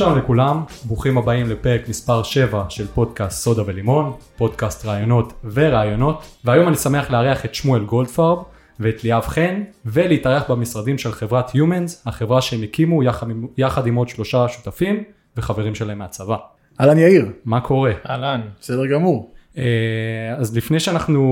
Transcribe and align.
שלום 0.00 0.18
לכולם, 0.18 0.62
ברוכים 0.84 1.18
הבאים 1.18 1.50
לפרק 1.50 1.88
מספר 1.88 2.22
7 2.22 2.64
של 2.68 2.86
פודקאסט 2.86 3.42
סודה 3.42 3.62
ולימון, 3.66 4.12
פודקאסט 4.36 4.86
רעיונות 4.86 5.32
ורעיונות, 5.52 6.22
והיום 6.44 6.68
אני 6.68 6.76
שמח 6.76 7.10
לארח 7.10 7.44
את 7.44 7.54
שמואל 7.54 7.84
גולדפרב 7.84 8.38
ואת 8.80 9.04
ליאב 9.04 9.22
חן, 9.22 9.62
ולהתארח 9.86 10.50
במשרדים 10.50 10.98
של 10.98 11.12
חברת 11.12 11.50
Humans, 11.50 11.92
החברה 12.06 12.42
שהם 12.42 12.62
הקימו 12.62 13.02
יחד, 13.02 13.30
עם- 13.30 13.46
יחד 13.58 13.86
עם 13.86 13.94
עוד 13.94 14.08
שלושה 14.08 14.48
שותפים 14.48 15.04
וחברים 15.36 15.74
שלהם 15.74 15.98
מהצבא. 15.98 16.36
אהלן 16.80 16.98
יאיר, 16.98 17.26
מה 17.44 17.60
קורה? 17.60 17.92
אהלן. 18.10 18.40
בסדר 18.60 18.86
גמור. 18.86 19.30
אה, 19.58 19.64
אז 20.36 20.56
לפני 20.56 20.80
שאנחנו 20.80 21.22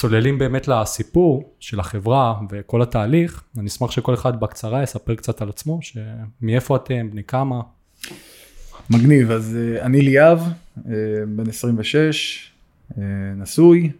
צוללים 0.00 0.38
באמת 0.38 0.68
לסיפור 0.68 1.54
של 1.60 1.80
החברה 1.80 2.40
וכל 2.50 2.82
התהליך, 2.82 3.42
אני 3.58 3.66
אשמח 3.66 3.90
שכל 3.90 4.14
אחד 4.14 4.40
בקצרה 4.40 4.82
יספר 4.82 5.14
קצת 5.14 5.42
על 5.42 5.48
עצמו, 5.48 5.80
שמאיפה 5.82 6.76
אתם, 6.76 7.10
בני 7.10 7.24
כמה. 7.24 7.60
מגניב, 8.90 9.30
אז 9.30 9.56
אה, 9.56 9.82
אני 9.82 10.02
ליאב, 10.02 10.48
אה, 10.78 10.92
בן 11.28 11.48
26, 11.48 12.50
אה, 12.98 13.02
נשוי, 13.36 13.90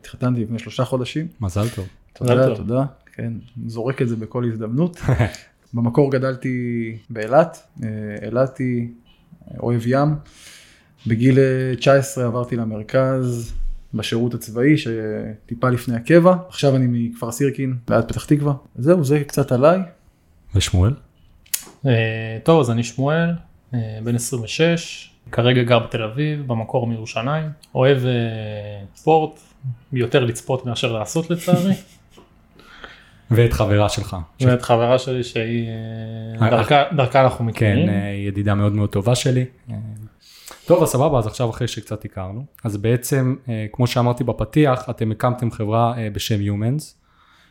התחתנתי 0.00 0.42
לפני 0.42 0.58
שלושה 0.58 0.84
חודשים. 0.84 1.26
מזל 1.40 1.68
טוב. 1.68 1.86
תודה, 2.12 2.46
טוב. 2.46 2.56
תודה, 2.56 2.84
כן, 3.14 3.32
זורק 3.66 4.02
את 4.02 4.08
זה 4.08 4.16
בכל 4.16 4.44
הזדמנות. 4.44 5.00
במקור 5.74 6.12
גדלתי 6.12 6.96
באילת, 7.10 7.62
אילתי, 8.22 8.88
אה, 9.50 9.56
אוהב 9.60 9.86
ים. 9.86 10.08
בגיל 11.06 11.38
אה, 11.38 11.76
19 11.76 12.26
עברתי 12.26 12.56
למרכז 12.56 13.52
בשירות 13.94 14.34
הצבאי 14.34 14.74
שטיפה 14.78 15.68
לפני 15.70 15.96
הקבע. 15.96 16.34
עכשיו 16.48 16.76
אני 16.76 16.86
מכפר 16.88 17.32
סירקין 17.32 17.76
ליד 17.90 18.04
פתח 18.04 18.24
תקווה. 18.24 18.52
זהו, 18.76 19.04
זה 19.04 19.24
קצת 19.24 19.52
עליי. 19.52 19.78
ושמואל? 20.54 20.94
אה, 21.86 21.92
טוב, 22.42 22.60
אז 22.60 22.70
אני 22.70 22.82
שמואל, 22.82 23.30
אה, 23.74 23.78
בן 24.04 24.14
26, 24.14 25.10
כרגע 25.32 25.62
גר 25.62 25.78
בתל 25.78 26.02
אביב, 26.02 26.46
במקור 26.46 26.86
מירושלים, 26.86 27.46
אוהב 27.74 27.98
אה, 28.06 28.12
ספורט, 28.96 29.40
יותר 29.92 30.24
לצפות 30.24 30.66
מאשר 30.66 30.92
לעשות 30.92 31.30
לצערי, 31.30 31.72
ואת 33.30 33.52
חברה 33.52 33.88
שלך. 33.88 34.16
ואת 34.40 34.62
חברה 34.62 34.98
שלי 34.98 35.24
שהיא, 35.24 35.68
דרכה- 36.40 36.94
דרכה 36.96 37.22
אנחנו 37.24 37.38
כן, 37.38 37.44
מכירים. 37.44 37.88
אה, 37.88 37.94
ידידה 38.26 38.54
מאוד 38.54 38.72
מאוד 38.72 38.88
טובה 38.88 39.14
שלי. 39.14 39.44
טוב, 40.66 40.82
אז 40.82 40.88
סבבה, 40.88 41.18
אז 41.18 41.26
עכשיו 41.26 41.50
אחרי 41.50 41.68
שקצת 41.68 42.04
הכרנו. 42.04 42.44
אז 42.64 42.76
בעצם, 42.76 43.36
אה, 43.48 43.66
כמו 43.72 43.86
שאמרתי 43.86 44.24
בפתיח, 44.24 44.90
אתם 44.90 45.10
הקמתם 45.10 45.50
חברה 45.50 45.98
אה, 45.98 46.10
בשם 46.10 46.40
Humans, 46.40 46.82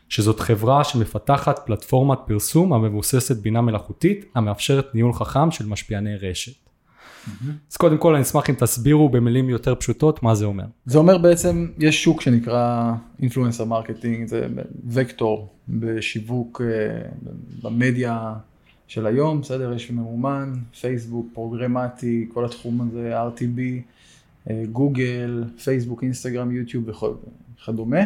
שזאת 0.09 0.39
חברה 0.39 0.83
שמפתחת 0.83 1.59
פלטפורמת 1.65 2.19
פרסום 2.27 2.73
המבוססת 2.73 3.37
בינה 3.37 3.61
מלאכותית, 3.61 4.25
המאפשרת 4.35 4.95
ניהול 4.95 5.13
חכם 5.13 5.51
של 5.51 5.65
משפיעני 5.65 6.15
רשת. 6.15 6.67
אז 7.71 7.77
קודם 7.77 7.97
כל 7.97 8.13
אני 8.15 8.23
אשמח 8.23 8.49
אם 8.49 8.55
תסבירו 8.55 9.09
במילים 9.09 9.49
יותר 9.49 9.75
פשוטות 9.75 10.23
מה 10.23 10.35
זה 10.35 10.45
אומר. 10.45 10.63
זה 10.85 10.97
אומר 10.97 11.17
בעצם, 11.17 11.67
יש 11.79 12.03
שוק 12.03 12.21
שנקרא 12.21 12.93
influencer 13.21 13.65
marketing, 13.65 14.27
זה 14.27 14.47
וקטור 14.89 15.53
בשיווק 15.69 16.61
אה, 16.61 17.09
במדיה 17.63 18.33
של 18.87 19.05
היום, 19.05 19.41
בסדר? 19.41 19.73
יש 19.73 19.91
ממומן, 19.91 20.53
פייסבוק, 20.81 21.27
פרוגרמטי, 21.33 22.25
כל 22.33 22.45
התחום 22.45 22.81
הזה, 22.81 23.13
RTB, 23.27 23.59
אה, 24.49 24.63
גוגל, 24.71 25.43
פייסבוק, 25.63 26.03
אינסטגרם, 26.03 26.51
יוטיוב 26.51 26.89
וכדומה. 26.89 27.99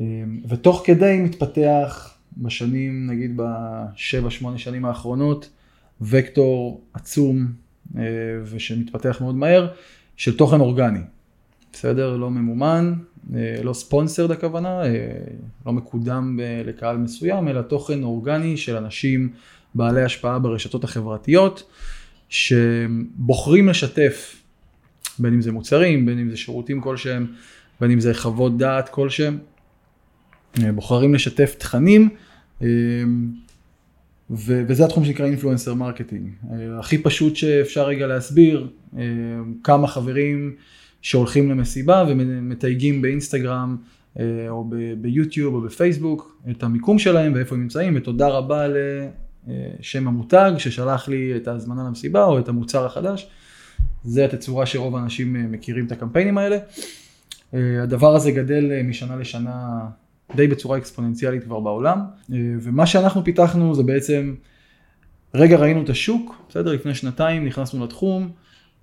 אה, 0.00 0.04
ותוך 0.48 0.82
כדי 0.84 1.20
מתפתח 1.20 2.14
בשנים, 2.36 3.06
נגיד 3.06 3.36
בשבע, 3.36 4.30
שמונה 4.30 4.58
שנים 4.58 4.84
האחרונות, 4.84 5.50
וקטור 6.00 6.80
עצום 6.92 7.46
אה, 7.96 8.02
ושמתפתח 8.44 9.18
מאוד 9.20 9.34
מהר, 9.34 9.68
של 10.16 10.36
תוכן 10.36 10.60
אורגני. 10.60 11.00
בסדר? 11.72 12.16
לא 12.16 12.30
ממומן, 12.30 12.94
לא 13.62 13.72
ספונסרד 13.72 14.30
הכוונה, 14.30 14.80
לא 15.66 15.72
מקודם 15.72 16.38
לקהל 16.64 16.96
מסוים, 16.96 17.48
אלא 17.48 17.62
תוכן 17.62 18.02
אורגני 18.02 18.56
של 18.56 18.76
אנשים 18.76 19.30
בעלי 19.76 20.02
השפעה 20.02 20.38
ברשתות 20.38 20.84
החברתיות, 20.84 21.70
שבוחרים 22.28 23.68
לשתף, 23.68 24.42
בין 25.18 25.34
אם 25.34 25.40
זה 25.40 25.52
מוצרים, 25.52 26.06
בין 26.06 26.18
אם 26.18 26.30
זה 26.30 26.36
שירותים 26.36 26.80
כלשהם, 26.80 27.26
בין 27.80 27.90
אם 27.90 28.00
זה 28.00 28.14
חוות 28.14 28.58
דעת 28.58 28.88
כלשהם, 28.88 29.38
אה, 30.64 30.72
בוחרים 30.72 31.14
לשתף 31.14 31.54
תכנים, 31.58 32.08
אה, 32.62 32.68
ו- 34.30 34.62
וזה 34.68 34.84
התחום 34.84 35.04
שנקרא 35.04 35.26
influencer 35.26 35.74
marketing. 35.74 36.30
אה, 36.52 36.78
הכי 36.78 36.98
פשוט 36.98 37.36
שאפשר 37.36 37.86
רגע 37.86 38.06
להסביר, 38.06 38.68
כמה 39.64 39.86
חברים 39.86 40.54
שהולכים 41.02 41.50
למסיבה 41.50 42.04
ומתייגים 42.08 43.02
באינסטגרם 43.02 43.76
או 44.48 44.70
ביוטיוב 45.00 45.54
או 45.54 45.60
בפייסבוק 45.60 46.42
את 46.50 46.62
המיקום 46.62 46.98
שלהם 46.98 47.32
ואיפה 47.34 47.54
הם 47.54 47.62
נמצאים 47.62 47.96
ותודה 47.96 48.28
רבה 48.28 48.66
לשם 49.46 50.08
המותג 50.08 50.52
ששלח 50.58 51.08
לי 51.08 51.36
את 51.36 51.48
ההזמנה 51.48 51.82
למסיבה 51.84 52.24
או 52.24 52.38
את 52.38 52.48
המוצר 52.48 52.86
החדש. 52.86 53.30
זה 54.04 54.24
התצורה 54.24 54.66
שרוב 54.66 54.96
האנשים 54.96 55.36
אה, 55.36 55.42
מכירים 55.42 55.86
את 55.86 55.92
הקמפיינים 55.92 56.38
האלה. 56.38 56.58
אה, 57.54 57.82
הדבר 57.82 58.14
הזה 58.14 58.30
גדל 58.30 58.72
אה, 58.72 58.82
משנה 58.82 59.16
לשנה 59.16 59.80
די 60.36 60.48
בצורה 60.48 60.78
אקספוננציאלית 60.78 61.44
כבר 61.44 61.60
בעולם, 61.60 62.00
אה, 62.32 62.36
ומה 62.60 62.86
שאנחנו 62.86 63.24
פיתחנו 63.24 63.74
זה 63.74 63.82
בעצם, 63.82 64.34
רגע 65.34 65.56
ראינו 65.56 65.82
את 65.82 65.90
השוק, 65.90 66.34
בסדר? 66.48 66.72
לפני 66.72 66.94
שנתיים 66.94 67.46
נכנסנו 67.46 67.84
לתחום, 67.84 68.30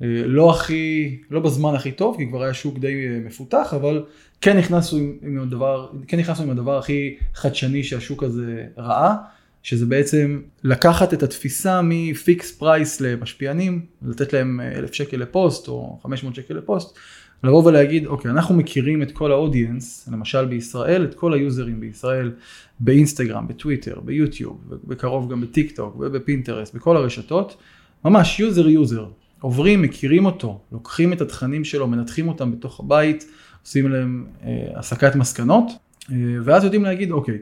אה, 0.01 0.07
לא 0.25 0.51
הכי, 0.51 1.17
לא 1.31 1.39
בזמן 1.39 1.75
הכי 1.75 1.91
טוב, 1.91 2.17
כי 2.17 2.27
כבר 2.27 2.43
היה 2.43 2.53
שוק 2.53 2.77
די 2.77 3.07
אה, 3.07 3.19
מפותח, 3.25 3.73
אבל 3.75 4.05
כן 4.41 4.57
נכנסנו 4.57 4.99
עם, 4.99 5.17
עם 5.21 5.39
הדבר, 5.39 5.91
כן 6.07 6.19
נכנסנו 6.19 6.43
עם 6.43 6.49
הדבר 6.49 6.77
הכי 6.77 7.15
חדשני 7.33 7.83
שהשוק 7.83 8.23
הזה 8.23 8.65
ראה, 8.77 9.15
שזה 9.63 9.85
בעצם 9.85 10.41
לקחת 10.63 11.13
את 11.13 11.23
התפיסה 11.23 11.81
מ 11.83 12.00
fix 12.00 12.51
price 12.51 13.01
למשפיענים, 13.01 13.85
לתת 14.01 14.33
להם 14.33 14.59
אה, 14.61 14.71
אלף 14.71 14.93
שקל 14.93 15.17
לפוסט 15.17 15.67
או 15.67 15.99
500 16.03 16.35
שקל 16.35 16.53
לפוסט, 16.53 16.97
לבוא 17.43 17.63
ולהגיד, 17.65 18.05
אוקיי, 18.05 18.31
אנחנו 18.31 18.55
מכירים 18.55 19.01
את 19.01 19.11
כל 19.11 19.31
ה 19.31 19.39
audience, 19.39 20.09
למשל 20.11 20.45
בישראל, 20.45 21.03
את 21.03 21.13
כל 21.13 21.33
היוזרים 21.33 21.79
בישראל, 21.79 22.31
באינסטגרם, 22.79 23.47
בטוויטר, 23.47 23.99
ביוטיוב, 23.99 24.61
בקרוב 24.83 25.31
גם 25.31 25.41
בטיק 25.41 25.75
טוק 25.75 25.95
ובפינטרסט, 25.99 26.75
בכל 26.75 26.97
הרשתות, 26.97 27.57
ממש 28.05 28.39
user 28.39 28.69
user, 28.69 29.05
עוברים, 29.41 29.81
מכירים 29.81 30.25
אותו, 30.25 30.59
לוקחים 30.71 31.13
את 31.13 31.21
התכנים 31.21 31.63
שלו, 31.63 31.87
מנתחים 31.87 32.27
אותם 32.27 32.51
בתוך 32.51 32.79
הבית, 32.79 33.25
עושים 33.63 33.89
להם 33.89 34.25
אה, 34.43 34.49
הסקת 34.75 35.15
מסקנות, 35.15 35.71
אה, 36.11 36.15
ואז 36.43 36.63
יודעים 36.63 36.83
להגיד, 36.83 37.11
אוקיי, 37.11 37.37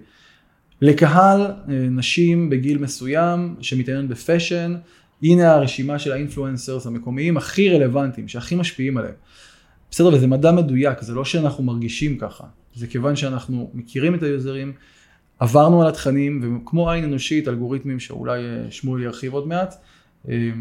לקהל 0.81 1.41
אה, 1.41 1.53
נשים 1.91 2.49
בגיל 2.49 2.77
מסוים 2.77 3.55
שמתעניין 3.61 4.07
ב 4.07 4.15
fashion, 4.15 4.75
הנה 5.23 5.51
הרשימה 5.51 5.99
של 5.99 6.11
האינפלואנסרס 6.11 6.85
המקומיים 6.85 7.37
הכי 7.37 7.69
רלוונטיים, 7.69 8.27
שהכי 8.27 8.55
משפיעים 8.55 8.97
עליהם. 8.97 9.13
בסדר, 9.91 10.07
וזה 10.13 10.27
מדע 10.27 10.51
מדויק, 10.51 11.01
זה 11.01 11.13
לא 11.13 11.25
שאנחנו 11.25 11.63
מרגישים 11.63 12.17
ככה, 12.17 12.43
זה 12.75 12.87
כיוון 12.87 13.15
שאנחנו 13.15 13.71
מכירים 13.73 14.15
את 14.15 14.23
היוזרים, 14.23 14.73
עברנו 15.39 15.81
על 15.81 15.87
התכנים, 15.87 16.59
וכמו 16.63 16.91
עין 16.91 17.03
אנושית, 17.03 17.47
אלגוריתמים 17.47 17.99
שאולי 17.99 18.43
אה, 18.43 18.71
שמואל 18.71 19.01
ירחיב 19.01 19.33
עוד 19.33 19.47
מעט, 19.47 19.75
אה, 20.29 20.51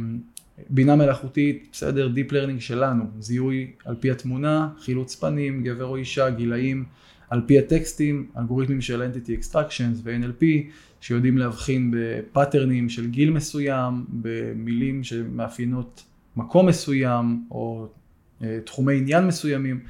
בינה 0.70 0.96
מלאכותית, 0.96 1.68
בסדר, 1.72 2.08
Deep 2.14 2.30
Learning 2.30 2.60
שלנו, 2.60 3.04
זיהוי 3.18 3.70
על 3.84 3.94
פי 4.00 4.10
התמונה, 4.10 4.68
חילוץ 4.80 5.14
פנים, 5.14 5.62
גבר 5.62 5.84
או 5.84 5.96
אישה, 5.96 6.30
גילאים, 6.30 6.84
על 7.30 7.42
פי 7.46 7.58
הטקסטים, 7.58 8.26
אלגוריתמים 8.38 8.80
של 8.80 9.02
Entity 9.02 9.44
Extractions 9.44 10.00
ו-NLP, 10.02 10.44
שיודעים 11.00 11.38
להבחין 11.38 11.94
בפאטרנים 11.96 12.88
של 12.88 13.06
גיל 13.06 13.30
מסוים, 13.30 14.04
במילים 14.08 15.04
שמאפיינות 15.04 16.04
מקום 16.36 16.66
מסוים, 16.66 17.44
או 17.50 17.86
אה, 18.42 18.58
תחומי 18.64 18.96
עניין 18.96 19.26
מסוימים, 19.26 19.80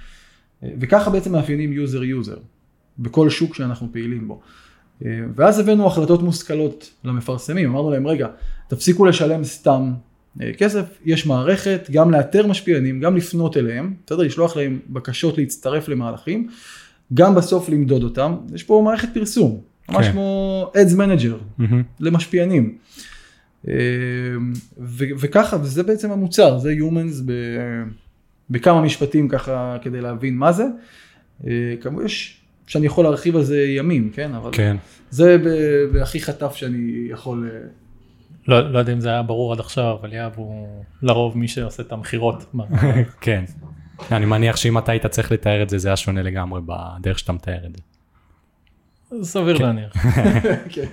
אה, 0.62 0.69
וככה 0.81 1.10
בעצם 1.10 1.32
מאפיינים 1.32 1.72
user 1.72 2.05
user, 2.05 2.37
בכל 2.98 3.31
שוק 3.31 3.54
שאנחנו 3.54 3.88
פעילים 3.93 4.28
בו. 4.28 4.40
אה, 5.04 5.20
ואז 5.34 5.58
הבאנו 5.58 5.86
החלטות 5.86 6.22
מושכלות 6.22 6.90
למפרסמים, 7.04 7.70
אמרנו 7.70 7.90
להם 7.90 8.06
רגע, 8.06 8.28
תפסיקו 8.69 9.04
לשלם 9.04 9.44
סתם 9.44 9.93
כסף, 10.58 10.84
יש 11.04 11.26
מערכת 11.26 11.88
גם 11.90 12.10
לאתר 12.10 12.46
משפיענים, 12.46 13.00
גם 13.00 13.16
לפנות 13.16 13.56
אליהם, 13.56 13.94
בסדר? 14.06 14.22
לשלוח 14.22 14.56
להם 14.56 14.78
בקשות 14.88 15.38
להצטרף 15.38 15.88
למהלכים, 15.88 16.48
גם 17.14 17.34
בסוף 17.34 17.68
למדוד 17.68 18.02
אותם, 18.02 18.36
יש 18.54 18.62
פה 18.62 18.82
מערכת 18.84 19.08
פרסום, 19.14 19.60
ממש 19.88 20.06
כן. 20.06 20.12
כמו 20.12 20.70
Ads 20.74 20.96
Manager 20.96 21.34
מהמם. 21.58 21.82
למשפיענים. 22.00 22.76
אה, 23.68 23.74
ו- 24.78 25.04
וככה, 25.20 25.56
וזה 25.62 25.82
בעצם 25.82 26.10
המוצר, 26.10 26.58
זה 26.58 26.72
Humans 26.80 27.22
ב- 27.24 27.88
בכמה 28.50 28.80
משפטים 28.82 29.28
ככה 29.28 29.76
כדי 29.82 30.00
להבין 30.00 30.36
מה 30.36 30.52
זה. 30.52 30.64
אה, 31.46 31.50
כמובן 31.80 32.04
יש, 32.04 32.40
שאני 32.66 32.86
יכול 32.86 33.04
להרחיב 33.04 33.36
על 33.36 33.44
זה 33.44 33.62
ימים, 33.62 34.10
כן? 34.14 34.34
אבל 34.34 34.50
כן. 34.52 34.76
זה 35.10 35.38
ב- 35.38 35.92
בהכי 35.92 36.20
חטף 36.20 36.54
שאני 36.54 37.06
יכול... 37.10 37.50
אה, 37.54 37.58
לא, 38.48 38.72
לא 38.72 38.78
יודע 38.78 38.92
אם 38.92 39.00
זה 39.00 39.08
היה 39.08 39.22
ברור 39.22 39.52
עד 39.52 39.60
עכשיו, 39.60 39.96
אבל 40.00 40.12
יאב 40.12 40.32
הוא 40.36 40.68
לרוב 41.02 41.38
מי 41.38 41.48
שעושה 41.48 41.82
את 41.82 41.92
המכירות. 41.92 42.54
כן. 43.20 43.44
אני 44.12 44.26
מניח 44.26 44.56
שאם 44.56 44.79
אתה 44.79 44.93
היית 44.93 45.06
צריך 45.06 45.32
לתאר 45.32 45.62
את 45.62 45.70
זה, 45.70 45.79
זה 45.79 45.88
היה 45.88 45.97
שונה 45.97 46.23
לגמרי 46.23 46.61
בדרך 46.67 47.19
שאתה 47.19 47.32
מתאר 47.32 47.67
את 47.67 47.76
זה. 47.76 47.82
סביר 49.23 49.58
להניח. 49.58 49.93
כן. 50.75 50.87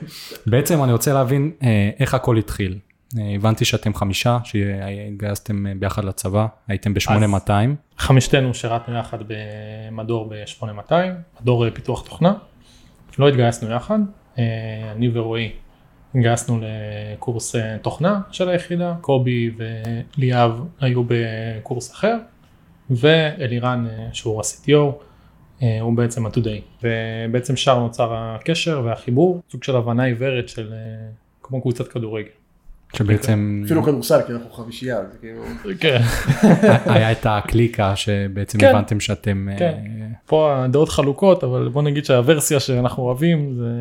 בעצם 0.45 0.83
אני 0.83 0.91
רוצה 0.91 1.13
להבין 1.13 1.51
אה, 1.63 1.89
איך 1.99 2.13
הכל 2.13 2.37
התחיל. 2.37 2.79
אה, 3.17 3.35
הבנתי 3.35 3.65
שאתם 3.65 3.93
חמישה, 3.93 4.37
שהתגייסתם 4.43 5.67
אה, 5.67 5.71
ביחד 5.79 6.05
לצבא, 6.05 6.47
הייתם 6.67 6.93
ב-8200. 6.93 7.51
חמשתנו 7.97 8.53
שירתנו 8.53 8.97
יחד 8.97 9.17
במדור 9.27 10.29
ב-8200, 10.29 10.93
מדור 11.41 11.69
פיתוח 11.69 12.01
תוכנה. 12.01 12.33
לא 13.19 13.29
התגייסנו 13.29 13.71
יחד, 13.71 13.99
אה, 14.39 14.43
אני 14.95 15.09
ורועי 15.13 15.51
התגייסנו 16.15 16.59
לקורס 16.61 17.55
תוכנה 17.81 18.21
של 18.31 18.49
היחידה, 18.49 18.95
קובי 19.01 19.51
וליאב 20.17 20.61
היו 20.79 21.03
בקורס 21.07 21.91
אחר, 21.91 22.17
ואלירן 22.89 23.85
אה, 23.89 24.07
שהוא 24.13 24.41
ה-CTO, 24.41 25.03
אה, 25.61 25.81
הוא 25.81 25.97
בעצם 25.97 26.25
ה-Today. 26.25 26.83
ובעצם 26.83 27.55
שם 27.55 27.75
נוצר 27.79 28.13
הקשר 28.13 28.81
והחיבור, 28.85 29.41
סוג 29.51 29.63
של 29.63 29.75
הבנה 29.75 30.03
עיוורת 30.03 30.49
של 30.49 30.73
אה, 30.73 30.77
כמו 31.43 31.61
קבוצת 31.61 31.87
כדורגל. 31.87 32.29
שבעצם 32.93 33.63
אפילו 33.65 33.83
כדורסל, 33.83 34.21
כי 34.27 34.33
אנחנו 34.33 34.49
חמישייה, 34.49 34.97
זה 35.11 35.17
כאילו... 35.17 35.43
כן. 35.79 36.01
היה 36.93 37.11
את 37.11 37.25
הקליקה 37.25 37.95
שבעצם 37.95 38.59
כן. 38.59 38.67
הבנתם 38.67 38.99
שאתם... 38.99 39.47
כן. 39.57 39.81
פה 40.25 40.63
הדעות 40.63 40.89
חלוקות, 40.89 41.43
אבל 41.43 41.69
בוא 41.69 41.81
נגיד 41.81 42.05
שהוורסיה 42.05 42.59
שאנחנו 42.59 43.03
אוהבים 43.03 43.53
זה 43.57 43.71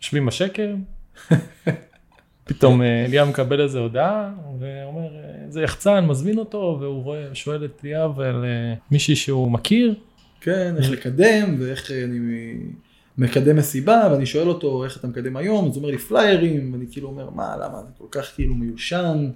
יושבים 0.00 0.26
בשקר. 0.26 0.74
פתאום 2.44 2.82
ליאב 3.08 3.28
מקבל 3.28 3.60
איזה 3.60 3.78
הודעה 3.78 4.30
ואומר 4.60 5.08
אה, 5.46 5.52
זה 5.52 5.62
יחצן 5.62 6.06
מזמין 6.06 6.38
אותו 6.38 6.78
והוא 6.80 7.02
רואה 7.02 7.34
שואל 7.34 7.64
את 7.64 7.80
ליאב 7.84 8.20
על 8.20 8.44
אה, 8.44 8.74
מישהי 8.90 9.16
שהוא 9.16 9.50
מכיר. 9.50 9.94
כן, 10.40 10.74
איך 10.78 10.90
לקדם, 10.90 11.56
ואיך 11.58 11.90
אני 11.90 12.54
מקדם 13.18 13.56
מסיבה, 13.56 14.08
ואני 14.12 14.26
שואל 14.26 14.48
אותו 14.48 14.84
איך 14.84 14.96
אתה 14.96 15.06
מקדם 15.06 15.36
היום, 15.36 15.68
אז 15.68 15.70
הוא 15.70 15.76
אומר 15.76 15.90
לי 15.90 15.98
פליירים, 15.98 16.72
ואני 16.72 16.84
כאילו 16.90 17.08
אומר, 17.08 17.30
מה, 17.30 17.56
למה? 17.56 17.78
זה 17.82 17.92
כל 17.98 18.06
כך 18.10 18.34
כאילו 18.34 18.54
מיושן? 18.54 19.30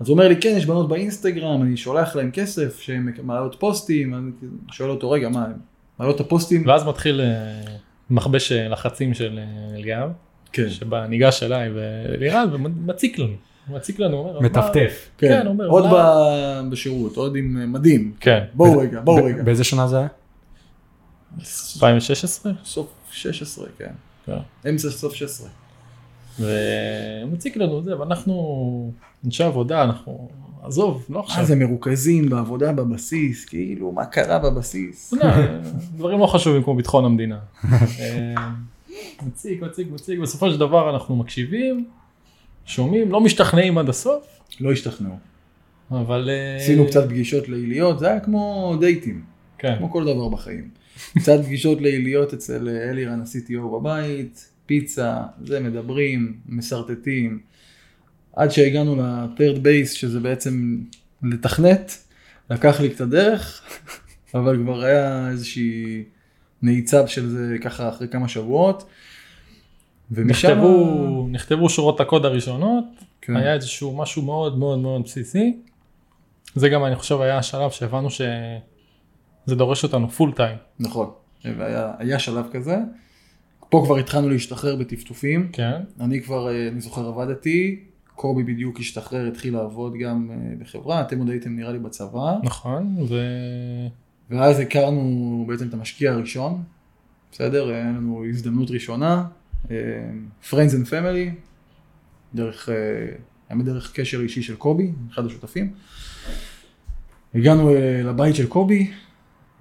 אז 0.00 0.08
הוא 0.08 0.14
אומר 0.14 0.28
לי, 0.28 0.36
כן, 0.36 0.54
יש 0.56 0.66
בנות 0.66 0.88
באינסטגרם, 0.88 1.62
אני 1.62 1.76
שולח 1.76 2.16
להם 2.16 2.30
כסף, 2.30 2.80
שהן 2.80 3.12
מעלות 3.22 3.56
פוסטים, 3.58 4.14
אני 4.14 4.30
שואל 4.72 4.90
אותו, 4.90 5.10
רגע, 5.10 5.28
מה, 5.28 5.44
הן 5.44 5.52
מעלות 5.98 6.16
את 6.16 6.20
הפוסטים? 6.20 6.66
ואז 6.66 6.84
מתחיל 6.84 7.20
אה, 7.20 7.76
מכבש 8.10 8.52
אה, 8.52 8.68
לחצים 8.68 9.14
של 9.14 9.38
אה, 9.38 9.78
ליאב 9.78 10.10
כן, 10.52 10.70
שבה 10.70 11.06
ניגש 11.06 11.42
אליי 11.42 11.70
ולירן 11.74 12.48
ומציק 12.52 13.18
לנו. 13.18 13.34
הוא 13.68 13.76
מציק 13.76 13.98
לנו, 13.98 14.16
הוא 14.16 14.28
אומר, 14.28 14.40
מטפטף. 14.40 15.10
כן, 15.18 15.28
כן, 15.28 15.46
הוא 15.46 15.52
אומר, 15.52 15.66
עוד 15.68 15.84
בשירות, 16.70 17.16
עוד 17.16 17.36
עם 17.36 17.58
אה, 17.60 17.66
מדים. 17.66 18.12
כן, 18.20 18.44
בואו 18.54 18.78
רגע, 18.78 19.00
בואו 19.00 19.24
רגע. 19.24 19.42
באיזה 19.42 19.64
שנה 19.64 19.88
זה 19.88 19.98
היה? 19.98 20.08
2016 21.74 22.52
סוף 22.64 22.92
16, 23.10 23.66
כן. 23.78 23.92
כן. 24.26 24.68
אמצע 24.68 24.90
סוף 24.90 25.14
16. 25.14 25.48
והוא 26.38 27.32
מציק 27.32 27.56
לנו 27.56 27.82
זה 27.82 28.00
ואנחנו 28.00 28.92
אנשי 29.24 29.44
עבודה 29.44 29.82
אנחנו 29.82 30.28
עזוב 30.62 31.06
לא 31.10 31.20
עכשיו 31.20 31.38
מה 31.38 31.44
זה 31.44 31.56
מרוכזים 31.56 32.28
בעבודה 32.30 32.72
בבסיס, 32.72 33.44
כאילו, 33.44 33.92
מה 33.92 34.04
קרה 34.04 34.38
בבסיס? 34.38 35.12
יודע, 35.12 35.58
דברים 35.96 36.18
לא 36.18 36.26
חשובים 36.26 36.62
כמו 36.62 36.74
ביטחון 36.74 37.04
המדינה. 37.04 37.38
אה, 37.72 38.34
מציג 39.26 39.64
מציג 39.64 39.92
מציג 39.92 40.20
בסופו 40.20 40.50
של 40.50 40.58
דבר 40.58 40.90
אנחנו 40.90 41.16
מקשיבים 41.16 41.88
שומעים 42.66 43.12
לא 43.12 43.20
משתכנעים 43.20 43.78
עד 43.78 43.88
הסוף 43.88 44.40
לא 44.60 44.72
השתכנעו. 44.72 45.16
אבל 45.90 46.30
אה, 46.30 46.56
עשינו 46.56 46.86
קצת 46.86 47.08
פגישות 47.08 47.48
ליליות, 47.48 47.98
זה 47.98 48.08
היה 48.08 48.20
כמו 48.20 48.76
דייטים, 48.80 49.24
כן 49.58 49.74
כמו 49.78 49.90
כל 49.90 50.04
דבר 50.04 50.28
בחיים. 50.28 50.68
קצת 51.20 51.40
פגישות 51.44 51.80
ליליות 51.80 52.34
אצל 52.34 52.68
אה, 52.68 52.90
אלירן 52.90 53.20
ה-CTO 53.20 53.80
בבית, 53.80 54.50
פיצה, 54.66 55.22
זה 55.44 55.60
מדברים, 55.60 56.36
משרטטים. 56.48 57.38
עד 58.36 58.50
שהגענו 58.50 58.96
ל-third 58.96 59.58
base, 59.58 59.94
שזה 59.94 60.20
בעצם 60.20 60.78
לתכנת, 61.22 61.98
לקח 62.50 62.80
לי 62.80 62.90
קצת 62.90 63.08
דרך, 63.08 63.62
אבל 64.34 64.56
כבר 64.62 64.84
היה 64.84 65.28
איזושהי 65.30 66.04
נעיצה 66.62 67.06
של 67.06 67.28
זה 67.28 67.56
ככה 67.60 67.88
אחרי 67.88 68.08
כמה 68.08 68.28
שבועות. 68.28 68.84
ומשם... 70.10 70.48
נכתבו 70.48 71.26
נכתבו 71.30 71.68
שורות 71.68 72.00
הקוד 72.00 72.24
הראשונות 72.24 72.84
כן. 73.20 73.36
היה 73.36 73.54
איזשהו 73.54 73.96
משהו 73.96 74.22
מאוד 74.22 74.58
מאוד 74.58 74.78
מאוד 74.78 75.02
בסיסי. 75.02 75.56
זה 76.54 76.68
גם 76.68 76.84
אני 76.84 76.96
חושב 76.96 77.20
היה 77.20 77.38
השלב 77.38 77.70
שהבנו 77.70 78.10
שזה 78.10 79.54
דורש 79.56 79.84
אותנו 79.84 80.08
פול 80.08 80.32
טיים. 80.32 80.56
נכון, 80.80 81.10
והיה 81.44 81.92
היה 81.98 82.18
שלב 82.18 82.46
כזה. 82.52 82.76
פה 83.68 83.82
כבר 83.86 83.96
התחלנו 83.96 84.28
להשתחרר 84.28 84.76
בטפטופים. 84.76 85.48
כן. 85.52 85.80
אני 86.00 86.22
כבר, 86.22 86.48
אה, 86.48 86.68
אני 86.68 86.80
זוכר, 86.80 87.08
עבדתי, 87.08 87.80
קובי 88.14 88.42
בדיוק 88.42 88.80
השתחרר, 88.80 89.28
התחיל 89.28 89.54
לעבוד 89.54 89.94
גם 90.00 90.30
אה, 90.30 90.36
בחברה, 90.58 91.00
אתם 91.00 91.18
עוד 91.18 91.28
הייתם 91.30 91.56
נראה 91.56 91.72
לי 91.72 91.78
בצבא, 91.78 92.36
נכון 92.42 92.96
ו... 93.08 93.16
ואז 94.30 94.60
הכרנו 94.60 95.44
בעצם 95.48 95.68
את 95.68 95.74
המשקיע 95.74 96.12
הראשון, 96.12 96.62
בסדר? 97.32 97.68
היה 97.68 97.84
לנו 97.84 98.24
הזדמנות 98.28 98.70
ראשונה, 98.70 99.24
Friends 100.50 100.72
and 100.72 100.90
Family, 100.90 101.30
דרך, 102.34 102.68
אה, 102.68 102.74
היה 103.48 103.58
בדרך 103.58 103.92
קשר 103.94 104.20
אישי 104.20 104.42
של 104.42 104.56
קובי, 104.56 104.92
אחד 105.12 105.26
השותפים. 105.26 105.72
הגענו 107.34 107.74
אה, 107.74 108.02
לבית 108.02 108.34
של 108.34 108.46
קובי, 108.46 108.90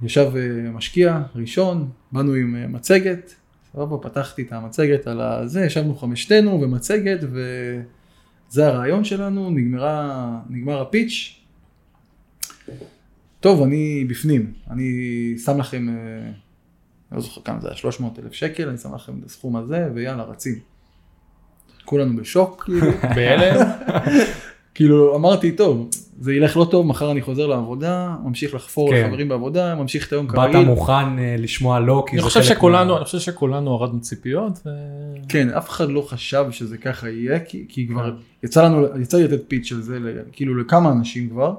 ישב 0.02 0.32
אה, 0.36 0.72
משקיע 0.72 1.22
ראשון, 1.36 1.90
באנו 2.12 2.34
עם 2.34 2.56
אה, 2.56 2.68
מצגת, 2.68 3.36
סבבה, 3.72 4.10
פתחתי 4.10 4.42
את 4.42 4.54
המצגת 4.54 5.08
על 5.08 5.22
הזה, 5.22 5.66
ישבנו 5.66 5.96
חמשתנו 5.96 6.62
ומצגת 6.62 7.20
וזה 7.22 8.68
הרעיון 8.68 9.04
שלנו, 9.04 9.50
נגמרה, 9.50 10.40
נגמר 10.50 10.82
הפיץ'. 10.82 11.40
טוב, 13.40 13.62
אני 13.62 14.06
בפנים, 14.10 14.54
אני 14.70 14.90
שם 15.46 15.60
לכם, 15.60 15.90
אה, 15.90 16.32
לא 17.16 17.22
זוכר 17.22 17.42
כמה 17.42 17.60
זה 17.62 17.68
היה, 17.68 17.78
300 17.78 18.20
אלף 18.20 18.34
שקל, 18.34 18.70
אני 18.70 18.78
שם 18.78 18.96
לכם 18.96 19.14
את 19.20 19.26
הסכום 19.26 19.56
הזה 19.56 19.88
ויאללה, 19.94 20.24
רצים. 20.24 20.56
כולנו 21.86 22.16
בשוק, 22.16 22.64
כאילו. 22.64 22.88
בהלם 23.16 23.66
כאילו 24.76 25.16
אמרתי, 25.16 25.52
טוב, 25.52 25.90
זה 26.20 26.34
ילך 26.34 26.58
לא 26.58 26.68
טוב, 26.72 26.86
מחר 26.86 27.12
אני 27.12 27.22
חוזר 27.22 27.48
לעבודה, 27.48 28.16
ממשיך 28.24 28.54
לחפור 28.56 28.90
כן. 28.92 29.04
לחברים 29.08 29.30
בעבודה, 29.30 29.76
ממשיך 29.76 30.08
את 30.08 30.14
היום 30.14 30.28
באת 30.28 30.36
כרגיל. 30.36 30.66
מוכן 30.66 30.94
אה, 31.20 31.36
לשמוע 31.38 31.80
לא, 31.80 32.04
כי 32.08 32.12
אני 32.16 32.22
זה 32.22 32.24
חושב 32.28 32.40
חלק 32.42 32.50
שכולנו 32.58 32.92
מה- 32.92 32.98
אני 32.98 33.06
חושב 33.06 33.20
שכולנו 33.20 33.70
הורדנו 33.72 34.02
ציפיות. 34.02 34.60
ו... 34.66 34.70
כן, 35.30 35.50
אף 35.50 35.70
אחד 35.70 35.90
לא 35.90 36.02
חשב 36.02 36.46
שזה 36.52 36.78
ככה 36.78 37.10
יהיה, 37.10 37.40
כי, 37.40 37.66
כי 37.70 37.88
כבר 37.88 38.16
יצא 38.44 38.64
לנו, 38.66 38.86
יצא 39.02 39.18
לי 39.18 39.24
לתת 39.24 39.42
פיץ' 39.48 39.66
של 39.66 39.82
זה, 39.82 40.00
כאילו 40.32 40.58
לכמה 40.58 40.92
אנשים 40.92 41.30
כבר, 41.30 41.56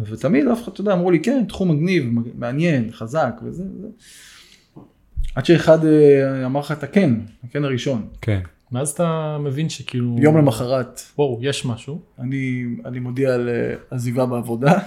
ותמיד 0.00 0.46
אף 0.48 0.62
אחד, 0.62 0.72
אתה 0.72 0.80
יודע, 0.80 0.92
אמרו 0.92 1.10
לי, 1.10 1.20
כן, 1.20 1.44
תחום 1.48 1.70
מגניב, 1.70 2.04
מג- 2.12 2.28
מעניין, 2.38 2.88
חזק, 2.92 3.34
וזה, 3.42 3.62
וזה. 3.78 3.88
עד 5.38 5.44
שאחד 5.44 5.84
אה, 5.84 6.46
אמר 6.46 6.60
לך 6.60 6.72
את 6.72 6.82
הכן, 6.82 7.14
הכן 7.48 7.64
הראשון. 7.64 8.08
כן. 8.20 8.40
ואז 8.72 8.90
אתה 8.90 9.38
מבין 9.40 9.68
שכאילו 9.68 10.16
יום 10.18 10.36
למחרת, 10.36 11.00
וואו 11.18 11.38
יש 11.42 11.64
משהו. 11.64 12.00
אני, 12.18 12.64
אני 12.84 12.98
מודיע 12.98 13.34
על 13.34 13.48
אה, 13.48 13.74
עזיבה 13.90 14.26
בעבודה. 14.26 14.78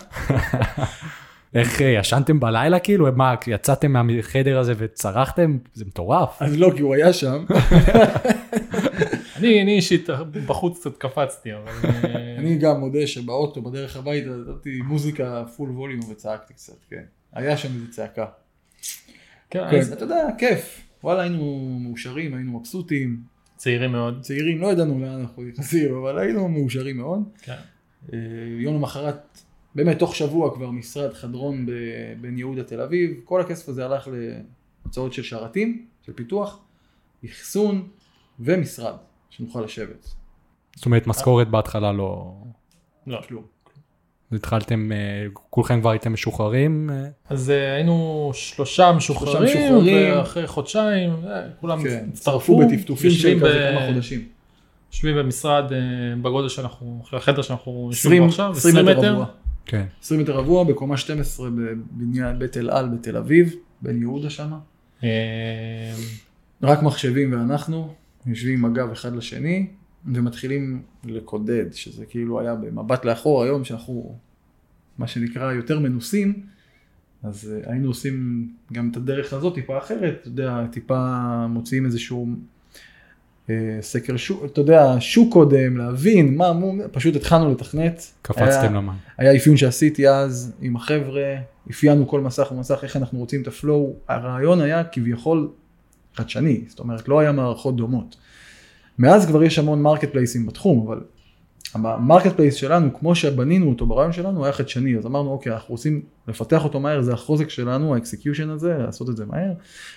איך 1.55 1.81
אה, 1.81 1.87
ישנתם 1.87 2.39
בלילה 2.39 2.79
כאילו? 2.79 3.07
מה, 3.15 3.35
יצאתם 3.47 3.91
מהחדר 3.91 4.59
הזה 4.59 4.73
וצרחתם? 4.77 5.57
זה 5.73 5.85
מטורף. 5.85 6.37
אז 6.41 6.59
לא, 6.59 6.71
כי 6.75 6.81
הוא 6.81 6.95
היה 6.95 7.13
שם. 7.13 7.45
אני 9.37 9.61
אני 9.61 9.75
אישית 9.75 10.09
בחוץ 10.47 10.79
קצת 10.79 10.97
קפצתי 10.97 11.49
אבל 11.53 11.89
אני 12.37 12.57
גם 12.57 12.79
מודה 12.79 13.07
שבאוטו, 13.07 13.61
בדרך 13.61 13.97
הביתה, 13.97 14.29
נתתי 14.29 14.81
מוזיקה 14.81 15.43
פול 15.57 15.69
ווליום 15.69 16.11
וצעקתי 16.11 16.53
קצת, 16.53 16.85
כן. 16.89 17.03
היה 17.33 17.57
שם 17.57 17.69
איזה 17.75 17.91
צעקה. 17.91 18.25
כן, 19.51 19.63
אז 19.63 19.93
אתה 19.93 20.05
יודע, 20.05 20.27
כיף. 20.37 20.81
וואלה, 21.03 21.21
היינו 21.21 21.77
מאושרים, 21.81 22.33
היינו 22.33 22.59
מבסוטים. 22.59 23.21
צעירים 23.55 23.91
מאוד. 23.91 24.21
צעירים, 24.21 24.61
לא 24.61 24.67
ידענו 24.67 24.99
לאן 24.99 25.19
אנחנו 25.19 25.43
נכנסים, 25.43 25.95
אבל 25.95 26.19
היינו 26.19 26.47
מאושרים 26.47 26.97
מאוד. 26.97 27.23
כן. 27.41 27.55
אה, 28.13 28.17
יום 28.59 28.75
למחרת, 28.75 29.41
באמת, 29.75 29.99
תוך 29.99 30.15
שבוע 30.15 30.55
כבר 30.55 30.71
משרד 30.71 31.13
חדרון 31.13 31.65
בן 32.21 32.37
יהודה 32.37 32.63
תל 32.63 32.81
אביב. 32.81 33.21
כל 33.23 33.41
הכסף 33.41 33.69
הזה 33.69 33.85
הלך 33.85 34.07
להוצאות 34.85 35.13
של 35.13 35.23
שרתים, 35.23 35.85
של 36.05 36.13
פיתוח, 36.13 36.63
אחסון 37.25 37.87
ומשרד, 38.39 38.95
שנוכל 39.29 39.61
לשבת. 39.61 40.07
זאת 40.75 40.85
אומרת, 40.85 41.07
משכורת 41.07 41.49
בהתחלה 41.49 41.91
לא... 41.91 42.33
לא. 43.07 43.21
כלום. 43.27 43.43
התחלתם, 44.35 44.91
אה, 44.91 44.97
כולכם 45.33 45.81
כבר 45.81 45.89
הייתם 45.89 46.13
משוחררים? 46.13 46.89
אה? 46.93 47.07
אז 47.29 47.49
אה, 47.49 47.73
היינו 47.73 48.31
שלושה 48.33 48.91
משוחררים. 48.91 49.73
ואחרי 50.17 50.47
חודשיים 50.47 51.09
כולם 51.61 51.83
כן, 51.83 52.05
הצטרפו, 52.13 52.57
בטפטופים 52.57 53.11
של 53.11 53.39
כזה 53.39 53.71
כמה 53.71 53.87
חודשים. 53.87 54.25
יושבים 54.91 55.15
במשרד 55.15 55.63
בגודל 56.21 56.49
שאנחנו, 56.49 57.03
של 57.09 57.17
החדר 57.17 57.41
שאנחנו 57.41 57.89
יושבים 57.91 58.11
20 58.11 58.23
בו 58.23 58.27
עכשיו, 58.27 58.51
20 58.51 58.85
מטר 58.85 59.11
רבוע. 59.13 59.25
כן. 59.65 59.85
20 60.03 60.21
מטר 60.21 60.33
רבוע 60.35 60.63
בקומה 60.63 60.97
12 60.97 61.49
בבניין 61.49 62.39
בית 62.39 62.57
אל 62.57 62.69
על 62.69 62.89
בתל 62.89 63.17
אביב, 63.17 63.55
בן 63.81 64.01
יהודה 64.01 64.29
שמה. 64.29 64.57
רק 66.63 66.83
מחשבים 66.83 67.33
ואנחנו 67.33 67.93
יושבים 68.25 68.53
עם 68.53 68.65
הגב 68.65 68.91
אחד 68.91 69.15
לשני 69.15 69.67
ומתחילים 70.05 70.81
לקודד, 71.03 71.73
שזה 71.73 72.05
כאילו 72.05 72.39
היה 72.39 72.55
במבט 72.55 73.05
לאחור 73.05 73.43
היום 73.43 73.63
שאנחנו 73.63 74.17
מה 74.97 75.07
שנקרא 75.07 75.51
יותר 75.51 75.79
מנוסים, 75.79 76.43
אז 77.23 77.53
אה, 77.53 77.71
היינו 77.71 77.87
עושים 77.87 78.47
גם 78.73 78.89
את 78.91 78.97
הדרך 78.97 79.33
הזאת 79.33 79.55
טיפה 79.55 79.77
אחרת, 79.77 80.17
אתה 80.21 80.27
יודע, 80.27 80.65
טיפה 80.71 81.07
מוציאים 81.47 81.85
איזשהו 81.85 82.27
אה, 83.49 83.77
סקר 83.81 84.17
שוק, 84.17 84.45
אתה 84.45 84.61
יודע, 84.61 84.95
שוק 84.99 85.33
קודם, 85.33 85.77
להבין 85.77 86.37
מה, 86.37 86.53
מו, 86.53 86.73
פשוט 86.91 87.15
התחלנו 87.15 87.51
לתכנת. 87.51 88.05
קפצתם 88.21 88.73
למים. 88.73 88.95
היה 89.17 89.35
אפיון 89.35 89.57
שעשיתי 89.57 90.09
אז 90.09 90.53
עם 90.61 90.75
החבר'ה, 90.75 91.35
אפיינו 91.71 92.07
כל 92.07 92.21
מסך 92.21 92.51
ומסך 92.51 92.79
איך 92.83 92.95
אנחנו 92.95 93.19
רוצים 93.19 93.41
את 93.41 93.47
ה 93.47 93.55
flow, 93.55 93.95
הרעיון 94.07 94.61
היה 94.61 94.83
כביכול 94.83 95.49
חדשני, 96.15 96.61
זאת 96.67 96.79
אומרת 96.79 97.07
לא 97.07 97.19
היה 97.19 97.31
מערכות 97.31 97.75
דומות. 97.75 98.15
מאז 98.99 99.25
כבר 99.25 99.43
יש 99.43 99.59
המון 99.59 99.81
market 99.81 100.11
placeים 100.11 100.45
בתחום, 100.45 100.87
אבל 100.87 100.99
ה 101.73 101.82
market 101.82 102.35
place 102.35 102.55
שלנו, 102.55 102.99
כמו 102.99 103.15
שבנינו 103.15 103.69
אותו 103.69 103.85
ברעיון 103.85 104.13
שלנו, 104.13 104.43
היה 104.43 104.53
חדשני, 104.53 104.97
אז 104.97 105.05
אמרנו 105.05 105.31
אוקיי, 105.31 105.53
אנחנו 105.53 105.71
רוצים 105.71 106.01
לפתח 106.27 106.63
אותו 106.63 106.79
מהר, 106.79 107.01
זה 107.01 107.13
החוזק 107.13 107.49
שלנו, 107.49 107.95
ה 107.95 108.01
execution 108.01 108.49
הזה, 108.49 108.77
לעשות 108.77 109.09
את 109.09 109.17
זה 109.17 109.25
מהר, 109.25 109.51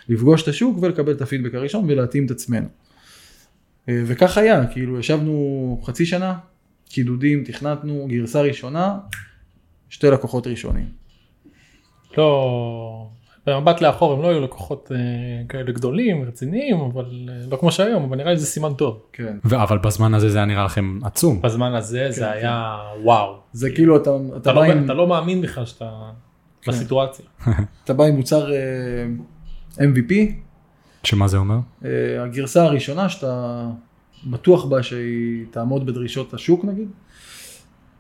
לפגוש 0.09 0.43
את 0.43 0.49
השוק 0.49 0.79
ולקבל 0.83 1.13
את 1.13 1.23
הפידבק 1.23 1.55
הראשון 1.55 1.85
ולהתאים 1.89 2.27
את 2.27 2.31
עצמנו. 2.31 2.67
אה, 3.89 4.03
וכך 4.07 4.39
היה, 4.39 4.67
כאילו 4.67 4.99
ישבנו 4.99 5.81
חצי 5.85 6.07
שנה, 6.07 6.39
קידודים, 6.89 7.45
תכנתנו, 7.45 8.07
גרסה 8.11 8.41
ראשונה, 8.41 8.99
שתי 9.89 10.07
לקוחות 10.07 10.47
ראשונים. 10.47 10.87
לא, 12.19 13.11
במבט 13.47 13.81
לאחור 13.81 14.13
הם 14.13 14.23
לא 14.23 14.29
היו 14.29 14.41
לקוחות 14.41 14.93
אה, 14.95 14.99
כאלה 15.49 15.73
גדולים, 15.73 16.23
רציניים, 16.23 16.81
אבל 16.81 17.29
אה, 17.29 17.35
לא 17.51 17.57
כמו 17.57 17.73
שהיום, 17.73 18.05
אבל 18.05 18.17
נראה 18.17 18.31
לי 18.33 18.39
זה 18.39 18.47
סימן 18.47 18.75
טוב. 18.75 19.01
כן. 19.13 19.37
ו- 19.45 19.63
אבל 19.63 19.79
בזמן 19.79 20.15
הזה 20.15 20.29
זה 20.29 20.39
היה 20.39 20.47
נראה 20.47 20.65
לכם 20.65 20.99
עצום. 21.03 21.43
בזמן 21.43 21.75
הזה 21.75 22.03
כן, 22.07 22.11
זה 22.11 22.31
היה 22.31 22.77
וואו. 23.03 23.37
זה 23.53 23.71
כאילו 23.71 23.97
אתה, 23.97 24.11
אתה, 24.29 24.37
אתה 24.37 24.53
בא, 24.53 24.67
לא, 24.67 24.73
עם, 24.73 24.85
אתה 24.85 24.95
לא 24.95 25.07
מאמין 25.07 25.43
בכלל 25.43 25.67
שאתה 25.67 25.91
כן. 26.63 26.73
בסיטואציה. 26.73 27.25
אתה 27.85 27.93
בא 27.93 28.05
עם 28.05 28.17
מוצר 28.17 28.53
אה, 28.53 28.59
MVP, 29.79 30.13
שמה 31.03 31.29
זה 31.29 31.37
אומר? 31.37 31.59
אה, 31.85 31.91
הגרסה 32.23 32.65
הראשונה 32.65 33.09
שאתה 33.09 33.67
בטוח 34.27 34.65
בה 34.65 34.83
שהיא 34.83 35.45
תעמוד 35.51 35.87
בדרישות 35.87 36.35
השוק 36.35 36.65
נגיד, 36.65 36.89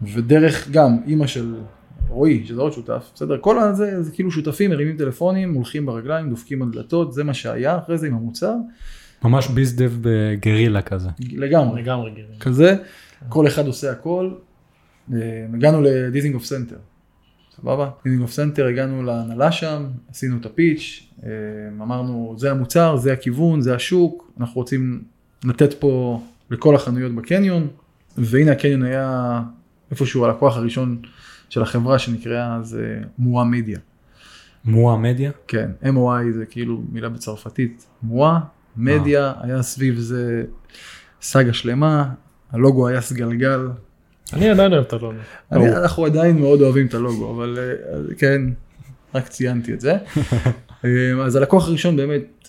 ודרך 0.02 0.68
גם 0.70 0.98
אימא 1.06 1.26
של 1.26 1.54
רועי, 2.08 2.46
שזה 2.46 2.60
עוד 2.60 2.72
שותף, 2.72 3.10
בסדר, 3.14 3.38
כל 3.40 3.58
הזה 3.58 4.02
זה 4.02 4.12
כאילו 4.12 4.30
שותפים, 4.30 4.70
מרימים 4.70 4.96
טלפונים, 4.96 5.54
הולכים 5.54 5.86
ברגליים, 5.86 6.30
דופקים 6.30 6.62
על 6.62 6.70
דלתות, 6.70 7.12
זה 7.12 7.24
מה 7.24 7.34
שהיה 7.34 7.78
אחרי 7.78 7.98
זה 7.98 8.06
עם 8.06 8.14
המוצר, 8.14 8.54
ממש 9.24 9.48
ביזדב 9.48 9.92
בגרילה 10.00 10.82
כזה. 10.82 11.08
לגמרי, 11.32 11.82
לגמרי 11.82 12.10
גרים. 12.10 12.38
כזה, 12.40 12.76
כל 13.28 13.46
אחד 13.46 13.66
עושה 13.66 13.92
הכל, 13.92 14.30
אה, 15.12 15.18
הגענו 15.54 15.82
לדיזינגוף 15.82 16.44
סנטר, 16.44 16.76
סבבה? 17.56 17.90
דיזינגוף 18.04 18.32
סנטר, 18.32 18.66
הגענו 18.66 19.02
להנהלה 19.02 19.52
שם, 19.52 19.84
עשינו 20.10 20.36
את 20.40 20.46
ה 20.46 20.55
pitch, 20.55 21.06
אה, 21.24 21.30
אמרנו 21.82 22.34
זה 22.38 22.50
המוצר, 22.50 22.96
זה 22.96 23.12
הכיוון, 23.12 23.60
זה 23.60 23.74
השוק, 23.74 24.32
אנחנו 24.40 24.60
רוצים 24.60 25.02
לתת 25.44 25.74
פה 25.74 26.22
לכל 26.50 26.74
החנויות 26.74 27.14
בקניון, 27.14 27.68
והנה 28.16 28.52
הקניון 28.52 28.82
היה 28.82 29.40
איפשהו 29.90 30.24
הלקוח 30.24 30.56
הראשון 30.56 31.02
של 31.48 31.62
החברה 31.62 31.98
שנקראה 31.98 32.56
אז 32.56 32.78
אה, 32.82 33.04
Moi 33.18 33.44
Media. 33.44 33.78
Moi 34.64 34.96
Media? 34.96 35.30
כן, 35.48 35.70
moi 35.82 36.32
זה 36.34 36.46
כאילו 36.46 36.82
מילה 36.92 37.08
בצרפתית, 37.08 37.86
Moi, 38.02 38.38
Media, 38.76 39.32
היה 39.40 39.62
סביב 39.62 39.98
זה 39.98 40.44
סאגה 41.22 41.52
שלמה, 41.52 42.08
הלוגו 42.52 42.88
היה 42.88 43.00
סגלגל, 43.00 43.68
אני 44.32 44.50
עדיין 44.50 44.72
אוהב 44.72 44.84
את 44.84 44.92
הלוגו. 44.92 45.18
אני, 45.52 45.76
אנחנו 45.76 46.04
עדיין 46.04 46.38
מאוד 46.38 46.60
אוהבים 46.60 46.86
את 46.86 46.94
הלוגו, 46.94 47.30
אבל 47.34 47.58
אה, 47.58 48.14
כן, 48.18 48.42
רק 49.14 49.28
ציינתי 49.28 49.72
את 49.72 49.80
זה. 49.80 49.92
אה, 50.84 51.24
אז 51.24 51.36
הלקוח 51.36 51.68
הראשון 51.68 51.96
באמת, 51.96 52.48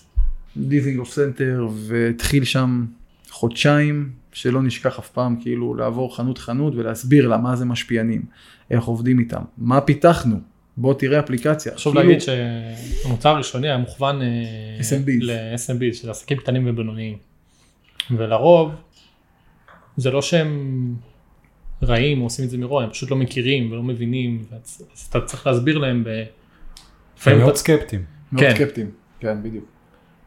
דיזינגוף 0.56 1.10
סנטר, 1.10 1.68
והתחיל 1.88 2.44
שם 2.44 2.86
חודשיים, 3.30 4.10
שלא 4.36 4.62
נשכח 4.62 4.98
אף 4.98 5.08
פעם, 5.08 5.36
כאילו 5.40 5.74
לעבור 5.74 6.16
חנות 6.16 6.38
חנות 6.38 6.74
ולהסביר 6.74 7.28
לה 7.28 7.36
מה 7.36 7.56
זה 7.56 7.64
משפיענים, 7.64 8.22
איך 8.70 8.84
עובדים 8.84 9.18
איתם, 9.18 9.42
מה 9.58 9.80
פיתחנו, 9.80 10.36
בוא 10.76 10.94
תראה 10.94 11.20
אפליקציה. 11.20 11.74
חשוב 11.74 11.94
כאילו, 11.94 12.08
להגיד 12.08 12.22
שהמוצר 13.04 13.28
הראשוני 13.28 13.68
היה 13.68 13.78
מוכוון 13.78 14.22
אה. 14.22 14.26
ל-SMB, 15.20 15.94
שזה 15.94 16.10
עסקים 16.10 16.36
קטנים 16.36 16.62
ובינוניים. 16.66 17.16
ולרוב, 18.10 18.72
זה 19.96 20.10
לא 20.10 20.22
שהם 20.22 20.94
רעים 21.82 22.20
או 22.20 22.24
עושים 22.24 22.44
את 22.44 22.50
זה 22.50 22.58
מרוע, 22.58 22.84
הם 22.84 22.90
פשוט 22.90 23.10
לא 23.10 23.16
מכירים 23.16 23.72
ולא 23.72 23.82
מבינים, 23.82 24.44
אז 24.52 25.06
אתה 25.10 25.20
צריך 25.20 25.46
להסביר 25.46 25.78
להם 25.78 26.04
ב... 26.04 26.24
הם 27.26 27.38
מאוד 27.38 27.56
סקפטיים. 27.56 28.04
מאוד 28.32 28.44
כן. 28.44 28.54
סקפטיים, 28.54 28.90
כן, 29.20 29.42
בדיוק. 29.42 29.64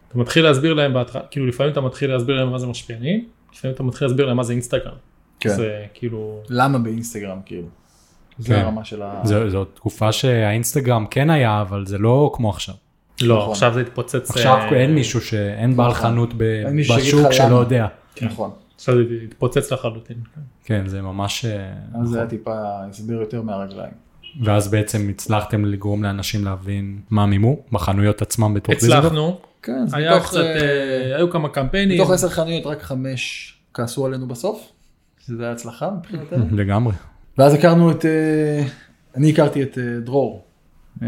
אתה 0.08 0.18
מתחיל 0.18 0.44
להסביר 0.44 0.74
להם 0.74 0.94
בהתחלה, 0.94 1.22
כאילו 1.32 1.48
לפעמים 1.48 1.72
אתה 1.72 1.82
מתחיל 1.82 2.12
להסביר 2.12 2.36
להם 2.36 2.52
מה 2.52 2.60
זה 2.60 2.68
משפיענים, 2.68 3.26
לפעמים 3.54 3.76
אתה 3.76 3.84
מתחיל 3.84 4.08
להסביר 4.08 4.26
להם 4.26 4.38
מה 4.38 4.44
זה 4.44 4.54
אינסטגרם. 4.54 4.96
כן. 5.40 5.50
זה 5.50 5.86
כאילו, 5.94 6.40
למה 6.50 6.80
באינסטגרם 6.80 7.40
כאילו? 7.46 7.68
זה 8.40 8.56
כן. 8.56 8.62
הרמה 8.62 8.86
של 8.86 9.02
ה... 9.02 9.22
זו 9.24 9.50
זו 9.50 9.66
תקופה 9.66 10.12
שהאינסטגרם 10.12 11.06
כן 11.10 11.30
היה, 11.30 11.62
אבל 11.62 11.86
זה 11.86 11.98
לא 11.98 12.32
כמו 12.34 12.50
עכשיו. 12.50 12.76
לא, 13.22 13.38
נכון. 13.38 13.52
עכשיו 13.52 13.74
זה 13.74 13.82
התפוצץ, 13.82 14.30
עכשיו 14.30 14.58
אה, 14.58 14.82
אין 14.82 14.96
מישהו 14.96 15.22
שאין 15.22 15.76
בעל 15.76 15.92
נכון. 15.92 16.02
חנות 16.02 16.34
ב- 16.38 16.64
בשוק 16.90 17.32
שלא. 17.32 17.56
יודע. 17.56 17.88
נכון. 18.22 18.52
עכשיו 18.76 18.96
זה 18.96 19.02
התפוצץ 19.24 19.72
לחלוטין. 19.72 20.18
כן. 20.36 20.42
כן, 20.64 20.88
זה 20.88 21.02
ממש... 21.02 21.46
אה, 21.46 21.74
אז 22.02 22.10
זה 22.10 22.18
היה 22.18 22.26
נכון. 22.26 22.38
טיפה 22.38 22.52
הסבר 22.90 23.14
יותר 23.14 23.42
מהרגליים. 23.42 23.92
ואז 24.44 24.68
בעצם 24.68 25.08
הצלחתם 25.10 25.66
לגרום 25.66 26.04
לאנשים 26.04 26.46
להבין 26.46 27.02
מה 27.10 27.26
מימו 27.26 27.58
בחנויות 27.72 28.22
עצמם 28.22 28.54
בתוך 28.54 28.74
דיזינגוף? 28.74 28.98
הצלחנו, 29.00 29.40
כן, 29.62 29.78
אז 29.84 29.94
היה 29.94 30.16
מתוך, 30.16 30.28
קצת, 30.28 30.38
אה, 30.38 31.16
היו 31.16 31.30
כמה 31.30 31.50
קמפיינים, 31.50 32.00
מתוך 32.00 32.12
עשר 32.12 32.30
חנויות 32.30 32.66
רק 32.66 32.82
חמש 32.82 33.54
כעסו 33.74 34.06
עלינו 34.06 34.28
בסוף, 34.28 34.72
שזה 35.20 35.44
היה 35.44 35.52
הצלחה 35.52 35.90
מבחינתנו. 35.92 36.46
לגמרי. 36.62 36.94
ואז 37.38 37.54
הכרנו 37.54 37.92
את, 37.92 38.06
אה, 38.06 38.64
אני 39.16 39.32
הכרתי 39.32 39.64
את 39.64 39.78
אה, 39.78 40.00
דרור, 40.00 40.46
אה, 41.02 41.08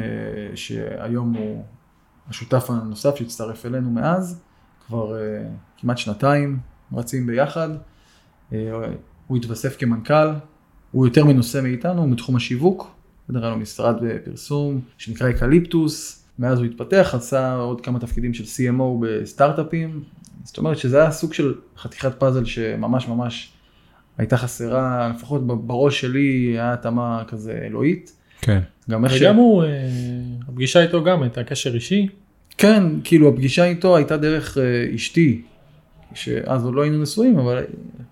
שהיום 0.56 1.34
הוא 1.34 1.64
השותף 2.30 2.70
הנוסף 2.70 3.16
שהצטרף 3.16 3.66
אלינו 3.66 3.92
מאז, 3.92 4.42
כבר 4.88 5.16
אה, 5.16 5.44
כמעט 5.78 5.98
שנתיים 5.98 6.60
רצים 6.94 7.28
ביחד. 7.28 7.70
אה, 8.54 8.72
הוא 9.28 9.38
התווסף 9.38 9.78
כמנכ"ל, 9.78 10.30
הוא 10.92 11.06
יותר 11.06 11.26
מנוסה 11.26 11.62
מאיתנו, 11.62 12.02
הוא 12.02 12.10
מתחום 12.10 12.36
השיווק, 12.36 12.92
בסדר, 13.28 13.44
היה 13.44 13.50
לו 13.50 13.58
משרד 13.58 13.96
בפרסום 14.02 14.82
שנקרא 14.98 15.30
אקליפטוס, 15.30 16.21
מאז 16.42 16.58
הוא 16.58 16.66
התפתח, 16.66 17.12
עשה 17.14 17.54
עוד 17.54 17.82
כמה 17.82 18.00
תפקידים 18.00 18.34
של 18.34 18.44
CMO 18.44 18.84
בסטארט-אפים, 19.02 20.04
זאת 20.44 20.58
אומרת 20.58 20.78
שזה 20.78 21.02
היה 21.02 21.12
סוג 21.12 21.34
של 21.34 21.54
חתיכת 21.78 22.20
פאזל 22.20 22.46
שממש 22.46 23.08
ממש 23.08 23.52
הייתה 24.18 24.38
חסרה, 24.38 25.12
לפחות 25.16 25.48
בראש 25.48 26.02
שלי 26.02 26.52
היה 26.54 26.74
התאמה 26.74 27.24
כזה 27.28 27.60
אלוהית. 27.66 28.12
כן. 28.42 28.60
גם 28.90 29.06
איך 29.06 29.14
ש... 29.14 29.22
וגם 29.22 29.36
הוא, 29.36 29.64
אה, 29.64 29.70
הפגישה 30.48 30.82
איתו 30.82 31.04
גם 31.04 31.24
הייתה 31.24 31.44
קשר 31.44 31.74
אישי, 31.74 32.08
כן, 32.58 32.84
כאילו 33.04 33.30
הפגישה 33.30 33.66
איתו 33.66 33.96
הייתה 33.96 34.18
דרך 34.18 34.58
אה, 34.58 34.96
אשתי, 34.96 35.42
שאז 36.14 36.64
עוד 36.64 36.74
לא 36.74 36.82
היינו 36.82 37.02
נשואים, 37.02 37.40
אבל 37.40 37.64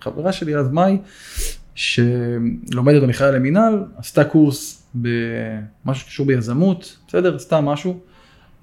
חברה 0.01 0.31
שלי 0.31 0.55
אז 0.55 0.71
מאי, 0.71 0.97
שלומדת 1.75 3.01
במכללה 3.03 3.31
למינהל, 3.31 3.83
עשתה 3.97 4.23
קורס 4.23 4.87
במשהו 4.95 6.05
שקשור 6.05 6.25
ביזמות, 6.25 6.97
בסדר, 7.07 7.39
סתם 7.39 7.65
משהו, 7.65 7.99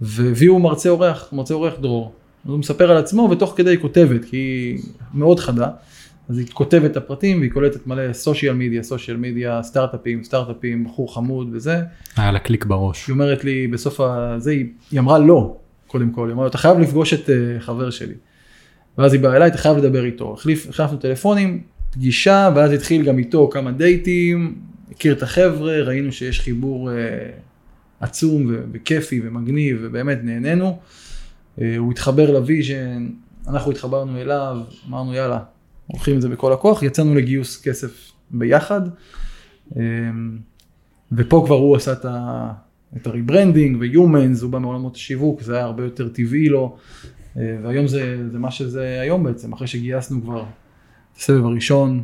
והביאו 0.00 0.58
מרצה 0.58 0.88
אורח, 0.88 1.28
מרצה 1.32 1.54
אורח 1.54 1.74
דרור. 1.80 2.12
אז 2.44 2.50
הוא 2.50 2.58
מספר 2.58 2.90
על 2.90 2.96
עצמו 2.96 3.28
ותוך 3.30 3.54
כדי 3.56 3.70
היא 3.70 3.78
כותבת, 3.78 4.24
כי 4.24 4.36
היא 4.36 4.78
מאוד 5.14 5.40
חדה. 5.40 5.68
אז 6.28 6.38
היא 6.38 6.46
כותבת 6.52 6.90
את 6.90 6.96
הפרטים 6.96 7.38
והיא 7.38 7.50
קולטת 7.50 7.86
מלא 7.86 8.12
סושיאל 8.12 8.54
מדיה, 8.54 8.82
סושיאל 8.82 9.16
מדיה, 9.16 9.62
סטארט-אפים, 9.62 10.24
סטארט-אפים, 10.24 10.84
בחור 10.84 11.14
חמוד 11.14 11.48
וזה. 11.52 11.80
היה 12.16 12.32
לה 12.32 12.38
קליק 12.38 12.64
בראש. 12.64 13.06
היא 13.06 13.12
אומרת 13.12 13.44
לי 13.44 13.66
בסוף 13.66 14.00
הזה, 14.00 14.50
היא, 14.50 14.66
היא 14.90 15.00
אמרה 15.00 15.18
לא, 15.18 15.56
קודם 15.86 16.10
כל, 16.10 16.26
היא 16.26 16.34
אמרה 16.34 16.44
לו, 16.44 16.50
אתה 16.50 16.58
חייב 16.58 16.78
לפגוש 16.78 17.14
את 17.14 17.26
uh, 17.26 17.60
חבר 17.60 17.90
שלי. 17.90 18.14
ואז 18.98 19.12
היא 19.12 19.20
באה 19.20 19.36
אליי, 19.36 19.48
אתה 19.48 19.58
חייב 19.58 19.76
לדבר 19.76 20.04
איתו. 20.04 20.32
החליף, 20.32 20.68
החלפנו 20.68 20.98
טלפונים, 20.98 21.62
פגישה, 21.90 22.50
ואז 22.56 22.72
התחיל 22.72 23.02
גם 23.02 23.18
איתו 23.18 23.48
כמה 23.52 23.72
דייטים, 23.72 24.54
הכיר 24.90 25.12
את 25.12 25.22
החבר'ה, 25.22 25.82
ראינו 25.82 26.12
שיש 26.12 26.40
חיבור 26.40 26.90
uh, 26.90 26.92
עצום 28.00 28.46
ו- 28.46 28.64
וכיפי 28.72 29.20
ומגניב, 29.24 29.78
ובאמת 29.82 30.18
נהנינו. 30.22 30.78
Uh, 31.58 31.60
הוא 31.78 31.92
התחבר 31.92 32.32
ל 32.32 32.42
vision, 32.42 33.08
אנחנו 33.48 33.70
התחברנו 33.70 34.20
אליו, 34.20 34.56
אמרנו 34.88 35.14
יאללה, 35.14 35.40
הולכים 35.86 36.16
את 36.16 36.22
זה 36.22 36.28
בכל 36.28 36.52
הכוח, 36.52 36.82
יצאנו 36.82 37.14
לגיוס 37.14 37.62
כסף 37.62 38.12
ביחד, 38.30 38.80
אמ, 39.76 40.38
ופה 41.12 41.42
כבר 41.46 41.54
הוא 41.54 41.76
עשה 41.76 41.92
את 41.92 42.04
ה... 42.04 42.52
את 42.96 43.06
ה 43.06 43.13
rebranding 43.13 43.76
ל-Humanz, 43.80 44.42
הוא 44.42 44.50
בא 44.50 44.58
מעולמות 44.58 44.96
השיווק, 44.96 45.42
זה 45.42 45.56
היה 45.56 45.64
הרבה 45.64 45.84
יותר 45.84 46.08
טבעי 46.08 46.48
לו, 46.48 46.76
אה, 47.36 47.56
והיום 47.62 47.86
זה, 47.86 48.28
זה 48.32 48.38
מה 48.38 48.50
שזה 48.50 49.00
היום 49.00 49.24
בעצם, 49.24 49.52
אחרי 49.52 49.66
שגייסנו 49.66 50.22
כבר 50.22 50.40
את 51.12 51.18
הסבב 51.18 51.44
הראשון, 51.44 52.02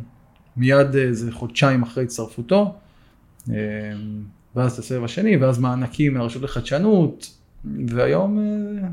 מיד 0.57 0.95
איזה 0.95 1.31
חודשיים 1.31 1.83
אחרי 1.83 2.03
הצטרפותו, 2.03 2.75
אה, 3.49 3.55
ואז 4.55 4.73
את 4.73 4.79
הסבב 4.79 5.03
השני, 5.03 5.37
ואז 5.37 5.59
מענקים 5.59 6.13
מהרשות 6.13 6.41
לחדשנות, 6.41 7.37
והיום 7.87 8.39
אה, 8.39 8.87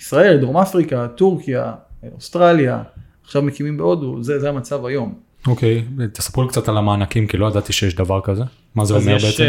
ישראל, 0.00 0.40
דרום 0.40 0.56
אפריקה, 0.56 1.08
טורקיה, 1.08 1.74
אוסטרליה, 2.14 2.82
עכשיו 3.24 3.42
מקימים 3.42 3.76
בהודו, 3.76 4.22
זה, 4.22 4.40
זה 4.40 4.48
המצב 4.48 4.84
היום. 4.84 5.14
אוקיי, 5.46 5.84
okay, 5.98 6.06
תספרו 6.12 6.42
לי 6.42 6.48
קצת 6.48 6.68
על 6.68 6.76
המענקים, 6.76 7.26
כי 7.26 7.36
לא 7.36 7.46
ידעתי 7.46 7.72
שיש 7.72 7.94
דבר 7.94 8.20
כזה. 8.24 8.42
מה 8.74 8.84
זה 8.84 8.94
אומר 8.94 9.16
יש, 9.16 9.24
בעצם? 9.24 9.48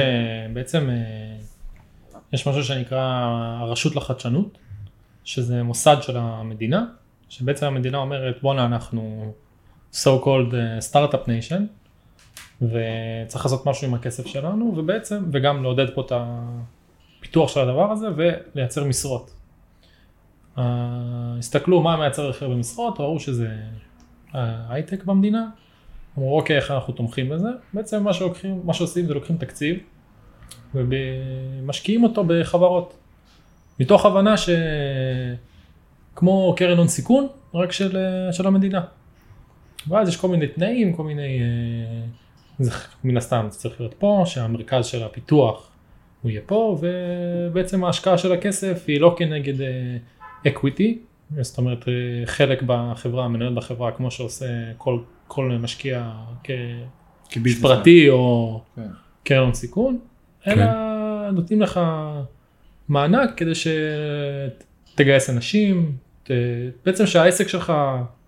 בעצם 0.53 0.89
יש 2.34 2.48
משהו 2.48 2.63
שנקרא 2.63 3.01
הרשות 3.60 3.96
לחדשנות, 3.96 4.58
שזה 5.24 5.63
מוסד 5.63 5.98
של 6.01 6.17
המדינה, 6.17 6.86
שבעצם 7.29 7.65
המדינה 7.65 7.98
אומרת 7.98 8.41
בואנה 8.41 8.65
אנחנו 8.65 9.34
so 9.93 10.08
called 10.24 10.53
startup 10.91 11.25
nation, 11.25 11.62
וצריך 12.62 13.46
לעשות 13.46 13.66
משהו 13.66 13.88
עם 13.88 13.94
הכסף 13.94 14.25
שלנו, 14.25 14.74
ובעצם, 14.78 15.24
וגם 15.32 15.63
לעודד 15.63 15.89
פה 15.94 16.01
את 16.01 16.12
הפיתוח 16.16 17.50
של 17.50 17.60
הדבר 17.60 17.92
הזה 17.92 18.08
ולייצר 18.16 18.84
משרות. 18.84 19.32
Uh, 20.58 20.62
הסתכלו 21.39 21.82
מה 21.82 21.98
מייצר 21.98 22.30
הכי 22.30 22.46
הרבה 22.46 22.58
משרות, 22.58 23.00
ראו 23.00 23.20
שזה 23.20 23.50
הייטק 24.70 25.04
במדינה, 25.04 25.48
אמרו 26.18 26.38
אוקיי 26.38 26.56
איך 26.56 26.72
אנחנו 26.72 26.94
תומכים 26.94 27.30
בזה, 27.30 27.50
בעצם 27.74 28.04
מה, 28.04 28.13
שלוקחים, 28.13 28.62
מה 28.63 28.74
שעושים 28.74 29.06
זה 29.06 29.13
לוקחים 29.13 29.38
תקציב 29.38 29.78
ומשקיעים 30.75 32.04
אותו 32.04 32.24
בחברות. 32.28 32.94
מתוך 33.80 34.06
הבנה 34.06 34.36
שכמו 36.13 36.54
קרן 36.58 36.78
הון 36.78 36.88
סיכון, 36.88 37.28
רק 37.54 37.72
של, 37.72 37.98
של 38.32 38.48
המדינה. 38.48 38.82
ואז 39.88 40.08
יש 40.08 40.18
כל 40.18 40.28
מיני 40.28 40.48
תנאים, 40.48 40.94
כל 40.94 41.04
מיני, 41.04 41.39
אה, 41.39 41.46
זה 42.60 42.72
מן 43.04 43.18
הסתם 43.18 43.48
זה 43.50 43.60
צריך 43.60 43.82
להיות 43.82 43.94
פה, 43.94 44.24
שהמרכז 44.25 44.86
של 44.86 45.04
הפיתוח 45.04 45.70
הוא 46.22 46.32
יהיה 46.32 46.42
פה, 46.46 46.80
ובעצם 46.82 47.84
ההשקעה 47.84 48.18
של 48.18 48.32
הכסף 48.32 48.84
היא 48.88 49.01
לא 49.01 49.16
כנגד 49.18 49.54
equity, 50.48 51.00
אה, 51.38 51.44
זאת 51.44 51.58
אומרת 51.58 51.88
אה, 51.88 51.94
חלק 52.25 52.63
בחברה, 52.66 53.28
מנהל 53.28 53.56
בחברה, 53.56 53.92
כמו 53.92 54.12
שעושה 54.12 54.46
כל, 54.78 55.00
כל 55.28 55.58
משקיע 55.62 56.12
כפרטי 57.30 58.10
או 58.10 58.62
כן. 58.75 58.82
קרן 59.24 59.39
הון 59.39 59.54
סיכון, 59.54 60.00
אלא 60.48 60.56
כן. 60.56 61.36
נותנים 61.36 61.62
לך 61.62 61.80
מענק 62.89 63.30
כדי 63.38 63.51
שתגייס 64.96 65.30
אנשים, 65.30 65.92
ת... 66.24 66.32
בעצם 66.86 67.06
שהעסק 67.06 67.48
שלך, 67.48 67.74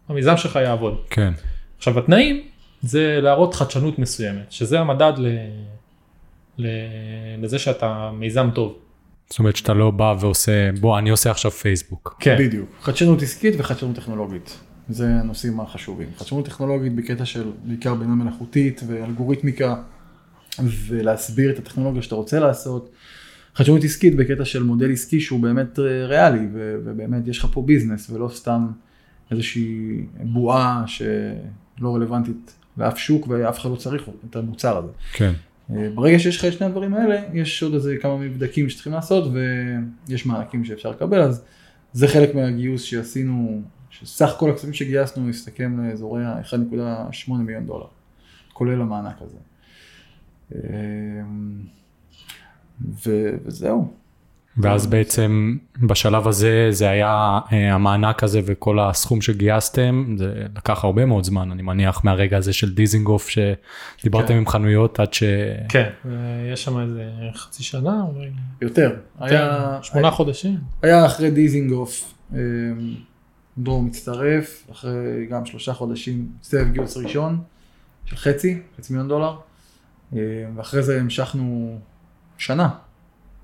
המיזם 0.10 0.38
שלך 0.38 0.56
יעבוד. 0.56 1.02
כן. 1.10 1.32
עכשיו 1.78 2.00
התנאים 2.00 2.51
זה 2.82 3.20
להראות 3.22 3.54
חדשנות 3.54 4.00
מסוימת, 4.00 4.52
שזה 4.52 4.80
המדד 4.80 5.14
ל... 5.18 5.28
ל... 6.58 6.68
לזה 7.42 7.60
שאתה 7.60 8.12
מיזם 8.14 8.50
טוב. 8.56 8.76
זאת 9.30 9.40
אומרת 9.40 9.56
שאתה 9.56 9.74
לא 9.74 9.92
בא 9.92 10.16
ועושה, 10.20 10.70
בוא 10.80 11.00
אני 11.00 11.10
עושה 11.10 11.32
עכשיו 11.32 11.52
פייסבוק. 11.52 12.16
כן. 12.20 12.36
בדיוק. 12.40 12.70
חדשנות 12.82 13.22
עסקית 13.22 13.54
וחדשנות 13.58 13.96
טכנולוגית. 13.96 14.58
זה 14.90 15.08
הנושאים 15.08 15.60
החשובים. 15.60 16.08
חדשנות 16.18 16.46
טכנולוגית 16.46 16.96
בקטע 16.96 17.26
של 17.26 17.52
בעיקר 17.64 17.94
בינה 17.96 18.16
מלאכותית 18.16 18.82
ואלגוריתמיקה. 18.88 19.76
ולהסביר 20.60 21.52
את 21.52 21.60
הטכנולוגיה 21.60 22.02
שאתה 22.02 22.16
רוצה 22.16 22.40
לעשות. 22.40 22.90
חדשנות 23.56 23.84
עסקית 23.84 24.16
בקטע 24.16 24.46
של 24.46 24.64
מודל 24.64 24.92
עסקי 24.92 25.20
שהוא 25.20 25.40
באמת 25.40 25.80
אה, 25.80 26.06
ריאלי 26.06 26.48
ו- 26.54 26.76
ובאמת 26.86 27.28
יש 27.28 27.40
לך 27.40 27.48
פה 27.54 27.62
ביזנס 27.62 28.10
ולא 28.10 28.30
סתם 28.34 28.68
איזושהי 29.32 30.02
בועה 30.24 30.84
שלא 30.88 31.96
רלוונטית 31.96 32.56
לאף 32.78 32.98
שוק 32.98 33.28
ואף 33.28 33.60
אחד 33.60 33.70
לא 33.70 33.76
צריך 33.76 34.10
את 34.30 34.36
המוצר 34.36 34.78
הזה. 34.78 34.92
כן. 35.14 35.34
אה, 35.76 35.90
ברגע 35.96 36.20
שיש 36.20 36.38
לך 36.38 36.46
את 36.46 36.54
שני 36.54 36.68
הדברים 36.68 36.94
האלה 36.94 37.22
יש 37.34 37.64
עוד 37.64 37.74
איזה 37.74 37.96
כמה 38.02 38.18
מבדקים 38.18 38.70
שצריכים 38.70 38.94
לעשות 38.94 39.34
ויש 40.08 40.26
מענקים 40.26 40.66
שאפשר 40.66 40.92
לקבל 40.92 41.22
אז 41.22 41.44
זה 41.94 42.08
חלק 42.08 42.36
מהגיוס 42.36 42.82
שעשינו 42.82 43.62
שסך 43.90 44.36
כל 44.38 44.50
הכספים 44.50 44.74
שגייסנו 44.74 45.30
הסתכם 45.30 45.80
לאזורי 45.84 46.26
ה-1.8 46.26 47.34
מיליון 47.34 47.66
דולר 47.66 47.88
כולל 48.54 48.82
המענק 48.82 49.16
הזה. 49.22 49.38
אמ, 50.56 50.60
ו, 53.06 53.30
וזהו. 53.46 53.94
ואז 54.58 54.88
בעצם 54.88 55.58
בשלב 55.82 56.28
הזה 56.28 56.68
זה 56.70 56.90
היה 56.90 57.40
אה, 57.52 57.74
המענק 57.74 58.24
הזה 58.24 58.42
וכל 58.46 58.80
הסכום 58.80 59.22
שגייסתם, 59.22 60.16
זה 60.18 60.46
לקח 60.56 60.84
הרבה 60.84 61.06
מאוד 61.06 61.24
זמן, 61.24 61.52
אני 61.52 61.62
מניח, 61.62 62.04
מהרגע 62.04 62.38
הזה 62.38 62.54
של 62.54 62.74
דיזינגוף 62.74 63.30
שדיברתם 63.30 64.28
כן. 64.28 64.38
עם 64.38 64.48
חנויות 64.48 65.00
עד 65.00 65.14
ש... 65.14 65.24
כן, 65.70 65.90
יש 66.54 66.64
שם 66.64 66.80
איזה 66.80 67.10
חצי 67.36 67.64
שנה 67.64 68.02
אולי. 68.14 68.30
יותר. 68.62 68.96
היה... 69.20 69.80
שמונה 69.82 70.08
היה, 70.08 70.16
חודשים. 70.16 70.58
היה 70.82 71.06
אחרי 71.06 71.32
דיזינגוף, 71.32 72.14
אמ, 72.34 72.38
דרור 73.58 73.84
מצטרף, 73.84 74.68
אחרי 74.72 75.26
גם 75.30 75.46
שלושה 75.46 75.74
חודשים, 75.74 76.28
סבב 76.44 76.72
גיוס 76.72 76.98
ראשון 76.98 77.40
של 78.06 78.16
חצי, 78.16 78.62
חצי 78.78 78.94
מיליון 78.94 79.10
דולר. 79.10 79.38
אה, 80.16 80.20
ואחרי 80.56 80.84
זה 80.84 81.00
המשכנו 81.00 81.80
שנה, 82.38 82.70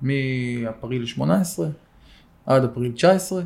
מאפריל 0.02 1.06
18 1.06 1.68
עד 2.46 2.64
אפריל 2.64 2.92
19, 2.92 3.42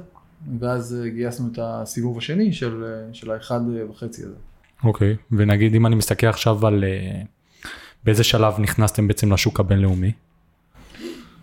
ואז 0.59 0.97
אה, 1.03 1.09
גייסנו 1.09 1.47
את 1.51 1.59
הסיבוב 1.61 2.17
השני 2.17 2.53
של, 2.53 2.83
אה, 2.83 3.13
של 3.13 3.31
האחד 3.31 3.59
וחצי 3.89 4.21
הזה. 4.21 4.35
אוקיי, 4.83 5.13
okay. 5.13 5.35
ונגיד 5.37 5.75
אם 5.75 5.85
אני 5.85 5.95
מסתכל 5.95 6.27
עכשיו 6.27 6.67
על 6.67 6.83
באיזה 8.03 8.23
שלב 8.23 8.53
נכנסתם 8.59 9.07
בעצם 9.07 9.33
לשוק 9.33 9.59
הבינלאומי? 9.59 10.11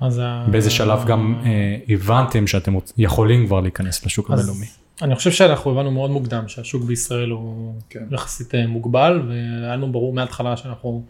אז 0.00 0.22
באיזה 0.50 0.70
שלב 0.70 1.06
גם 1.06 1.40
אה, 1.44 1.76
הבנתם 1.88 2.46
שאתם 2.46 2.74
יכולים 2.98 3.46
כבר 3.46 3.60
להיכנס 3.60 4.06
לשוק 4.06 4.30
אז 4.30 4.38
הבינלאומי? 4.38 4.66
אני 5.02 5.14
חושב 5.14 5.30
שאנחנו 5.30 5.70
הבנו 5.70 5.90
מאוד 5.90 6.10
מוקדם 6.10 6.48
שהשוק 6.48 6.84
בישראל 6.84 7.30
הוא 7.30 7.74
כן. 7.90 8.04
יחסית 8.10 8.54
מוגבל 8.68 9.22
והיה 9.28 9.76
לנו 9.76 9.92
ברור 9.92 10.14
מההתחלה 10.14 10.56
שאנחנו 10.56 11.04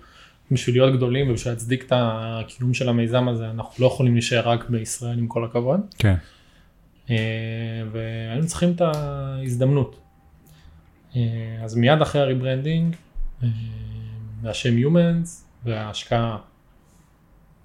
בשביל 0.50 0.76
להיות 0.76 0.96
גדולים 0.96 1.30
ובשביל 1.30 1.54
להצדיק 1.54 1.84
את 1.84 1.92
הקיום 1.96 2.74
של 2.74 2.88
המיזם 2.88 3.28
הזה 3.28 3.50
אנחנו 3.50 3.84
לא 3.84 3.86
יכולים 3.86 4.12
להישאר 4.12 4.48
רק 4.48 4.70
בישראל 4.70 5.18
עם 5.18 5.26
כל 5.26 5.44
הכבוד. 5.44 5.80
כן. 5.98 6.14
אה, 7.10 7.16
והיינו 7.92 8.46
צריכים 8.46 8.72
את 8.72 8.80
ההזדמנות. 8.80 10.00
אה, 11.16 11.20
אז 11.64 11.74
מיד 11.76 12.02
אחרי 12.02 12.20
ה 12.20 12.27
rebranding, 12.27 12.96
אה, 13.42 13.48
והשם 14.42 14.76
Humans 14.76 15.28
וההשקעה, 15.64 16.38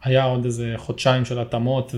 היה 0.03 0.23
עוד 0.23 0.45
איזה 0.45 0.73
חודשיים 0.77 1.25
של 1.25 1.39
התאמות 1.39 1.95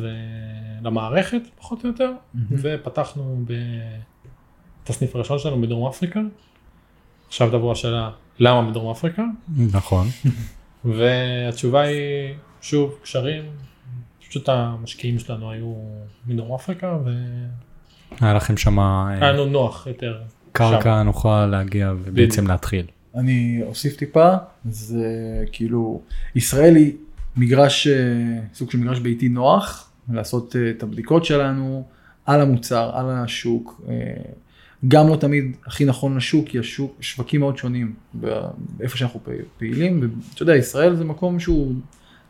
למערכת 0.83 1.41
פחות 1.57 1.83
או 1.83 1.89
יותר, 1.89 2.11
mm-hmm. 2.11 2.39
ופתחנו 2.51 3.45
את 4.83 4.89
הסניף 4.89 5.15
הראשון 5.15 5.39
שלנו 5.39 5.61
בדרום 5.61 5.87
אפריקה. 5.87 6.19
עכשיו 7.27 7.49
תבוא 7.49 7.71
השאלה 7.71 8.11
למה 8.39 8.69
בדרום 8.69 8.91
אפריקה? 8.91 9.23
נכון. 9.57 10.07
והתשובה 10.85 11.81
היא, 11.81 12.33
שוב, 12.61 12.95
קשרים, 13.03 13.43
פשוט 14.29 14.49
המשקיעים 14.49 15.19
שלנו 15.19 15.51
היו 15.51 15.73
מדרום 16.27 16.55
אפריקה 16.55 16.97
ו... 17.05 17.09
היה 18.21 18.33
לכם 18.33 18.57
שם... 18.57 18.79
אה, 18.79 19.07
היה 19.09 19.31
לנו 19.31 19.45
נוח 19.45 19.87
יותר. 19.87 20.21
קרקע 20.51 21.03
נוחה 21.03 21.45
להגיע 21.45 21.93
ובעצם 22.03 22.47
להתחיל. 22.47 22.85
אני 23.15 23.61
אוסיף 23.63 23.95
טיפה, 23.95 24.33
זה 24.65 25.05
כאילו, 25.51 26.01
ישראל 26.35 26.75
היא 26.75 26.93
מגרש, 27.37 27.87
אה, 27.87 27.93
סוג 28.53 28.71
של 28.71 28.77
מגרש 28.77 28.99
ביתי 28.99 29.29
נוח, 29.29 29.91
לעשות 30.09 30.55
אה, 30.55 30.69
את 30.69 30.83
הבדיקות 30.83 31.25
שלנו 31.25 31.83
על 32.25 32.41
המוצר, 32.41 32.91
על 32.93 33.05
השוק, 33.09 33.81
גם 34.87 35.07
לא 35.07 35.15
תמיד 35.15 35.55
הכי 35.65 35.85
נכון 35.85 36.17
לשוק, 36.17 36.47
כי 36.47 36.59
השוק, 36.59 36.95
שווקים 36.99 37.39
מאוד 37.39 37.57
שונים 37.57 37.93
באיפה 38.13 38.97
שאנחנו 38.97 39.19
פעילים, 39.57 40.09
ואתה 40.31 40.43
יודע, 40.43 40.55
ישראל 40.55 40.95
זה 40.95 41.03
מקום 41.03 41.39
שהוא 41.39 41.73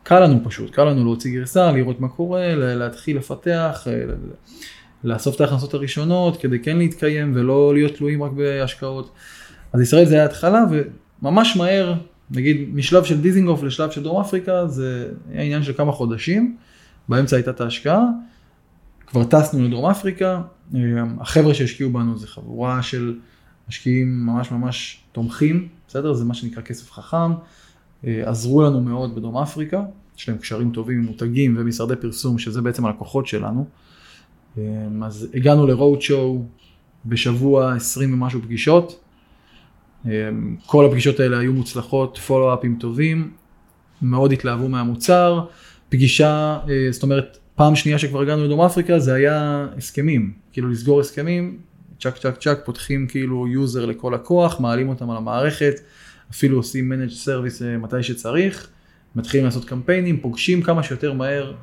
קל 0.02 0.20
לנו 0.20 0.40
פשוט, 0.44 0.70
קל 0.70 0.84
לנו 0.84 1.04
להוציא 1.04 1.38
גרסה, 1.38 1.72
לראות 1.72 2.00
מה 2.00 2.08
קורה, 2.08 2.54
להתחיל 2.54 3.16
לפתח, 3.16 3.86
אה, 3.90 4.14
לאסוף 5.04 5.36
את 5.36 5.40
ההכנסות 5.40 5.74
הראשונות 5.74 6.36
כדי 6.36 6.58
כן 6.58 6.76
להתקיים 6.76 7.32
ולא 7.34 7.74
להיות 7.74 7.94
תלויים 7.94 8.22
רק 8.22 8.32
בהשקעות. 8.32 9.10
אז 9.72 9.80
ישראל 9.80 10.04
זה 10.04 10.14
היה 10.14 10.24
התחלה 10.24 10.64
וממש 11.22 11.56
מהר, 11.56 11.94
נגיד 12.30 12.68
משלב 12.74 13.04
של 13.04 13.20
דיזינגוף 13.20 13.62
לשלב 13.62 13.90
של 13.90 14.02
דרום 14.02 14.20
אפריקה, 14.20 14.66
זה 14.66 15.08
היה 15.32 15.42
עניין 15.42 15.62
של 15.62 15.72
כמה 15.72 15.92
חודשים, 15.92 16.56
באמצע 17.08 17.36
הייתה 17.36 17.50
את 17.50 17.60
ההשקעה, 17.60 18.02
כבר 19.06 19.24
טסנו 19.24 19.64
לדרום 19.64 19.90
אפריקה, 19.90 20.42
החבר'ה 21.20 21.54
שהשקיעו 21.54 21.90
בנו 21.90 22.18
זה 22.18 22.26
חבורה 22.26 22.82
של 22.82 23.18
משקיעים 23.68 24.26
ממש 24.26 24.50
ממש 24.50 25.00
תומכים, 25.12 25.68
בסדר? 25.88 26.14
זה 26.14 26.24
מה 26.24 26.34
שנקרא 26.34 26.62
כסף 26.62 26.90
חכם. 26.90 27.32
אה, 28.06 28.22
עזרו 28.30 28.62
לנו 28.62 28.80
מאוד 28.80 29.14
בדרום 29.14 29.36
אפריקה, 29.36 29.82
יש 30.18 30.28
להם 30.28 30.38
קשרים 30.38 30.70
טובים 30.70 30.98
עם 30.98 31.04
מותגים 31.04 31.56
ומשרדי 31.58 31.96
פרסום, 31.96 32.38
שזה 32.38 32.62
בעצם 32.62 32.86
הלקוחות 32.86 33.26
שלנו. 33.26 33.66
אה, 34.58 34.62
אז 35.02 35.28
הגענו 35.34 35.66
ל 35.66 35.73
road 35.73 36.02
show 36.02 36.44
בשבוע 37.06 37.74
20 37.74 38.14
ומשהו 38.14 38.42
פגישות. 38.42 39.00
אה, 40.06 40.10
כל 40.66 40.86
הפגישות 40.86 41.20
האלה 41.20 41.38
היו 41.38 41.52
מוצלחות, 41.52 42.18
follow-upים 42.18 42.76
טובים, 42.80 43.30
מאוד 44.02 44.32
התלהבו 44.32 44.68
מהמוצר. 44.68 45.46
פגישה, 45.88 46.58
זאת 46.90 47.02
אומרת, 47.02 47.38
פעם 47.56 47.76
שנייה 47.76 47.98
שכבר 47.98 48.20
הגענו 48.20 48.44
לדרום 48.44 48.60
אפריקה 48.60 48.98
זה 48.98 49.14
היה 49.14 49.66
הסכמים, 49.76 50.32
כאילו 50.52 50.68
לסגור 50.70 51.00
הסכמים, 51.00 51.58
צ'ק 52.00 52.16
צ'ק 52.16 52.36
צ'ק, 52.40 52.58
פותחים 52.64 53.06
כאילו 53.06 53.48
user 53.48 53.86
לכל 53.86 54.12
לקוח, 54.14 54.60
מעלים 54.60 54.88
אותם 54.88 55.10
על 55.10 55.16
המערכת, 55.16 55.74
אפילו 56.30 56.56
עושים 56.56 56.92
manage 56.92 57.26
service 57.26 57.64
אה, 57.64 57.78
מתי 57.78 58.02
שצריך, 58.02 58.68
מתחילים 59.16 59.44
לעשות 59.44 59.64
קמפיינים, 59.64 60.20
פוגשים 60.20 60.62
כמה 60.62 60.82
שיותר 60.82 61.12
מהר 61.12 61.54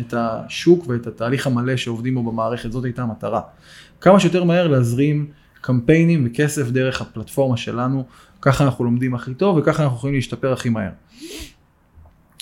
את 0.00 0.14
השוק 0.16 0.88
ואת 0.88 1.06
התהליך 1.06 1.46
המלא 1.46 1.76
שעובדים 1.76 2.14
בו 2.14 2.32
במערכת, 2.32 2.72
זאת 2.72 2.84
הייתה 2.84 3.02
המטרה. 3.02 3.40
כמה 4.00 4.20
שיותר 4.20 4.44
מהר 4.44 4.68
להזרים 4.68 5.26
קמפיינים 5.60 6.26
וכסף 6.26 6.70
דרך 6.70 7.00
הפלטפורמה 7.00 7.56
שלנו, 7.56 8.04
ככה 8.42 8.64
אנחנו 8.64 8.84
לומדים 8.84 9.14
הכי 9.14 9.34
טוב 9.34 9.56
וככה 9.56 9.82
אנחנו 9.82 9.96
יכולים 9.96 10.14
להשתפר 10.14 10.52
הכי 10.52 10.68
מהר. 10.68 10.90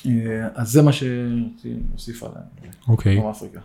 אה, 0.07 0.49
אז 0.55 0.71
זה 0.71 0.83
מה 0.83 0.93
שהוסיף 0.93 2.23
עליהם. 2.23 2.73
אוקיי. 2.89 3.23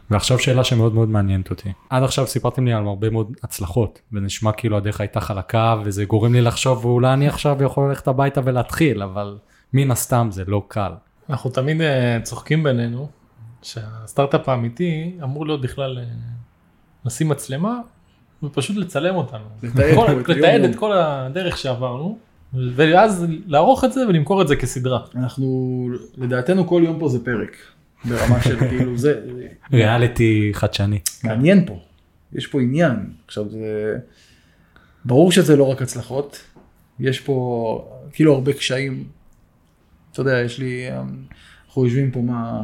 ועכשיו 0.09 0.39
שאלה 0.39 0.63
שמאוד 0.63 0.93
מאוד 0.93 1.09
מעניינת 1.09 1.49
אותי. 1.49 1.71
עד 1.89 2.03
עכשיו 2.03 2.27
סיפרתם 2.27 2.65
לי 2.65 2.73
על 2.73 2.87
הרבה 2.87 3.09
מאוד 3.09 3.33
הצלחות, 3.43 4.01
ונשמע 4.11 4.51
כאילו 4.51 4.77
הדרך 4.77 5.01
הייתה 5.01 5.19
חלקה, 5.19 5.75
וזה 5.85 6.05
גורם 6.05 6.33
לי 6.33 6.41
לחשוב, 6.41 6.85
ואולי 6.85 7.13
אני 7.13 7.27
עכשיו 7.27 7.63
יכול 7.63 7.89
ללכת 7.89 8.07
הביתה 8.07 8.41
ולהתחיל, 8.43 9.03
אבל 9.03 9.37
מן 9.73 9.91
הסתם 9.91 10.27
זה 10.31 10.43
לא 10.47 10.63
קל. 10.67 10.91
אנחנו 11.29 11.49
תמיד 11.49 11.81
אה, 11.81 12.19
צוחקים 12.23 12.63
בינינו, 12.63 13.09
שהסטארט-אפ 13.61 14.49
האמיתי 14.49 15.17
אמור 15.23 15.45
להיות 15.45 15.61
בכלל 15.61 15.99
אה, 15.99 16.03
לשים 17.05 17.29
מצלמה 17.29 17.79
ופשוט 18.43 18.77
לצלם 18.77 19.15
אותנו. 19.15 19.45
לתעד 20.27 20.63
את 20.63 20.75
כל 20.75 20.93
הדרך 20.93 21.57
שעברנו. 21.57 22.17
ואז 22.53 23.25
לערוך 23.45 23.83
את 23.83 23.93
זה 23.93 24.07
ולמכור 24.07 24.41
את 24.41 24.47
זה 24.47 24.55
כסדרה. 24.55 24.99
אנחנו, 25.15 25.89
לדעתנו 26.17 26.67
כל 26.67 26.81
יום 26.85 26.99
פה 26.99 27.09
זה 27.09 27.25
פרק, 27.25 27.55
ברמה 28.05 28.41
של 28.41 28.59
כאילו 28.69 28.97
זה. 28.97 29.21
ריאליטי 29.73 30.49
חדשני. 30.53 30.99
מעניין 31.23 31.65
פה, 31.65 31.79
יש 32.33 32.47
פה 32.47 32.61
עניין. 32.61 32.95
עכשיו 33.27 33.49
זה, 33.49 33.97
ברור 35.05 35.31
שזה 35.31 35.55
לא 35.55 35.63
רק 35.63 35.81
הצלחות, 35.81 36.39
יש 36.99 37.19
פה 37.19 37.87
כאילו 38.13 38.33
הרבה 38.33 38.53
קשיים. 38.53 39.03
אתה 40.11 40.21
יודע, 40.21 40.39
יש 40.39 40.59
לי, 40.59 40.87
אנחנו 41.67 41.85
יושבים 41.85 42.11
פה 42.11 42.19
מה, 42.19 42.63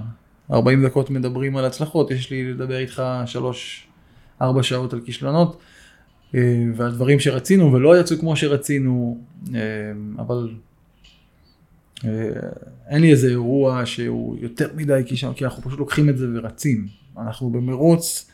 40 0.51 0.85
דקות 0.85 1.09
מדברים 1.09 1.57
על 1.57 1.65
הצלחות, 1.65 2.11
יש 2.11 2.31
לי 2.31 2.53
לדבר 2.53 2.77
איתך 2.77 3.03
3-4 4.41 4.43
שעות 4.61 4.93
על 4.93 5.01
כישלונות. 5.05 5.61
אה, 6.35 6.65
ועל 6.75 6.91
דברים 6.91 7.19
שרצינו 7.19 7.73
ולא 7.73 7.99
יצאו 7.99 8.17
כמו 8.17 8.35
שרצינו, 8.35 9.17
אה, 9.55 9.59
אבל 10.17 10.49
אה, 12.05 12.09
אין 12.89 13.01
לי 13.01 13.11
איזה 13.11 13.27
אירוע 13.27 13.85
שהוא 13.85 14.37
יותר 14.41 14.67
מדי 14.75 15.01
כישלון, 15.05 15.33
כי 15.33 15.45
אנחנו 15.45 15.63
פשוט 15.63 15.79
לוקחים 15.79 16.09
את 16.09 16.17
זה 16.17 16.27
ורצים. 16.33 16.87
אנחנו 17.17 17.49
במרוץ 17.49 18.31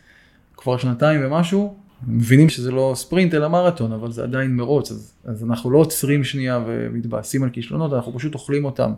כבר 0.58 0.78
שנתיים 0.78 1.22
ומשהו, 1.24 1.76
מבינים 2.08 2.50
שזה 2.50 2.72
לא 2.72 2.94
ספרינט 2.96 3.34
אלא 3.34 3.48
מרתון, 3.48 3.92
אבל 3.92 4.12
זה 4.12 4.24
עדיין 4.24 4.56
מרוץ, 4.56 4.92
אז, 4.92 5.14
אז 5.26 5.44
אנחנו 5.44 5.72
לא 5.72 5.78
עוצרים 5.78 6.24
שנייה 6.24 6.64
ומתבאסים 6.68 7.44
על 7.44 7.50
כישלונות, 7.50 7.94
אנחנו 7.94 8.14
פשוט 8.14 8.34
אוכלים 8.34 8.66
אותם. 8.66 8.92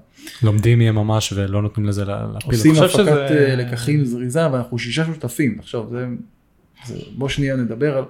לומדים 0.43 0.79
מהם 0.79 0.95
ממש 0.95 1.33
ולא 1.36 1.62
נותנים 1.62 1.88
לזה 1.88 2.05
להפיל. 2.05 2.51
עושים 2.51 2.75
הפקת 2.75 2.93
שזה... 2.93 3.55
לקחים 3.57 4.05
זריזה 4.05 4.51
ואנחנו 4.51 4.79
שישה 4.79 5.05
שותפים, 5.05 5.55
עכשיו 5.60 5.86
זה, 5.91 6.07
זה, 6.86 6.95
בוא 7.17 7.29
שנייה 7.29 7.55
נדבר 7.55 7.97
על... 7.97 8.03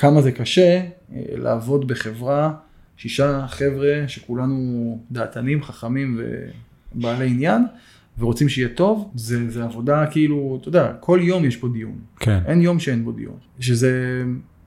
כמה 0.00 0.22
זה 0.22 0.32
קשה 0.32 0.80
אה, 1.12 1.22
לעבוד 1.36 1.88
בחברה, 1.88 2.52
שישה 2.96 3.46
חבר'ה 3.48 4.04
שכולנו 4.08 4.98
דעתנים, 5.10 5.62
חכמים 5.62 6.20
ובעלי 6.94 7.26
עניין, 7.26 7.62
ורוצים 8.18 8.48
שיהיה 8.48 8.68
טוב, 8.68 9.10
זה, 9.14 9.50
זה 9.50 9.64
עבודה 9.64 10.06
כאילו, 10.10 10.58
אתה 10.60 10.68
יודע, 10.68 10.92
כל 11.00 11.20
יום 11.22 11.44
יש 11.44 11.56
פה 11.56 11.68
דיון. 11.68 11.98
כן. 12.20 12.38
אין 12.46 12.60
יום 12.60 12.80
שאין 12.80 13.04
בו 13.04 13.12
דיון. 13.12 13.36
שזה, 13.60 14.22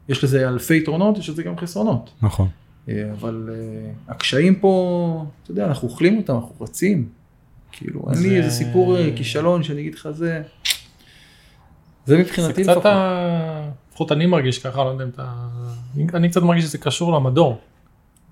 יש 0.09 0.23
לזה 0.23 0.49
אלפי 0.49 0.77
יתרונות, 0.77 1.17
יש 1.17 1.29
לזה 1.29 1.43
גם 1.43 1.57
חסרונות. 1.57 2.13
נכון. 2.21 2.47
אה, 2.89 3.11
אבל 3.11 3.49
uh, 3.49 4.11
הקשיים 4.11 4.55
פה, 4.55 5.25
אתה 5.43 5.51
יודע, 5.51 5.65
אנחנו 5.65 5.87
אוכלים 5.87 6.17
אותם, 6.17 6.33
אנחנו 6.35 6.55
רצים. 6.61 7.09
כאילו, 7.71 8.05
זה... 8.07 8.19
אין 8.19 8.29
לי 8.29 8.37
איזה 8.37 8.49
סיפור 8.49 8.97
כישלון 9.15 9.63
שאני 9.63 9.81
אגיד 9.81 9.95
לך 9.95 10.09
זה, 10.11 10.41
זה 12.05 12.17
מבחינתי 12.17 12.63
לפחות. 12.63 12.77
לפחות 12.77 12.93
אני 14.11 14.25
מרגיש 14.25 14.59
ככה, 14.59 14.83
לא 14.83 14.89
יודע 14.89 15.03
אם 15.03 15.09
אתה... 15.09 15.33
אני 16.13 16.29
קצת 16.29 16.41
מרגיש 16.41 16.63
שזה 16.63 16.77
קשור 16.77 17.13
למדור. 17.13 17.61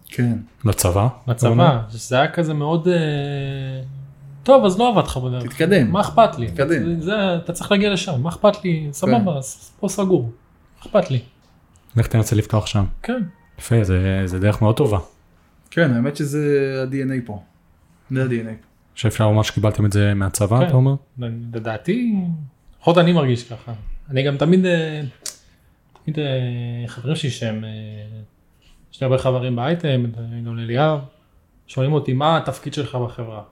כן. 0.07 0.37
לצבא? 0.65 1.07
לצבא, 1.27 1.81
זה 1.89 2.15
היה 2.15 2.31
כזה 2.31 2.53
מאוד... 2.53 2.87
אה, 2.87 3.81
טוב, 4.43 4.65
אז 4.65 4.79
לא 4.79 4.89
עבד 4.89 5.03
לך 5.07 5.17
בדרך. 5.17 5.43
תתקדם. 5.43 5.91
מה 5.91 6.01
אכפת 6.01 6.37
לי? 6.37 6.47
תתקדם. 6.47 7.01
זה, 7.01 7.35
אתה 7.35 7.53
צריך 7.53 7.71
להגיע 7.71 7.93
לשם, 7.93 8.21
מה 8.21 8.29
אכפת 8.29 8.63
לי? 8.63 8.89
סבבה, 8.91 9.37
אז 9.37 9.71
פה 9.79 9.87
סגור. 9.87 10.31
אכפת 10.81 11.11
לי? 11.11 11.19
לך 11.95 12.07
תנסה 12.07 12.35
לפתוח 12.35 12.65
שם. 12.65 12.85
כן. 13.03 13.23
יפה, 13.59 13.83
זה, 13.83 14.21
זה 14.25 14.39
דרך 14.39 14.61
מאוד 14.61 14.77
טובה. 14.77 14.99
כן, 15.71 15.93
האמת 15.93 16.15
שזה 16.15 16.73
ה-DNA 16.83 17.25
פה. 17.25 17.41
זה 18.11 18.23
ה-DNA. 18.23 18.65
שאפשר 18.95 19.27
לומר 19.27 19.41
שקיבלתם 19.41 19.85
את 19.85 19.93
זה 19.93 20.13
מהצבא, 20.13 20.59
כן. 20.59 20.67
אתה 20.67 20.73
אומר? 20.73 20.95
לדעתי, 21.53 22.15
לפחות 22.77 22.97
אני 22.97 23.13
מרגיש 23.13 23.43
ככה. 23.43 23.73
אני 24.09 24.23
גם 24.23 24.37
תמיד, 24.37 24.65
אה, 24.65 25.01
תמיד 26.03 26.19
אה, 26.19 26.87
חברים 26.87 27.15
שלי 27.15 27.29
שהם, 27.29 27.63
אה, 27.63 27.69
יש 28.93 29.01
לי 29.01 29.05
הרבה 29.05 29.17
חברים 29.17 29.55
באייטם, 29.55 30.03
גם 30.45 30.57
לאליאב, 30.57 30.99
שואלים 31.67 31.93
אותי 31.93 32.13
מה 32.13 32.37
התפקיד 32.37 32.73
שלך 32.73 32.95
בחברה. 32.95 33.43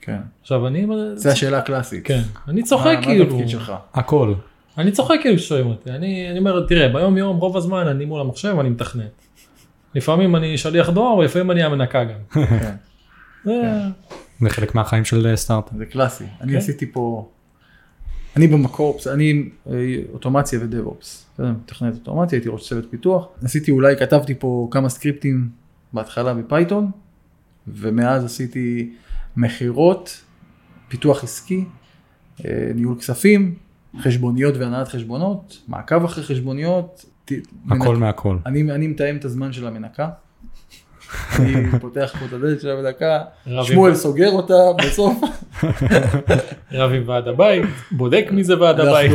כן. 0.00 0.18
עכשיו 0.40 0.66
אני... 0.66 0.86
זה 1.14 1.32
השאלה 1.32 1.58
הקלאסית. 1.58 2.06
כן. 2.06 2.20
אני 2.48 2.62
צוחק 2.62 2.98
כאילו. 3.02 3.24
מה 3.24 3.30
התפקיד 3.30 3.48
שלך? 3.48 3.72
הכל. 3.94 4.34
אני 4.78 4.92
צוחק 4.92 5.14
כאילו 5.22 5.38
ששואלים 5.38 5.66
אותי. 5.66 5.90
אני, 5.90 6.30
אני 6.30 6.38
אומר, 6.38 6.66
תראה, 6.66 6.88
ביום 6.88 7.16
יום 7.16 7.36
רוב 7.36 7.56
הזמן 7.56 7.86
אני 7.88 8.04
מול 8.04 8.20
המחשב 8.20 8.54
ואני 8.58 8.68
מתכנת. 8.68 9.22
לפעמים 9.94 10.36
אני 10.36 10.58
שליח 10.58 10.90
דואר 10.90 11.16
ולפעמים 11.16 11.50
אני 11.50 11.62
המנקה 11.62 12.04
גם. 12.04 12.18
כן. 13.44 13.90
זה 14.40 14.50
חלק 14.50 14.74
מהחיים 14.74 15.04
של 15.04 15.36
סטארט. 15.36 15.70
זה 15.76 15.86
קלאסי. 15.86 16.24
אני 16.40 16.52
כן. 16.52 16.58
עשיתי 16.58 16.92
פה 16.92 17.28
אני 18.36 18.46
במקור, 18.46 18.98
אני 19.12 19.48
אה, 19.66 19.72
אוטומציה 20.12 20.58
ו 20.62 20.70
DevOps, 20.70 21.26
מתכנת 21.38 21.94
אוטומציה, 21.94 22.38
הייתי 22.38 22.48
ראש 22.48 22.68
צוות 22.68 22.84
פיתוח, 22.90 23.28
עשיתי 23.44 23.70
אולי, 23.70 23.96
כתבתי 23.96 24.34
פה 24.34 24.68
כמה 24.70 24.88
סקריפטים 24.88 25.48
בהתחלה 25.92 26.34
בפייתון, 26.34 26.90
ומאז 27.66 28.24
עשיתי 28.24 28.92
מכירות, 29.36 30.20
פיתוח 30.88 31.24
עסקי, 31.24 31.64
אה, 32.44 32.70
ניהול 32.74 32.98
כספים, 32.98 33.54
חשבוניות 33.98 34.56
והנהלת 34.56 34.88
חשבונות, 34.88 35.62
מעקב 35.68 36.04
אחרי 36.04 36.24
חשבוניות. 36.24 37.04
הכל 37.26 37.36
מנק... 37.64 37.98
מהכל. 37.98 38.38
אני, 38.46 38.72
אני 38.72 38.86
מתאם 38.86 39.16
את 39.16 39.24
הזמן 39.24 39.52
של 39.52 39.66
המנקה. 39.66 40.10
אני 41.38 41.80
פותח 41.80 42.14
פה 42.18 42.26
את 42.26 42.32
הדלת 42.32 42.60
שלה 42.60 42.76
בדקה, 42.76 43.20
שמואל 43.62 43.94
סוגר 43.94 44.30
אותה 44.30 44.84
בסוף. 44.84 45.20
רב 46.72 46.92
עם 46.92 47.02
ועד 47.06 47.28
הבית, 47.28 47.64
בודק 47.90 48.26
מי 48.30 48.44
זה 48.44 48.60
ועד 48.60 48.80
הבית. 48.80 49.12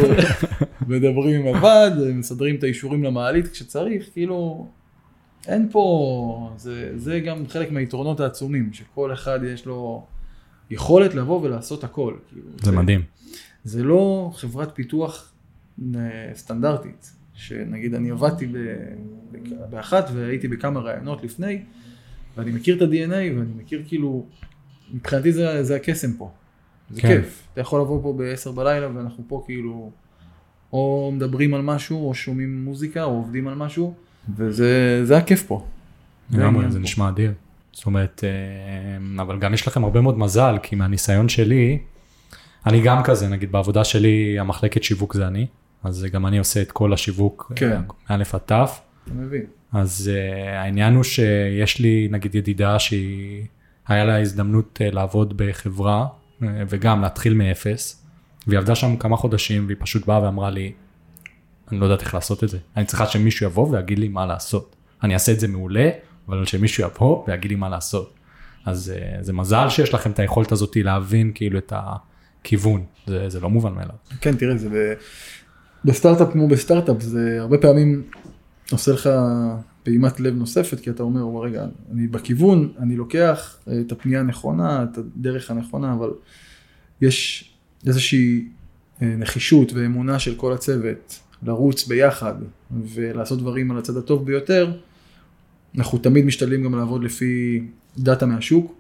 מדברים 0.88 1.40
עם 1.40 1.56
הוועד, 1.56 1.94
מסדרים 2.14 2.56
את 2.56 2.64
האישורים 2.64 3.04
למעלית 3.04 3.48
כשצריך, 3.48 4.10
כאילו, 4.14 4.68
אין 5.48 5.70
פה, 5.72 6.52
זה, 6.58 6.92
זה 6.96 7.20
גם 7.20 7.48
חלק 7.48 7.72
מהיתרונות 7.72 8.20
העצומים, 8.20 8.74
שכל 8.74 9.14
אחד 9.14 9.40
יש 9.44 9.66
לו 9.66 10.06
יכולת 10.70 11.16
לבוא 11.16 11.42
ולעשות 11.42 11.84
הכל. 11.84 12.14
כאילו, 12.30 12.48
זה, 12.58 12.72
זה 12.72 12.78
מדהים. 12.78 13.02
זה 13.64 13.84
לא 13.84 14.32
חברת 14.36 14.76
פיתוח 14.76 15.32
אה, 15.96 16.00
סטנדרטית, 16.36 17.12
שנגיד 17.34 17.94
אני 17.94 18.12
עבדתי 18.12 18.48
באחת 19.70 20.10
והייתי 20.14 20.48
בכמה 20.48 20.80
ראיונות 20.80 21.24
לפני, 21.24 21.62
ואני 22.38 22.52
מכיר 22.52 22.78
את 22.78 22.82
ה-DNA 22.82 23.12
ואני 23.12 23.54
מכיר 23.58 23.84
כאילו, 23.88 24.26
מבחינתי 24.94 25.32
זה, 25.32 25.64
זה 25.64 25.76
הקסם 25.76 26.14
פה. 26.14 26.32
זה 26.90 27.02
כן. 27.02 27.08
כיף. 27.08 27.48
אתה 27.54 27.62
יכול 27.62 27.82
לבוא 27.82 28.04
פה 28.04 28.14
ב-10 28.18 28.52
בלילה 28.52 28.88
ואנחנו 28.96 29.24
פה 29.28 29.44
כאילו, 29.46 29.92
או 30.74 31.12
מדברים 31.16 31.54
על 31.54 31.62
משהו, 31.62 32.10
או 32.10 32.14
שומעים 32.14 32.66
מוזיקה, 32.66 33.04
או 33.04 33.10
עובדים 33.10 33.48
על 33.48 33.56
משהו, 33.56 33.94
וזה 34.36 35.18
הכיף 35.18 35.44
פה. 35.44 35.66
לגמרי, 36.32 36.72
זה 36.72 36.80
נשמע 36.80 37.10
אדיר. 37.10 37.34
זאת 37.74 37.86
אומרת, 37.86 38.24
אה, 38.24 39.22
אבל 39.22 39.40
גם 39.40 39.54
יש 39.54 39.68
לכם 39.68 39.84
הרבה 39.84 40.02
מאוד 40.02 40.20
מזל, 40.20 40.58
כי 40.64 40.76
מהניסיון 40.76 41.30
שלי, 41.30 41.80
אני 42.66 42.82
גם 42.82 43.04
כזה, 43.04 43.28
נגיד 43.28 43.52
בעבודה 43.52 43.84
שלי, 43.84 44.40
המחלקת 44.40 44.84
שיווק 44.84 45.14
זה 45.14 45.28
אני, 45.28 45.48
אז 45.84 46.06
גם 46.12 46.26
אני 46.26 46.38
עושה 46.38 46.62
את 46.62 46.72
כל 46.72 46.94
השיווק, 46.94 47.52
כן. 47.56 47.82
מא' 48.10 48.16
עד 48.34 48.42
ת'. 48.46 48.52
אתה 48.52 49.14
מבין. 49.14 49.57
אז 49.74 50.12
uh, 50.14 50.48
העניין 50.56 50.96
הוא 50.96 51.04
שיש 51.04 51.80
לי 51.80 52.08
נגיד 52.12 52.36
ידידה 52.36 52.80
שהיא, 52.80 53.46
היה 53.88 54.06
לה 54.06 54.22
הזדמנות 54.22 54.80
uh, 54.82 54.96
לעבוד 54.96 55.38
בחברה 55.38 56.08
uh, 56.08 56.46
וגם 56.70 57.02
להתחיל 57.02 57.34
מאפס, 57.34 58.04
והיא 58.48 58.60
עבדה 58.60 58.76
שם 58.76 58.98
כמה 58.98 59.18
חודשים 59.18 59.66
והיא 59.66 59.78
פשוט 59.80 60.06
באה 60.06 60.24
ואמרה 60.24 60.50
לי, 60.50 60.72
אני 61.72 61.80
לא 61.80 61.86
יודעת 61.86 62.02
איך 62.02 62.14
לעשות 62.14 62.44
את 62.44 62.50
זה, 62.50 62.58
אני 62.78 62.86
צריכה 62.86 63.06
שמישהו 63.06 63.46
יבוא 63.46 63.70
ויגיד 63.70 64.00
לי 64.00 64.08
מה 64.08 64.26
לעשות. 64.26 64.76
אני 65.04 65.14
אעשה 65.14 65.32
את 65.32 65.40
זה 65.40 65.48
מעולה, 65.48 65.90
אבל 66.28 66.46
שמישהו 66.46 66.84
יבוא 66.84 67.24
ויגיד 67.28 67.52
לי 67.52 67.56
מה 67.56 67.70
לעשות. 67.70 68.14
אז 68.66 68.94
uh, 68.96 69.24
זה 69.24 69.34
מזל 69.34 69.70
שיש 69.70 69.94
לכם 69.94 70.12
את 70.12 70.20
היכולת 70.20 70.52
הזאת 70.52 70.76
להבין 70.76 71.32
כאילו 71.36 71.58
את 71.58 71.74
הכיוון, 71.76 72.84
זה, 73.08 73.30
זה 73.30 73.40
לא 73.40 73.50
מובן 73.50 73.74
מאליו. 73.74 73.96
כן, 74.22 74.36
תראה, 74.36 74.58
זה 74.58 74.70
ב... 74.70 74.94
בסטארט-אפ 75.86 76.32
כמו 76.32 76.48
בסטארט-אפ, 76.48 77.02
זה 77.02 77.38
הרבה 77.40 77.58
פעמים 77.58 78.04
עושה 78.72 78.92
לך 78.92 79.10
פעימת 79.84 80.20
לב 80.20 80.36
נוספת, 80.36 80.80
כי 80.80 80.90
אתה 80.90 81.04
אומר, 81.04 81.44
רגע, 81.44 81.66
אני 81.94 82.08
בכיוון, 82.08 82.72
אני 82.80 82.96
לוקח 82.96 83.58
אה, 83.68 83.82
את 83.82 83.92
הפנייה 83.92 84.20
הנכונה, 84.20 84.84
את 84.84 84.98
הדרך 84.98 85.52
הנכונה, 85.52 85.94
אבל 85.94 86.10
יש 87.02 87.50
איזושהי 87.86 88.48
אה, 89.02 89.16
נחישות 89.18 89.74
ואמונה 89.74 90.20
של 90.20 90.36
כל 90.36 90.54
הצוות 90.54 91.20
לרוץ 91.44 91.88
ביחד 91.88 92.34
ולעשות 92.72 93.40
דברים 93.40 93.72
על 93.72 93.78
הצד 93.78 93.98
הטוב 93.98 94.26
ביותר, 94.26 94.78
אנחנו 95.78 95.98
תמיד 95.98 96.26
משתדלים 96.26 96.64
גם 96.64 96.76
לעבוד 96.76 97.04
לפי 97.04 97.64
דאטה 97.98 98.26
מהשוק, 98.26 98.76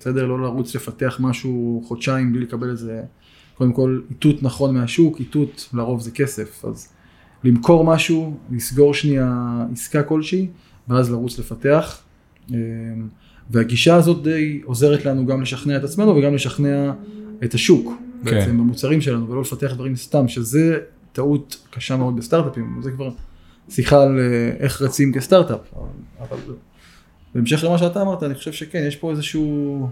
בסדר? 0.00 0.26
לא 0.26 0.42
לרוץ 0.42 0.74
לפתח 0.74 1.16
משהו 1.20 1.82
חודשיים 1.86 2.32
בלי 2.32 2.42
לקבל 2.42 2.70
איזה, 2.70 3.02
קודם 3.54 3.72
כל 3.72 4.00
איתות 4.10 4.42
נכון 4.42 4.74
מהשוק, 4.74 5.20
איתות 5.20 5.68
לרוב 5.72 6.00
זה 6.00 6.10
כסף, 6.10 6.64
אז 6.64 6.88
למכור 7.44 7.84
משהו, 7.84 8.36
לסגור 8.50 8.94
שנייה 8.94 9.64
עסקה 9.72 10.02
כלשהי, 10.02 10.48
ואז 10.88 11.10
לרוץ 11.10 11.38
לפתח. 11.38 12.02
אמ, 12.50 12.56
והגישה 13.50 13.94
הזאת 13.94 14.22
די 14.22 14.60
עוזרת 14.64 15.04
לנו 15.04 15.26
גם 15.26 15.42
לשכנע 15.42 15.76
את 15.76 15.84
עצמנו 15.84 16.16
וגם 16.16 16.34
לשכנע 16.34 16.92
את 17.44 17.54
השוק, 17.54 17.92
כן. 18.24 18.30
בעצם 18.30 18.58
במוצרים 18.58 19.00
שלנו, 19.00 19.28
ולא 19.28 19.40
לפתח 19.40 19.72
דברים 19.74 19.96
סתם, 19.96 20.28
שזה 20.28 20.78
טעות 21.12 21.66
קשה 21.70 21.96
מאוד 21.96 22.16
בסטארט-אפים, 22.16 22.80
זה 22.82 22.90
כבר 22.90 23.10
שיחה 23.68 24.02
על 24.02 24.18
אה, 24.18 24.50
איך 24.58 24.82
רצים 24.82 25.12
כסטארט-אפ. 25.12 25.74
אבל 26.20 26.38
בהמשך 27.34 27.64
למה 27.64 27.78
שאתה 27.78 28.02
אמרת, 28.02 28.22
אני 28.22 28.34
חושב 28.34 28.52
שכן, 28.52 28.84
יש 28.88 28.96
פה 28.96 29.10
איזשהו, 29.10 29.88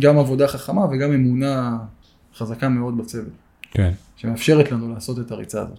גם 0.00 0.18
עבודה 0.18 0.48
חכמה 0.48 0.84
וגם 0.84 1.12
אמונה 1.12 1.78
חזקה 2.36 2.68
מאוד 2.68 2.98
בצוות. 2.98 3.32
כן. 3.70 3.92
שמאפשרת 4.16 4.72
לנו 4.72 4.94
לעשות 4.94 5.18
את 5.18 5.30
הריצה 5.30 5.62
הזאת. 5.62 5.78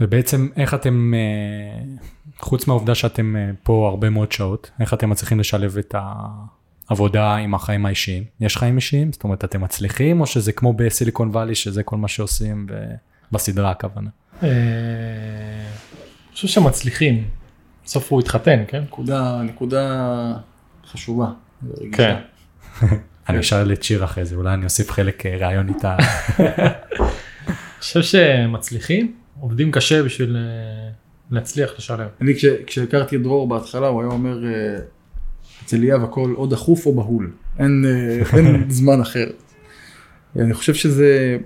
ובעצם 0.00 0.48
איך 0.56 0.74
אתם, 0.74 1.14
אה, 1.14 1.84
חוץ 2.38 2.66
מהעובדה 2.66 2.94
שאתם 2.94 3.36
אה, 3.36 3.50
פה 3.62 3.88
הרבה 3.88 4.10
מאוד 4.10 4.32
שעות, 4.32 4.70
איך 4.80 4.94
אתם 4.94 5.10
מצליחים 5.10 5.40
לשלב 5.40 5.78
את 5.78 5.94
העבודה 6.88 7.34
עם 7.34 7.54
החיים 7.54 7.86
האישיים? 7.86 8.24
יש 8.40 8.56
חיים 8.56 8.76
אישיים? 8.76 9.12
זאת 9.12 9.24
אומרת, 9.24 9.44
אתם 9.44 9.60
מצליחים, 9.60 10.20
או 10.20 10.26
שזה 10.26 10.52
כמו 10.52 10.72
בסיליקון 10.72 11.28
וואלי, 11.28 11.54
שזה 11.54 11.82
כל 11.82 11.96
מה 11.96 12.08
שעושים 12.08 12.66
בסדרה 13.32 13.70
הכוונה? 13.70 14.10
אה, 14.42 14.48
אני 14.48 16.34
חושב 16.34 16.48
שמצליחים. 16.48 17.24
בסוף 17.84 18.12
הוא 18.12 18.20
התחתן, 18.20 18.64
כן? 18.68 18.82
נקודה, 18.82 19.42
נקודה 19.42 20.06
חשובה. 20.86 21.26
כן. 21.92 22.16
אני 23.28 23.40
אשאל 23.40 23.62
לצ'יר 23.62 24.04
אחרי 24.04 24.24
זה, 24.24 24.36
אולי 24.36 24.54
אני 24.54 24.64
אוסיף 24.64 24.90
חלק 24.90 25.26
ראיון 25.26 25.68
איתה. 25.68 25.96
אני 27.46 27.80
חושב 27.80 28.02
שמצליחים, 28.02 29.14
עובדים 29.40 29.70
קשה 29.70 30.02
בשביל 30.02 30.36
אה, 30.36 30.90
להצליח 31.30 31.72
לשלם. 31.78 32.06
אני 32.20 32.34
כש, 32.34 32.44
כשהכרתי 32.66 33.16
את 33.16 33.22
דרור 33.22 33.48
בהתחלה 33.48 33.86
הוא 33.86 34.02
היה 34.02 34.10
אומר 34.10 34.44
אה, 34.46 34.78
אצל 35.64 35.76
ליאב 35.76 36.04
הכל 36.04 36.34
או 36.36 36.46
דחוף 36.46 36.86
או 36.86 36.94
בהול, 36.94 37.30
אין, 37.58 37.84
אה, 37.86 38.22
אין 38.38 38.70
זמן 38.70 39.00
אחר. 39.00 39.26
אני 40.36 40.54
חושב 40.54 40.74
שזה, 40.74 41.38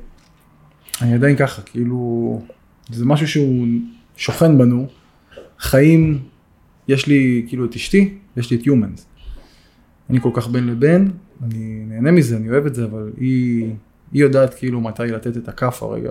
אני 1.02 1.14
עדיין 1.14 1.36
ככה, 1.36 1.62
כאילו, 1.62 2.42
זה 2.90 3.04
משהו 3.04 3.28
שהוא 3.28 3.66
שוכן 4.16 4.58
בנו, 4.58 4.86
חיים, 5.58 6.18
יש 6.88 7.06
לי 7.06 7.44
כאילו 7.48 7.64
את 7.64 7.74
אשתי, 7.74 8.14
יש 8.36 8.50
לי 8.50 8.56
את 8.56 8.66
יומנס. 8.66 9.06
אני 10.10 10.20
כל 10.20 10.30
כך 10.34 10.48
בין 10.48 10.66
לבין, 10.66 11.10
אני 11.42 11.84
נהנה 11.88 12.10
מזה, 12.10 12.36
אני 12.36 12.50
אוהב 12.50 12.66
את 12.66 12.74
זה, 12.74 12.84
אבל 12.84 13.12
היא, 13.16 13.70
היא 14.12 14.22
יודעת 14.22 14.54
כאילו 14.54 14.80
מתי 14.80 15.02
לתת 15.02 15.36
את 15.36 15.48
הכף 15.48 15.82
הרגע. 15.82 16.10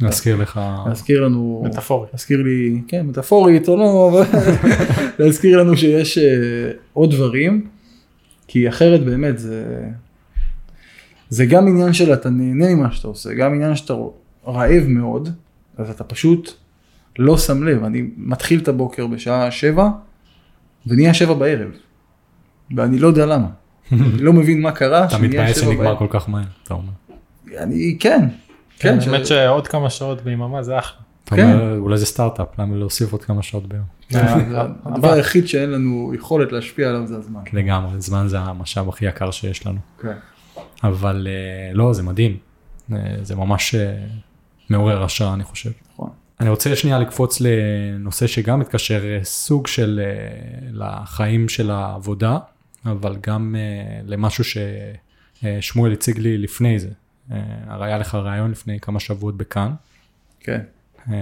להזכיר 0.00 0.36
לך. 0.36 0.60
להזכיר 0.86 1.24
לנו. 1.24 1.62
מטאפורית. 1.66 2.12
להזכיר 2.12 2.42
לי, 2.42 2.82
כן, 2.88 3.06
מטאפורית 3.06 3.68
או 3.68 3.76
לא, 3.76 4.10
אבל 4.12 4.40
להזכיר 5.18 5.58
לנו 5.58 5.76
שיש 5.76 6.18
uh, 6.18 6.20
עוד 6.92 7.10
דברים, 7.10 7.66
כי 8.46 8.68
אחרת 8.68 9.04
באמת 9.04 9.38
זה, 9.38 9.88
זה 11.28 11.46
גם 11.46 11.68
עניין 11.68 11.92
של 11.92 12.12
אתה 12.12 12.30
נהנה 12.30 12.74
ממה 12.74 12.92
שאתה 12.92 13.08
עושה, 13.08 13.34
גם 13.34 13.54
עניין 13.54 13.76
שאתה 13.76 13.94
רעב 14.46 14.84
מאוד, 14.86 15.28
אז 15.76 15.90
אתה 15.90 16.04
פשוט 16.04 16.52
לא 17.18 17.38
שם 17.38 17.62
לב. 17.62 17.84
אני 17.84 18.02
מתחיל 18.16 18.60
את 18.60 18.68
הבוקר 18.68 19.06
בשעה 19.06 19.50
שבע, 19.50 19.88
ונהיה 20.86 21.14
שבע 21.14 21.34
בערב, 21.34 21.70
ואני 22.76 22.98
לא 22.98 23.08
יודע 23.08 23.26
למה. 23.26 23.48
אני 23.92 24.22
לא 24.22 24.32
מבין 24.32 24.62
מה 24.62 24.72
קרה. 24.72 25.04
אתה 25.04 25.18
מתבאס 25.18 25.60
שנגמר 25.60 25.96
כל 25.96 26.06
כך 26.10 26.28
מהר, 26.28 26.44
אתה 26.64 26.74
אומר. 26.74 26.92
אני, 27.58 27.96
כן, 28.00 28.28
כן, 28.78 28.98
האמת 29.00 29.26
שעוד 29.26 29.68
כמה 29.68 29.90
שעות 29.90 30.22
ביממה 30.22 30.62
זה 30.62 30.78
אחלה. 30.78 30.98
כן. 31.26 31.58
אולי 31.76 31.98
זה 31.98 32.06
סטארט-אפ, 32.06 32.58
למה 32.58 32.76
להוסיף 32.76 33.12
עוד 33.12 33.24
כמה 33.24 33.42
שעות 33.42 33.66
ביום? 33.68 33.84
הדבר 34.84 35.12
היחיד 35.12 35.48
שאין 35.48 35.70
לנו 35.70 36.12
יכולת 36.14 36.52
להשפיע 36.52 36.88
עליו 36.88 37.06
זה 37.06 37.16
הזמן. 37.16 37.40
לגמרי, 37.52 38.00
זמן 38.00 38.28
זה 38.28 38.38
המשאב 38.38 38.88
הכי 38.88 39.06
יקר 39.06 39.30
שיש 39.30 39.66
לנו. 39.66 39.78
כן. 40.02 40.12
אבל 40.84 41.28
אה, 41.30 41.74
לא, 41.74 41.92
זה 41.92 42.02
מדהים. 42.02 42.36
אה, 42.92 42.98
זה 43.22 43.36
ממש 43.36 43.74
אה, 43.74 43.96
מעורר 44.70 45.02
השראה, 45.02 45.34
אני 45.34 45.44
חושב. 45.44 45.70
נכון. 45.92 46.10
אני 46.40 46.48
רוצה 46.48 46.76
שנייה 46.76 46.98
לקפוץ 46.98 47.40
לנושא 47.40 48.26
שגם 48.26 48.60
מתקשר 48.60 49.04
אה, 49.04 49.24
סוג 49.24 49.66
של 49.66 50.00
אה, 50.04 50.68
לחיים 50.72 51.48
של 51.48 51.70
העבודה, 51.70 52.38
אבל 52.86 53.16
גם 53.20 53.56
אה, 53.58 54.00
למשהו 54.06 54.44
ששמואל 54.44 55.92
הציג 55.92 56.18
לי 56.18 56.38
לפני 56.38 56.78
זה. 56.78 56.88
אה, 57.32 57.36
הרי 57.66 57.86
היה 57.86 57.98
לך 57.98 58.14
ראיון 58.14 58.50
לפני 58.50 58.80
כמה 58.80 59.00
שבועות 59.00 59.36
בכאן, 59.36 59.72
כן. 60.40 60.60
אה, 61.12 61.14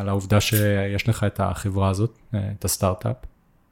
על 0.00 0.08
העובדה 0.08 0.40
שיש 0.40 1.08
לך 1.08 1.24
את 1.24 1.40
החברה 1.40 1.88
הזאת, 1.88 2.18
אה, 2.34 2.50
את 2.58 2.64
הסטארט-אפ, 2.64 3.16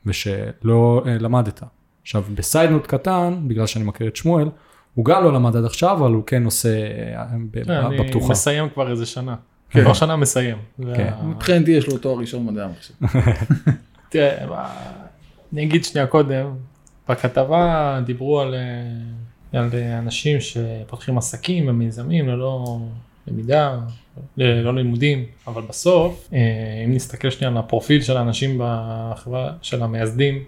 ושלא 0.06 1.02
אה, 1.06 1.16
למדת. 1.20 1.62
עכשיו, 2.02 2.24
בסיידנוט 2.34 2.86
קטן, 2.86 3.34
בגלל 3.46 3.66
שאני 3.66 3.84
מכיר 3.84 4.06
את 4.08 4.16
שמואל, 4.16 4.48
הוא 4.94 5.04
גם 5.04 5.24
לא 5.24 5.32
למד 5.32 5.56
עד 5.56 5.64
עכשיו, 5.64 5.96
אבל 5.96 6.10
הוא 6.12 6.22
כן 6.26 6.44
עושה 6.44 6.68
אה, 7.16 7.24
ב- 7.50 7.70
אני 7.70 7.98
בפתוחה. 7.98 8.28
מסיים 8.28 8.68
כבר 8.68 8.90
איזה 8.90 9.06
שנה. 9.06 9.36
כן. 9.70 9.84
כבר 9.84 9.92
שנה 9.94 10.16
מסיים. 10.16 10.56
כן. 10.96 11.12
מבחינתי 11.24 11.70
יש 11.70 11.86
לו 11.88 11.98
תואר 11.98 12.18
ראשון 12.18 12.46
במדעי 12.46 12.64
המחשב. 12.64 12.94
תראה, 14.10 14.66
אני 15.52 15.64
אגיד 15.64 15.84
שנייה 15.84 16.06
קודם, 16.06 16.46
בכתבה 17.08 18.00
דיברו 18.06 18.40
על, 18.40 18.54
אה, 18.54 18.60
על 19.52 19.70
אנשים 19.98 20.38
שפותחים 20.40 21.18
עסקים 21.18 21.68
ומיזמים 21.68 22.28
ללא 22.28 22.78
למידה, 23.26 23.78
ללא 24.36 24.74
לימודים, 24.74 25.24
אבל 25.46 25.62
בסוף, 25.62 26.28
אה, 26.32 26.38
אם 26.84 26.94
נסתכל 26.94 27.30
שנייה 27.30 27.50
על 27.50 27.56
הפרופיל 27.58 28.02
של 28.02 28.16
האנשים 28.16 28.60
בחברה, 28.64 29.52
של 29.62 29.82
המייסדים, 29.82 30.44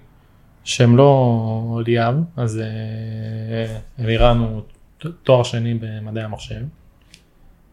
שהם 0.64 0.96
לא 0.96 1.80
ליאב, 1.86 2.14
אז 2.36 2.60
אה, 2.60 4.04
אלירן 4.04 4.38
הוא 4.38 4.60
תואר 5.22 5.42
שני 5.42 5.74
במדעי 5.74 6.24
המחשב, 6.24 6.60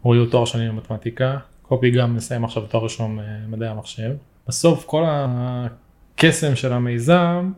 רועי 0.03 0.19
הוא 0.19 0.27
תואר 0.27 0.45
שני 0.45 0.69
במתמטיקה, 0.69 1.37
קופי 1.61 1.91
גם 1.91 2.15
מסיים 2.15 2.43
עכשיו 2.43 2.63
תואר 2.63 2.83
ראשון 2.83 3.19
במדעי 3.45 3.69
המחשב. 3.69 4.11
בסוף 4.47 4.85
כל 4.85 5.03
הקסם 5.07 6.55
של 6.55 6.73
המיזם 6.73 7.51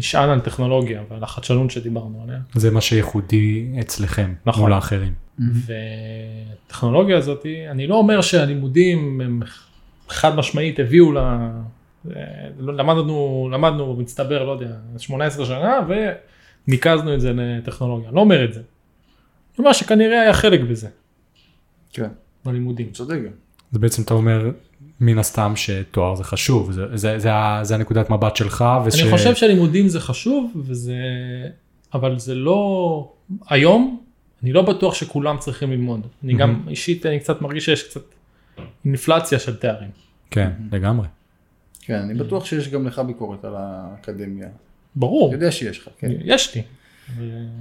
נשען 0.00 0.28
על 0.28 0.40
טכנולוגיה 0.40 1.02
ועל 1.10 1.22
החדשנות 1.22 1.70
שדיברנו 1.70 2.22
עליה. 2.22 2.38
זה 2.54 2.70
מה 2.70 2.80
שייחודי 2.80 3.66
אצלכם, 3.80 4.34
נכון. 4.46 4.62
מול 4.62 4.72
האחרים. 4.72 5.12
והטכנולוגיה 5.38 7.18
הזאת, 7.18 7.46
אני 7.70 7.86
לא 7.86 7.94
אומר 7.94 8.20
שהלימודים 8.20 9.20
הם 9.20 9.40
חד 10.08 10.36
משמעית 10.36 10.78
הביאו 10.78 11.12
ל... 11.12 11.18
למדנו, 12.58 13.48
למדנו 13.52 13.96
מצטבר, 13.96 14.44
לא 14.44 14.50
יודע, 14.50 14.76
18 14.98 15.46
שנה 15.46 15.80
וניקזנו 16.68 17.14
את 17.14 17.20
זה 17.20 17.32
לטכנולוגיה, 17.32 18.08
אני 18.08 18.16
לא 18.16 18.20
אומר 18.20 18.44
את 18.44 18.52
זה. 18.52 18.60
אני 18.60 19.58
אומר 19.58 19.72
שכנראה 19.72 20.22
היה 20.22 20.34
חלק 20.34 20.60
בזה, 20.60 20.88
כן. 21.92 22.08
בלימודים. 22.44 22.90
צודק. 22.90 23.18
אז 23.72 23.78
בעצם 23.78 24.02
אתה 24.02 24.14
אומר, 24.14 24.50
מן 25.00 25.18
הסתם 25.18 25.52
שתואר 25.56 26.14
זה 26.14 26.24
חשוב, 26.24 26.72
זה, 26.72 26.96
זה, 26.96 27.18
זה, 27.18 27.30
זה 27.62 27.74
הנקודת 27.74 28.10
מבט 28.10 28.36
שלך, 28.36 28.64
וש... 28.84 29.02
אני 29.02 29.10
חושב 29.10 29.34
שלימודים 29.34 29.88
זה 29.88 30.00
חשוב, 30.00 30.52
וזה... 30.56 30.94
אבל 31.94 32.18
זה 32.18 32.34
לא... 32.34 33.12
היום, 33.48 34.00
אני 34.42 34.52
לא 34.52 34.62
בטוח 34.62 34.94
שכולם 34.94 35.36
צריכים 35.38 35.70
ללמוד. 35.70 36.06
אני 36.24 36.34
גם 36.34 36.62
אישית, 36.68 37.06
אני 37.06 37.20
קצת 37.20 37.42
מרגיש 37.42 37.64
שיש 37.64 37.82
קצת 37.88 38.02
אינפלציה 38.84 39.38
של 39.38 39.56
תארים. 39.56 39.90
כן, 40.30 40.50
לגמרי. 40.72 41.06
כן, 41.80 41.98
אני 41.98 42.14
בטוח 42.14 42.44
שיש 42.44 42.68
גם 42.68 42.86
לך 42.86 42.98
ביקורת 42.98 43.44
על 43.44 43.54
האקדמיה. 43.56 44.48
ברור, 44.96 45.28
אני 45.28 45.34
יודע 45.34 45.52
שיש 45.52 45.78
לך, 45.78 45.88
כן. 45.98 46.10
יש 46.24 46.54
לי. 46.54 46.62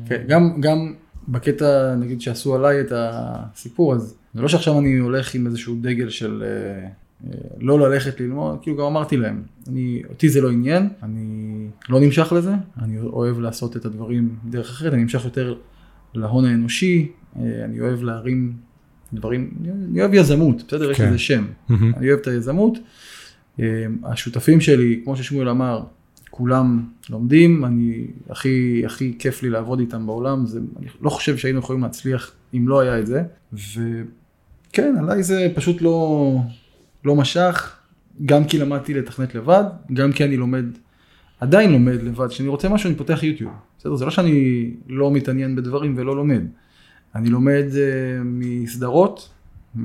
כן, 0.08 0.23
גם, 0.28 0.62
גם 0.62 0.93
בקטע, 1.28 1.95
נגיד, 1.95 2.21
שעשו 2.21 2.56
עליי 2.56 2.82
את 2.82 2.91
הסיפור, 2.91 3.93
אז 3.93 4.17
זה 4.34 4.41
לא 4.41 4.47
שעכשיו 4.47 4.80
אני 4.80 4.97
הולך 4.97 5.36
עם 5.36 5.47
איזשהו 5.47 5.75
דגל 5.82 6.10
של 6.10 6.43
אה, 6.45 6.89
לא 7.60 7.79
ללכת 7.79 8.19
ללמוד, 8.19 8.60
כאילו 8.62 8.77
גם 8.77 8.84
אמרתי 8.86 9.17
להם, 9.17 9.43
אני, 9.67 10.01
אותי 10.10 10.29
זה 10.29 10.41
לא 10.41 10.51
עניין, 10.51 10.89
אני 11.03 11.67
לא 11.89 11.99
נמשך 11.99 12.34
לזה, 12.36 12.53
אני 12.82 12.99
אוהב 12.99 13.39
לעשות 13.39 13.77
את 13.77 13.86
הדברים 13.86 14.36
דרך 14.49 14.69
אחרת, 14.69 14.93
אני 14.93 15.01
נמשך 15.01 15.25
יותר 15.25 15.55
להון 16.13 16.45
האנושי, 16.45 17.12
אה, 17.36 17.65
אני 17.65 17.82
אוהב 17.82 18.03
להרים 18.03 18.53
דברים, 19.13 19.53
אני 19.91 20.01
אוהב 20.01 20.13
יזמות, 20.13 20.63
בסדר? 20.67 20.91
יש 20.91 20.97
כן. 20.97 21.08
לזה 21.08 21.17
שם. 21.17 21.45
מהמם. 21.69 21.93
אני 21.97 22.08
אוהב 22.08 22.19
את 22.19 22.27
היזמות. 22.27 22.77
אה, 23.60 23.65
השותפים 24.03 24.62
שלי, 24.62 25.01
כמו 25.03 25.15
ששמואל 25.15 25.49
אמר, 25.49 25.84
כולם 26.29 26.84
לומדים, 27.10 27.65
אני, 27.65 28.08
הכי, 28.29 28.84
הכי 28.86 29.13
כיף 29.19 29.43
לי 29.43 29.49
לעבוד 29.49 29.79
איתם 29.79 30.05
בעולם, 30.05 30.45
זה, 30.45 30.60
אני 30.77 30.88
לא 31.01 31.10
חושב 31.10 31.38
שהיינו 31.38 31.60
יכולים 31.60 31.82
להצליח 31.82 32.32
אם 32.53 32.67
לא 32.67 32.79
היה 32.79 32.99
את 32.99 33.08
זה, 33.08 33.23
וכן, 33.53 34.95
עליי 34.99 35.23
זה 35.23 35.51
פשוט 35.55 35.82
לא, 35.82 36.38
לא 37.05 37.15
משך, 37.15 37.75
גם 38.25 38.45
כי 38.45 38.57
למדתי 38.57 38.93
לתכנת 38.93 39.35
לבד, 39.35 39.63
גם 39.93 40.12
כי 40.12 40.23
אני 40.23 40.38
לומד, 40.38 40.65
עדיין 41.39 41.71
לומד 41.71 42.03
לבד, 42.03 42.27
כשאני 42.27 42.49
רוצה 42.49 42.69
משהו 42.69 42.88
אני 42.88 42.97
פותח 42.97 43.23
יוטיוב, 43.23 43.51
בסדר? 43.77 43.95
זה 43.95 44.05
לא 44.05 44.12
שאני 44.12 44.71
לא 44.88 45.12
מתעניין 45.12 45.55
בדברים 45.55 45.93
ולא 45.97 46.15
לומד, 46.15 46.41
אני 47.15 47.29
לומד 47.29 47.65
uh, 47.71 48.23
מסדרות, 48.23 49.29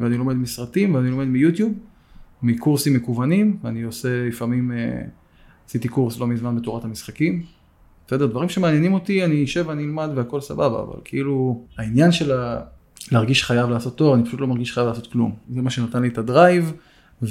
ואני 0.01 0.17
לומד 0.17 0.35
מסרטים, 0.37 0.95
ואני 0.95 1.11
לומד 1.11 1.27
מיוטיוב, 1.27 1.73
מקורסים 2.43 2.95
מקוונים, 2.95 3.57
ואני 3.63 3.83
עושה 3.83 4.29
לפעמים, 4.29 4.71
uh, 4.73 5.09
עשיתי 5.69 5.89
קורס 5.89 6.19
לא 6.19 6.27
מזמן 6.27 6.57
בתורת 6.57 6.85
המשחקים. 6.85 7.43
בסדר, 8.07 8.27
דברים 8.27 8.49
שמעניינים 8.49 8.95
אותי, 8.95 9.25
אני 9.25 9.45
אשב 9.45 9.65
ואני 9.69 9.85
אלמד 9.85 10.09
והכל 10.15 10.41
סבבה, 10.41 10.83
אבל 10.83 11.01
כאילו, 11.05 11.65
העניין 11.79 12.13
של. 12.13 12.33
להרגיש 13.13 13.45
חייב 13.45 13.71
לעשות 13.71 13.97
תואר, 13.97 14.15
אני 14.15 14.25
פשוט 14.25 14.41
לא 14.41 14.47
מרגיש 14.47 14.73
חייב 14.73 14.87
לעשות 14.87 15.07
כלום. 15.07 15.35
זה 15.51 15.63
מה 15.63 15.71
שנתן 15.71 16.03
לי 16.03 16.09
את 16.09 16.19
ה 16.19 16.27
drive, 16.27 16.73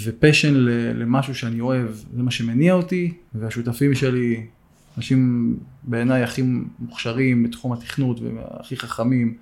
ו 0.04 0.10
passion 0.10 0.54
למשהו 0.96 1.36
שאני 1.36 1.62
אוהב, 1.62 1.88
זה 2.16 2.24
מה 2.24 2.32
שמניע 2.32 2.74
אותי, 2.74 3.14
והשותפים 3.36 3.96
שלי, 3.96 4.46
אנשים 4.98 5.56
בעיניי 5.84 6.24
הכי 6.24 6.44
מוכשרים 6.80 7.44
בתחום 7.44 7.74
התכנות 7.74 8.20
והכי 8.22 8.78
חכמים, 8.78 9.38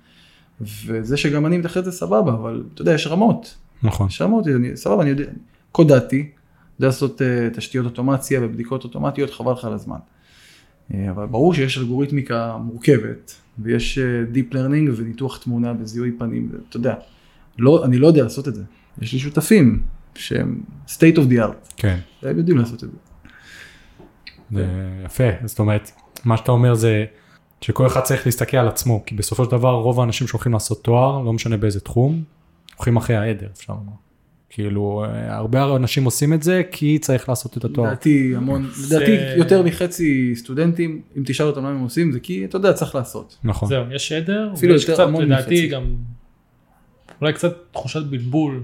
וזה 0.60 1.16
שגם 1.16 1.46
אני 1.46 1.58
מתכנת 1.58 1.84
זה 1.84 1.92
סבבה, 1.92 2.32
אבל 2.32 2.64
אתה 2.74 2.82
יודע, 2.82 2.94
יש 2.94 3.06
רמות. 3.06 3.56
נכון. 3.82 4.06
יש 4.06 4.22
רמות, 4.22 4.46
אני, 4.48 4.76
סבבה, 4.76 5.02
אני 5.02 5.10
יודע, 5.10 5.24
קודדתי, 5.72 6.16
יודע 6.16 6.86
לעשות 6.86 7.20
אה, 7.20 7.56
תשתיות 7.56 7.86
אוטומציה 7.86 8.40
ובדיקות 8.42 8.84
אוטומטיות, 8.84 9.30
חבל 9.30 9.52
לך 9.52 9.64
על 9.64 9.72
הזמן. 9.72 9.96
אה, 10.90 10.94
אבל 11.10 11.26
ברור 11.26 11.54
שיש 11.54 11.78
אלגוריתמיקה 11.78 12.56
מורכבת, 12.56 13.34
ויש 13.58 13.98
אה, 13.98 14.36
Deep 14.36 14.54
Learning 14.54 14.90
וניתוח 14.96 15.38
תמונה 15.38 15.72
וזיהוי 15.80 16.12
פנים, 16.18 16.48
אתה 16.68 16.76
יודע, 16.76 16.94
לא, 17.58 17.84
אני 17.84 17.98
לא 17.98 18.06
יודע 18.06 18.22
לעשות 18.22 18.48
את 18.48 18.54
זה. 18.54 18.62
יש 19.02 19.12
לי 19.12 19.18
שותפים 19.18 19.82
שהם 20.14 20.60
state 20.88 21.16
of 21.16 21.30
the 21.30 21.38
art, 21.38 21.72
כן. 21.76 21.98
הם 22.22 22.38
יודעים 22.38 22.58
לעשות 22.58 22.84
את 22.84 22.90
זה. 22.90 22.96
זה 24.52 24.66
יפה, 25.04 25.24
זאת 25.44 25.58
אומרת, 25.58 25.90
מה 26.24 26.36
שאתה 26.36 26.52
אומר 26.52 26.74
זה 26.74 27.04
שכל 27.60 27.86
אחד 27.86 28.00
צריך 28.00 28.26
להסתכל 28.26 28.56
על 28.56 28.68
עצמו, 28.68 29.02
כי 29.06 29.14
בסופו 29.14 29.44
של 29.44 29.50
דבר 29.50 29.72
רוב 29.74 30.00
האנשים 30.00 30.26
שהולכים 30.26 30.52
לעשות 30.52 30.84
תואר, 30.84 31.22
לא 31.22 31.32
משנה 31.32 31.56
באיזה 31.56 31.80
תחום, 31.80 32.22
הולכים 32.76 32.96
אחרי 32.96 33.16
העדר, 33.16 33.46
אפשר 33.56 33.72
לומר. 33.72 33.92
כאילו, 34.50 35.04
אה, 35.04 35.36
הרבה 35.36 35.76
אנשים 35.76 36.04
עושים 36.04 36.32
את 36.32 36.42
זה 36.42 36.62
כי 36.70 36.98
צריך 36.98 37.28
לעשות 37.28 37.56
את 37.56 37.64
התואר. 37.64 37.86
לדעתי 37.86 38.32
המון, 38.36 38.66
זה- 38.72 38.96
לדעתי 38.96 39.12
יותר 39.36 39.62
מחצי 39.62 40.36
סטודנטים, 40.36 41.02
אם 41.16 41.22
תשאל 41.26 41.46
אותם 41.46 41.60
למה 41.60 41.68
הם 41.70 41.80
עושים, 41.80 42.12
זה 42.12 42.20
כי 42.20 42.44
אתה 42.44 42.56
יודע, 42.56 42.72
צריך 42.72 42.94
לעשות. 42.94 43.38
נכון. 43.44 43.68
זהו, 43.68 43.84
יש 43.92 44.12
עדר, 44.12 44.50
אפילו 44.54 44.72
ויש 44.72 44.82
יותר 44.82 44.94
קצת, 44.94 45.02
המון 45.02 45.22
לדעתי 45.24 45.42
מחצי. 45.42 45.68
גם, 45.68 45.94
אולי 47.20 47.32
קצת 47.32 47.56
תחושת 47.72 48.02
בלבול 48.02 48.62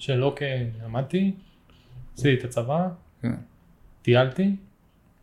של 0.00 0.24
אוקיי, 0.24 0.70
למדתי, 0.84 1.32
עשיתי 2.14 2.34
את 2.40 2.44
הצבא, 2.44 2.88
כן. 3.22 3.34
טיילתי, 4.02 4.56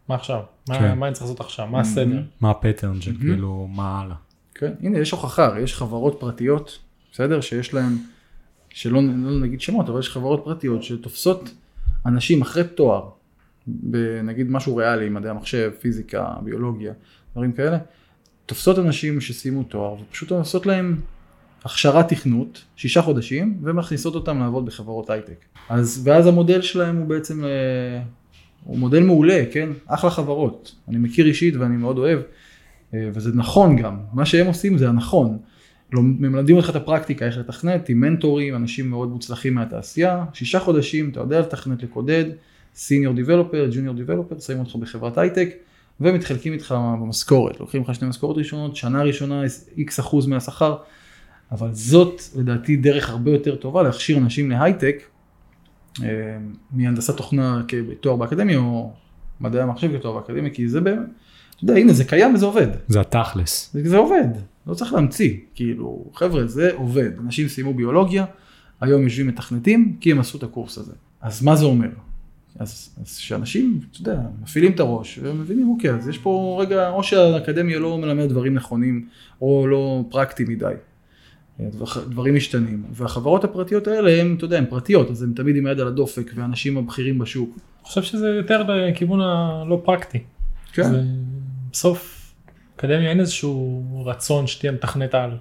מה 0.09 0.15
עכשיו? 0.15 0.41
מה- 0.69 0.79
כן. 0.79 0.97
מה 0.99 1.05
אני 1.07 1.13
צריך 1.13 1.23
לעשות 1.23 1.39
עכשיו? 1.39 1.67
מה 1.67 1.79
הסדר? 1.79 2.21
מה 2.41 2.49
הפטרן 2.51 3.01
שכאילו, 3.01 3.67
מה 3.71 4.01
הלאה. 4.01 4.15
כן, 4.55 4.73
הנה 4.81 4.99
יש 4.99 5.11
הוכחה, 5.11 5.55
יש 5.61 5.75
חברות 5.75 6.17
פרטיות, 6.19 6.79
בסדר? 7.11 7.41
שיש 7.41 7.73
להן, 7.73 7.97
שלא 8.69 9.01
לא 9.01 9.39
נגיד 9.39 9.61
שמות, 9.61 9.89
אבל 9.89 9.99
יש 9.99 10.09
חברות 10.09 10.41
פרטיות 10.43 10.83
שתופסות 10.83 11.53
אנשים 12.05 12.41
אחרי 12.41 12.63
תואר, 12.75 13.09
בנגיד 13.67 14.51
משהו 14.51 14.75
ריאלי, 14.75 15.09
מדעי 15.09 15.29
המחשב, 15.31 15.71
פיזיקה, 15.79 16.33
ביולוגיה, 16.43 16.93
דברים 17.33 17.51
כאלה, 17.51 17.77
תופסות 18.45 18.79
אנשים 18.79 19.21
שסיימו 19.21 19.63
תואר 19.63 19.95
ופשוט 20.01 20.31
עושות 20.31 20.65
להם 20.65 21.01
הכשרת 21.67 22.09
תכנות, 22.09 22.63
שישה 22.75 23.01
חודשים, 23.01 23.57
ומכניסות 23.63 24.15
אותם 24.15 24.39
לעבוד 24.39 24.65
בחברות 24.65 25.09
הייטק. 25.09 25.45
אז, 25.69 26.01
ואז 26.03 26.27
המודל 26.27 26.61
שלהם 26.61 26.97
הוא 26.97 27.05
בעצם, 27.05 27.43
אה, 27.43 27.49
הוא 28.63 28.77
מודל 28.77 29.03
מעולה, 29.03 29.43
כן? 29.51 29.69
אחלה 29.87 30.09
חברות. 30.09 30.75
אני 30.87 30.97
מכיר 30.97 31.25
אישית 31.25 31.55
ואני 31.55 31.77
מאוד 31.77 31.97
אוהב. 31.97 32.19
אה, 32.93 33.09
וזה 33.13 33.31
נכון 33.35 33.75
גם, 33.75 33.97
מה 34.13 34.25
שהם 34.25 34.47
עושים 34.47 34.77
זה 34.77 34.89
הנכון. 34.89 35.37
לא, 35.93 36.01
מלמדים 36.01 36.55
אותך 36.55 36.69
את 36.69 36.75
הפרקטיקה, 36.75 37.25
איך 37.25 37.37
לתכנת, 37.37 37.89
עם 37.89 37.99
מנטורים, 37.99 38.55
אנשים 38.55 38.89
מאוד 38.89 39.09
מוצלחים 39.09 39.53
מהתעשייה, 39.53 40.25
שישה 40.33 40.59
חודשים, 40.59 41.09
אתה 41.09 41.19
יודע 41.19 41.39
לתכנת, 41.39 41.83
לקודד, 41.83 42.25
סיניור 42.75 43.13
דיבלופר, 43.13 43.67
ג'וניור 43.71 43.95
דיבלופר, 43.95 44.39
שמים 44.39 44.59
אותך 44.59 44.75
בחברת 44.75 45.17
הייטק, 45.17 45.49
ומתחלקים 46.01 46.53
איתך 46.53 46.75
במשכורת, 47.01 47.59
לוקחים 47.59 47.81
לך 47.81 47.95
שני 47.95 48.07
משכורות 48.07 48.37
ראשונות, 48.37 48.75
שנה 48.75 49.03
ראשונה, 49.03 49.41
איקס 49.77 49.99
אחוז 49.99 50.27
מהשכר, 50.27 50.75
אבל 51.51 51.73
זאת 51.73 52.21
לדעתי 52.35 52.75
דרך 52.75 53.09
הרבה 53.09 53.31
יותר 53.31 53.55
טובה 53.55 53.83
להכשיר 53.83 54.17
אנשים 54.17 54.49
להייטק, 54.49 55.03
אה, 56.03 56.07
מהנדסת 56.71 57.17
תוכנה 57.17 57.61
כתואר 57.67 58.15
באקדמיה, 58.15 58.57
או 58.57 58.93
מדעי 59.41 59.61
המחשב 59.61 59.97
כתואר 59.99 60.13
באקדמיה, 60.13 60.49
כי 60.49 60.69
זה 60.69 60.81
באמת, 60.81 61.07
אתה 61.55 61.63
יודע, 61.63 61.75
הנה 61.75 61.93
זה 61.93 62.03
קיים 62.03 62.35
וזה 62.35 62.45
עובד. 62.45 62.67
זה 62.87 63.01
התכלס. 63.01 63.73
זה, 63.73 63.89
זה 63.89 63.97
עובד, 63.97 64.27
לא 64.67 64.73
צריך 64.73 64.93
להמציא, 64.93 65.37
כאילו, 65.55 66.05
חבר'ה, 66.13 66.47
זה 66.47 66.71
עובד. 66.73 67.11
אנשים 67.19 67.47
סיימו 67.47 67.73
ביולוגיה, 67.73 68.25
היום 68.81 69.03
יושבים 69.03 69.27
מתכנתים, 69.27 69.97
כי 69.99 70.11
הם 70.11 70.19
עשו 70.19 70.37
את 70.37 70.43
הקורס 70.43 70.77
הזה. 70.77 70.93
אז 71.21 71.43
מה 71.43 71.55
זה 71.55 71.65
אומר? 71.65 71.89
אז, 72.59 72.95
אז 73.01 73.15
שאנשים, 73.15 73.79
אתה 73.91 74.01
יודע, 74.01 74.21
מפעילים 74.41 74.71
את 74.71 74.79
הראש, 74.79 75.19
ומבינים, 75.21 75.69
אוקיי, 75.69 75.91
אז 75.91 76.07
יש 76.07 76.17
פה 76.17 76.57
רגע, 76.61 76.89
או 76.89 77.03
שהאקדמיה 77.03 77.79
לא 77.79 77.97
מלמד 77.97 78.29
דברים 78.29 78.53
נכונים, 78.53 79.07
או 79.41 79.67
לא 79.67 80.05
פרקטי 80.09 80.43
מדי. 80.43 80.73
דבר- 81.59 82.05
דברים 82.09 82.35
משתנים, 82.35 82.83
והחברות 82.91 83.43
הפרטיות 83.43 83.87
האלה 83.87 84.21
הן, 84.21 84.35
אתה 84.35 84.45
יודע, 84.45 84.57
הן 84.57 84.65
פרטיות, 84.69 85.09
אז 85.11 85.23
הן 85.23 85.33
תמיד 85.35 85.55
עם 85.55 85.65
היד 85.65 85.79
על 85.79 85.87
הדופק, 85.87 86.31
והאנשים 86.35 86.77
הבכירים 86.77 87.19
בשוק. 87.19 87.49
אני 87.55 87.59
חושב 87.83 88.03
שזה 88.03 88.27
יותר 88.27 88.63
לכיוון 88.63 89.21
הלא 89.21 89.81
פרקטי. 89.85 90.19
כן, 90.73 90.83
זה- 90.83 91.03
בסוף, 91.71 92.31
אקדמיה 92.75 93.09
אין 93.09 93.19
איזשהו 93.19 93.83
רצון 94.05 94.47
שתהיה 94.47 94.71
מתכנת 94.71 95.13
על, 95.15 95.37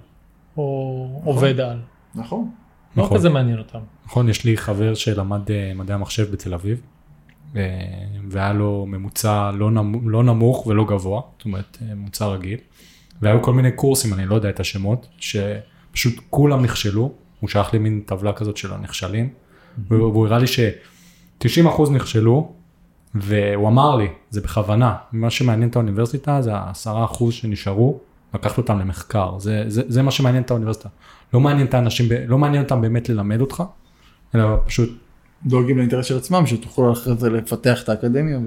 או 0.57 1.21
עובד 1.25 1.59
על. 1.59 1.79
נכון. 2.15 2.49
לא 2.97 3.03
נכון. 3.03 3.17
כזה 3.17 3.29
מעניין 3.29 3.57
אותם. 3.57 3.79
נכון, 4.05 4.29
יש 4.29 4.45
לי 4.45 4.57
חבר 4.57 4.93
שלמד 4.93 5.51
אה, 5.51 5.71
מדעי 5.75 5.95
המחשב 5.95 6.31
בתל 6.31 6.53
אביב, 6.53 6.81
אה, 7.55 7.61
והיה 8.29 8.53
לו 8.53 8.85
ממוצע 8.87 9.51
לא, 9.51 9.71
נמ, 9.71 10.09
לא 10.09 10.23
נמוך 10.23 10.67
ולא 10.67 10.85
גבוה, 10.85 11.21
זאת 11.37 11.45
אומרת 11.45 11.77
אה, 11.81 11.95
ממוצע 11.95 12.27
רגיל, 12.27 12.57
והיו 13.21 13.41
כל 13.41 13.53
מיני 13.53 13.71
קורסים, 13.71 14.13
אני 14.13 14.25
לא 14.25 14.35
יודע 14.35 14.49
את 14.49 14.59
השמות, 14.59 15.07
שפשוט 15.97 16.23
כולם 16.29 16.61
נכשלו, 16.63 17.11
הוא 17.39 17.49
שלח 17.49 17.73
לי 17.73 17.79
מין 17.79 18.01
טבלה 18.05 18.33
כזאת 18.33 18.57
של 18.57 18.73
הנכשלים, 18.73 19.29
והוא 19.89 20.11
והוא 20.11 20.27
הראה 20.27 20.39
לי 20.39 20.47
ש-90% 20.47 21.89
נכשלו, 21.91 22.53
והוא 23.15 23.67
אמר 23.67 23.95
לי, 23.95 24.07
זה 24.29 24.41
בכוונה, 24.41 24.95
מה 25.11 25.29
שמעניין 25.29 25.69
את 25.69 25.75
האוניברסיטה 25.75 26.41
זה 26.41 26.55
ה-10% 26.55 27.31
שנשארו, 27.31 27.99
לקחת 28.33 28.57
אותם 28.57 28.79
למחקר, 28.79 29.39
זה, 29.39 29.63
זה, 29.67 29.81
זה 29.87 30.01
מה 30.01 30.11
שמעניין 30.11 30.43
את 30.43 30.51
האוניברסיטה. 30.51 30.89
לא 31.33 31.39
מעניין 31.39 31.67
את 31.67 31.73
האנשים, 31.73 32.05
לא 32.27 32.37
מעניין 32.37 32.63
אותם 32.63 32.81
באמת 32.81 33.09
ללמד 33.09 33.41
אותך, 33.41 33.63
אלא 34.35 34.45
פשוט, 34.65 34.89
דואגים 35.45 35.77
לאינטרס 35.77 36.05
של 36.05 36.17
עצמם, 36.17 36.45
שתוכלו 36.45 36.91
אחרי 36.93 37.15
זה 37.15 37.29
לפתח 37.29 37.83
את 37.83 37.89
האקדמיה, 37.89 38.39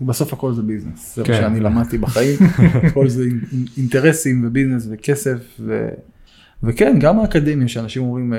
ובסוף 0.00 0.32
הכל 0.32 0.52
זה 0.52 0.62
ביזנס. 0.62 1.16
זה 1.16 1.24
כן. 1.24 1.32
מה 1.32 1.38
שאני 1.38 1.60
למדתי 1.60 1.98
בחיים, 1.98 2.38
הכל 2.88 3.08
זה 3.08 3.22
אינ- 3.24 3.52
אינ- 3.52 3.70
אינטרסים 3.76 4.44
וביזנס 4.46 4.88
וכסף, 4.90 5.38
ו... 5.60 5.88
וכן, 6.62 6.98
גם 7.00 7.20
האקדמיה, 7.20 7.68
שאנשים 7.68 8.02
אומרים, 8.02 8.34
אה, 8.34 8.38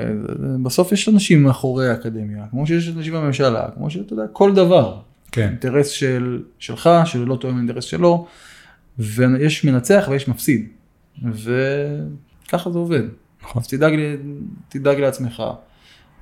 בסוף 0.62 0.92
יש 0.92 1.08
אנשים 1.08 1.42
מאחורי 1.42 1.88
האקדמיה, 1.88 2.44
כמו 2.50 2.66
שיש 2.66 2.88
אנשים 2.96 3.14
בממשלה, 3.14 3.68
כמו 3.74 3.90
שאתה 3.90 4.12
יודע, 4.12 4.26
כל 4.32 4.54
דבר. 4.54 5.00
כן, 5.32 5.48
אינטרס 5.48 5.88
של, 5.88 6.42
שלך, 6.58 6.90
שלא 7.04 7.36
תואם 7.36 7.54
לאינטרס 7.54 7.84
שלו, 7.84 8.26
ויש 8.98 9.64
מנצח 9.64 10.06
ויש 10.10 10.28
מפסיד, 10.28 10.68
וככה 11.24 12.70
זה 12.70 12.78
עובד. 12.78 13.02
נכון. 13.42 13.62
אז 13.62 13.68
תדאג, 13.68 13.92
תדאג 14.68 15.00
לעצמך, 15.00 15.42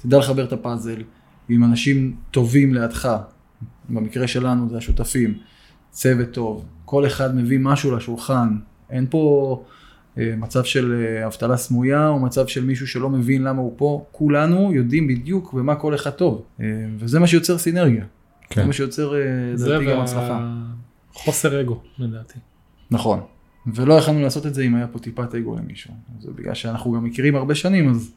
תדע 0.02 0.18
לחבר 0.18 0.44
את 0.44 0.52
הפאזל 0.52 1.02
עם 1.48 1.64
אנשים 1.64 2.16
טובים 2.30 2.74
לידך, 2.74 3.16
במקרה 3.88 4.26
שלנו 4.26 4.68
זה 4.68 4.76
השותפים, 4.76 5.34
צוות 5.90 6.30
טוב, 6.30 6.64
כל 6.84 7.06
אחד 7.06 7.36
מביא 7.36 7.58
משהו 7.60 7.96
לשולחן, 7.96 8.48
אין 8.90 9.06
פה 9.10 9.64
מצב 10.16 10.64
של 10.64 11.04
אה, 11.06 11.26
אבטלה 11.26 11.56
סמויה 11.56 12.08
או 12.08 12.18
מצב 12.18 12.46
של 12.46 12.64
מישהו 12.64 12.86
שלא 12.86 13.10
מבין 13.10 13.42
למה 13.42 13.60
הוא 13.60 13.74
פה, 13.76 14.04
כולנו 14.12 14.72
יודעים 14.72 15.08
בדיוק 15.08 15.52
במה 15.52 15.74
כל 15.74 15.94
אחד 15.94 16.10
טוב, 16.10 16.42
אה, 16.60 16.66
וזה 16.98 17.20
מה 17.20 17.26
שיוצר 17.26 17.58
סינרגיה, 17.58 18.04
כן. 18.50 18.60
זה 18.60 18.66
מה 18.66 18.72
שיוצר 18.72 19.14
אה, 19.14 19.20
זה 19.54 19.68
לדעתי 19.68 19.86
גם 19.86 20.00
הצלחה. 20.00 20.54
חוסר 21.14 21.60
אגו 21.60 21.80
לדעתי. 21.98 22.38
נכון, 22.90 23.20
ולא 23.74 23.94
יכולנו 23.94 24.20
לעשות 24.20 24.46
את 24.46 24.54
זה 24.54 24.62
אם 24.62 24.74
היה 24.74 24.86
פה 24.86 24.98
טיפת 24.98 25.34
אגו 25.34 25.56
למישהו, 25.56 25.94
זה 26.20 26.30
בגלל 26.34 26.54
שאנחנו 26.54 26.92
גם 26.92 27.04
מכירים 27.04 27.36
הרבה 27.36 27.54
שנים 27.54 27.90
אז 27.90 28.12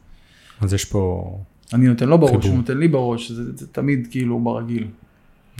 אז 0.60 0.74
יש 0.74 0.84
פה, 0.84 1.32
אני 1.74 1.86
נותן 1.86 2.08
לו 2.08 2.18
בראש, 2.18 2.30
חיבור. 2.30 2.48
הוא 2.48 2.56
נותן 2.56 2.78
לי 2.78 2.88
בראש, 2.88 3.32
זה, 3.32 3.56
זה 3.56 3.66
תמיד 3.66 4.08
כאילו 4.10 4.38
ברגיל, 4.38 4.86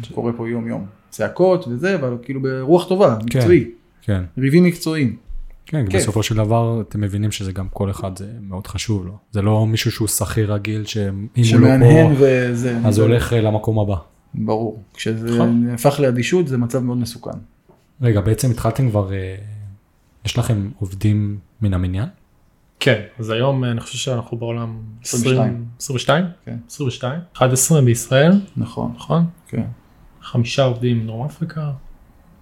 שקורה 0.03 0.33
פה 0.33 0.49
יום 0.49 0.69
יום, 0.69 0.87
צעקות 1.11 1.69
וזה, 1.69 1.95
אבל 1.95 2.17
כאילו 2.23 2.43
ברוח 2.43 2.89
טובה, 2.89 3.17
כן. 3.17 3.25
מקצועי, 3.25 3.71
כן, 4.03 4.23
ריבים 4.39 4.65
מקצועיים. 4.65 5.17
כן, 5.67 5.87
כיף. 5.91 6.03
בסופו 6.03 6.23
של 6.23 6.35
דבר 6.35 6.81
אתם 6.89 7.01
מבינים 7.01 7.33
שזה 7.33 7.53
גם 7.53 7.69
כל 7.69 7.91
אחד 7.91 8.19
זה 8.19 8.29
מאוד 8.41 8.67
חשוב 8.67 9.07
לו. 9.07 9.17
זה 9.31 9.43
לא 9.43 9.67
מישהו 9.67 9.93
שהוא 9.93 10.09
שכיר 10.09 10.53
רגיל 10.53 10.85
שאם 10.85 11.27
הוא 11.53 11.61
לא 11.61 11.69
פה, 11.81 12.11
וזה. 12.19 12.79
אז 12.85 12.95
זה- 12.95 13.03
הוא 13.03 13.09
הולך 13.11 13.33
אה, 13.33 13.41
למקום 13.41 13.79
הבא. 13.79 13.97
ברור, 14.35 14.83
כשזה 14.95 15.35
נכון. 15.35 15.69
הפך 15.75 16.01
לאדישות 16.01 16.49
זה 16.49 16.59
מצב 16.59 16.79
מאוד 16.79 16.99
מסוכן. 16.99 17.39
רגע, 18.03 18.21
בעצם 18.21 18.51
התחלתם 18.51 18.91
כבר, 18.91 19.13
אה, 19.13 19.37
יש 20.25 20.39
לכם 20.39 20.71
עובדים 20.79 21.39
מן 21.63 21.75
המניין? 21.75 22.09
כן, 22.81 23.01
אז 23.19 23.31
היום 23.31 23.65
אה, 23.65 23.71
אני 23.71 23.81
חושב 23.81 23.99
שאנחנו 23.99 24.37
בעולם 24.37 24.77
22. 25.05 25.41
20, 25.41 25.65
22? 25.81 26.25
כן. 26.45 26.57
22. 26.69 27.21
11 27.37 27.81
בישראל, 27.83 28.33
נכון, 28.57 28.93
נכון? 28.97 29.25
כן. 29.49 29.63
חמישה 30.23 30.65
עובדים 30.65 31.03
מדרום 31.05 31.27
אפריקה, 31.27 31.71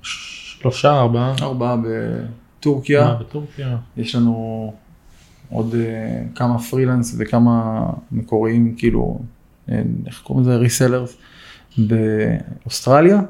שלושה, 0.03 0.93
ארבעה, 1.01 1.35
ארבעה 1.43 1.77
בטורקיה, 2.65 3.03
ארבעה 3.03 3.21
בטורקיה. 3.21 3.77
יש 3.97 4.15
לנו 4.15 4.73
עוד 5.51 5.75
אה, 5.75 6.23
כמה 6.35 6.59
פרילנס 6.59 7.17
וכמה 7.19 7.87
מקוריים, 8.13 8.75
כאילו, 8.79 9.21
אה, 9.69 9.83
איך 10.07 10.23
קוראים 10.23 10.45
לזה? 10.45 10.57
ריסלרס 10.57 11.17
באוסטרליה, 11.79 13.21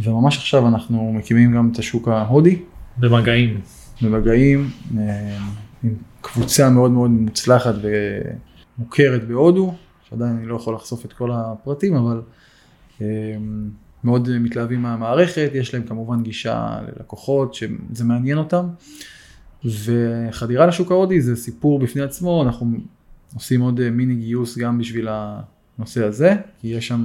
וממש 0.00 0.36
עכשיו 0.36 0.68
אנחנו 0.68 1.12
מקימים 1.12 1.52
גם 1.52 1.70
את 1.72 1.78
השוק 1.78 2.08
ההודי. 2.08 2.62
במגעים. 2.98 3.60
במגעים 4.02 4.70
אה, 4.98 5.38
עם 5.84 5.94
קבוצה 6.20 6.70
מאוד 6.70 6.90
מאוד 6.90 7.10
מוצלחת 7.10 7.74
ומוכרת 8.78 9.28
בהודו, 9.28 9.74
שעדיין 10.08 10.36
אני 10.36 10.46
לא 10.46 10.56
יכול 10.56 10.74
לחשוף 10.74 11.04
את 11.04 11.12
כל 11.12 11.30
הפרטים, 11.32 11.96
אבל 11.96 12.22
אה, 13.00 13.06
מאוד 14.04 14.38
מתלהבים 14.38 14.82
מהמערכת, 14.82 15.50
יש 15.54 15.74
להם 15.74 15.82
כמובן 15.82 16.22
גישה 16.22 16.80
ללקוחות 16.86 17.54
שזה 17.54 18.04
מעניין 18.04 18.38
אותם, 18.38 18.66
וחדירה 19.64 20.66
לשוק 20.66 20.90
ההודי 20.90 21.20
זה 21.20 21.36
סיפור 21.36 21.78
בפני 21.78 22.02
עצמו, 22.02 22.42
אנחנו 22.42 22.66
עושים 23.34 23.60
עוד 23.60 23.80
אה, 23.80 23.90
מיני 23.90 24.14
גיוס 24.14 24.58
גם 24.58 24.78
בשביל 24.78 25.08
הנושא 25.10 26.04
הזה, 26.04 26.34
כי 26.60 26.68
יש 26.68 26.88
שם 26.88 27.04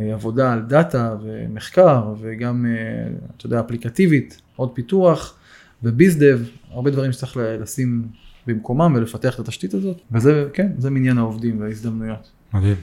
אה, 0.00 0.12
עבודה 0.12 0.52
על 0.52 0.62
דאטה 0.62 1.16
ומחקר 1.22 2.14
וגם, 2.20 2.66
אה, 2.66 3.12
אתה 3.36 3.46
יודע, 3.46 3.60
אפליקטיבית, 3.60 4.40
עוד 4.56 4.70
פיתוח. 4.74 5.36
וביזדב, 5.82 6.40
הרבה 6.70 6.90
דברים 6.90 7.12
שצריך 7.12 7.36
לשים 7.60 8.08
במקומם 8.46 8.92
ולפתח 8.96 9.34
את 9.34 9.40
התשתית 9.40 9.74
הזאת, 9.74 10.00
וזה, 10.12 10.48
כן, 10.52 10.72
זה 10.78 10.90
מניין 10.90 11.18
העובדים 11.18 11.60
וההזדמנויות. 11.60 12.30
מדהים, 12.54 12.76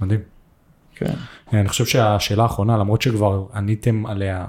מדהים. 0.00 0.20
כן. 0.98 1.14
אני 1.52 1.68
חושב 1.68 1.86
שהשאלה 1.86 2.42
האחרונה, 2.42 2.76
למרות 2.76 3.02
שכבר 3.02 3.46
עניתם 3.54 4.06
עליה 4.06 4.46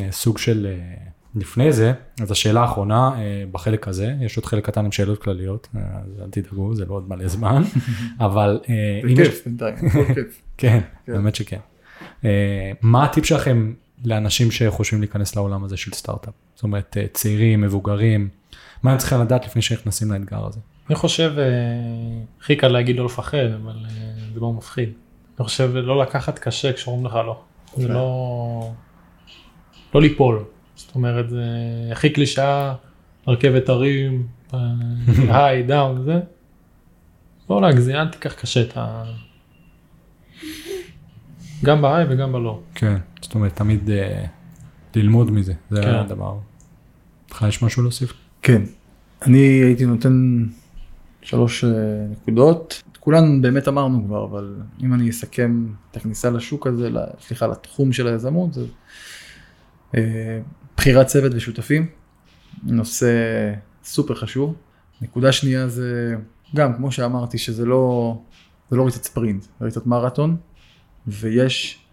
אה, 0.00 0.06
סוג 0.10 0.38
של 0.38 0.66
אה, 0.66 0.94
לפני 1.34 1.72
זה, 1.72 1.92
אז 2.22 2.30
השאלה 2.30 2.60
האחרונה 2.60 3.10
אה, 3.16 3.44
בחלק 3.52 3.88
הזה, 3.88 4.14
יש 4.20 4.36
עוד 4.36 4.46
חלק 4.46 4.66
קטן 4.66 4.84
עם 4.84 4.92
שאלות 4.92 5.22
כלליות, 5.22 5.68
אה, 5.76 5.80
אז 5.80 6.20
אל 6.22 6.30
תדאגו, 6.30 6.74
זה 6.74 6.84
לא 6.84 6.94
עוד 6.94 7.08
מלא 7.08 7.28
זמן, 7.28 7.62
אבל 8.20 8.60
אה, 8.68 9.00
זה 9.02 9.08
אם 9.08 9.20
יש, 9.20 9.28
כיף 9.28 9.44
בינתיים, 9.44 9.74
הכל 9.86 10.14
כיף. 10.14 10.42
כן, 10.58 10.80
כן. 11.06 11.12
באמת 11.12 11.34
שכן. 11.34 11.58
אה, 12.24 12.72
מה 12.82 13.04
הטיפ 13.04 13.24
שלכם 13.24 13.72
לאנשים 14.04 14.50
שחושבים 14.50 15.00
להיכנס 15.00 15.36
לעולם 15.36 15.64
הזה 15.64 15.76
של 15.76 15.92
סטארט-אפ? 15.92 16.34
זאת 16.54 16.62
אומרת, 16.62 16.96
אה, 16.96 17.06
צעירים, 17.12 17.60
מבוגרים, 17.60 18.28
מה 18.82 18.92
הם 18.92 18.98
צריכים 18.98 19.20
לדעת 19.20 19.46
לפני 19.46 19.62
שנכנסים 19.62 20.12
לאתגר 20.12 20.46
הזה? 20.46 20.60
אני 20.88 20.94
חושב, 20.94 21.32
אה, 21.38 21.44
הכי 22.40 22.56
קל 22.56 22.68
להגיד 22.68 22.96
לא 22.96 23.04
לפחד, 23.04 23.38
אבל 23.62 23.76
אה, 23.84 23.90
זה 24.34 24.40
לא 24.40 24.52
מפחיד. 24.52 24.88
אני 25.38 25.44
חושב 25.44 25.70
לא 25.74 26.02
לקחת 26.02 26.38
קשה 26.38 26.72
כשאומרים 26.72 27.06
לך 27.06 27.14
לא. 27.14 27.40
זה. 27.76 27.88
לא... 27.88 28.70
לא 29.94 30.00
ליפול. 30.00 30.44
זאת 30.76 30.94
אומרת, 30.94 31.30
זה 31.30 31.44
הכי 31.92 32.10
קלישאה, 32.10 32.74
רכבת 33.26 33.68
הרים, 33.68 34.26
היי, 35.34 35.62
דאון, 35.62 36.02
זה. 36.04 36.20
לא 37.50 37.62
להגזים, 37.62 37.96
אל 37.96 38.08
תיקח 38.08 38.32
קשה 38.34 38.62
את 38.62 38.76
ה... 38.76 39.04
גם 41.64 41.82
בהיי 41.82 42.06
וגם 42.08 42.32
בלא. 42.32 42.60
כן, 42.74 42.96
זאת 43.20 43.34
אומרת, 43.34 43.56
תמיד 43.56 43.90
אה, 43.90 44.24
ללמוד 44.94 45.30
מזה, 45.30 45.52
זה 45.70 45.82
כן. 45.82 45.94
הדבר. 45.94 46.36
לך 47.30 47.44
יש 47.48 47.62
משהו 47.62 47.82
להוסיף? 47.82 48.12
כן. 48.42 48.62
אני 49.22 49.38
הייתי 49.38 49.86
נותן 49.86 50.44
שלוש 51.22 51.64
אה, 51.64 51.70
נקודות, 52.10 52.82
כולן 53.04 53.42
באמת 53.42 53.68
אמרנו 53.68 54.04
כבר, 54.06 54.24
אבל 54.24 54.56
אם 54.82 54.94
אני 54.94 55.10
אסכם 55.10 55.66
את 55.90 55.96
הכניסה 55.96 56.30
לשוק 56.30 56.66
הזה, 56.66 56.88
סליחה, 57.20 57.46
לתחום 57.46 57.92
של 57.92 58.06
היזמות, 58.06 58.54
זה 58.54 58.64
אה, 59.96 60.40
בחירת 60.76 61.06
צוות 61.06 61.32
ושותפים, 61.34 61.86
נושא 62.62 63.08
סופר 63.84 64.14
חשוב. 64.14 64.54
נקודה 65.02 65.32
שנייה 65.32 65.68
זה 65.68 66.14
גם, 66.56 66.74
כמו 66.74 66.92
שאמרתי, 66.92 67.38
שזה 67.38 67.64
לא, 67.64 68.16
לא 68.72 68.84
ריצת 68.84 69.04
ספרינט, 69.04 69.42
זה 69.42 69.64
ריצת 69.64 69.86
מרתון, 69.86 70.36
ויש 71.06 71.84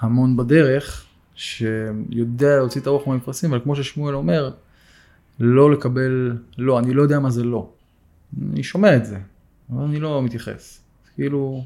המון 0.00 0.36
בדרך 0.36 1.06
שיודע 1.34 2.56
להוציא 2.56 2.80
את 2.80 2.86
הרוח 2.86 3.06
מהמפרשים, 3.06 3.50
אבל 3.52 3.62
כמו 3.62 3.76
ששמואל 3.76 4.14
אומר, 4.14 4.50
לא 5.40 5.72
לקבל, 5.72 6.38
לא, 6.58 6.78
אני 6.78 6.94
לא 6.94 7.02
יודע 7.02 7.18
מה 7.18 7.30
זה 7.30 7.44
לא. 7.44 7.70
אני 8.52 8.62
שומע 8.62 8.96
את 8.96 9.04
זה, 9.04 9.18
אבל 9.70 9.84
אני 9.84 10.00
לא 10.00 10.22
מתייחס. 10.22 10.80
כאילו... 11.14 11.64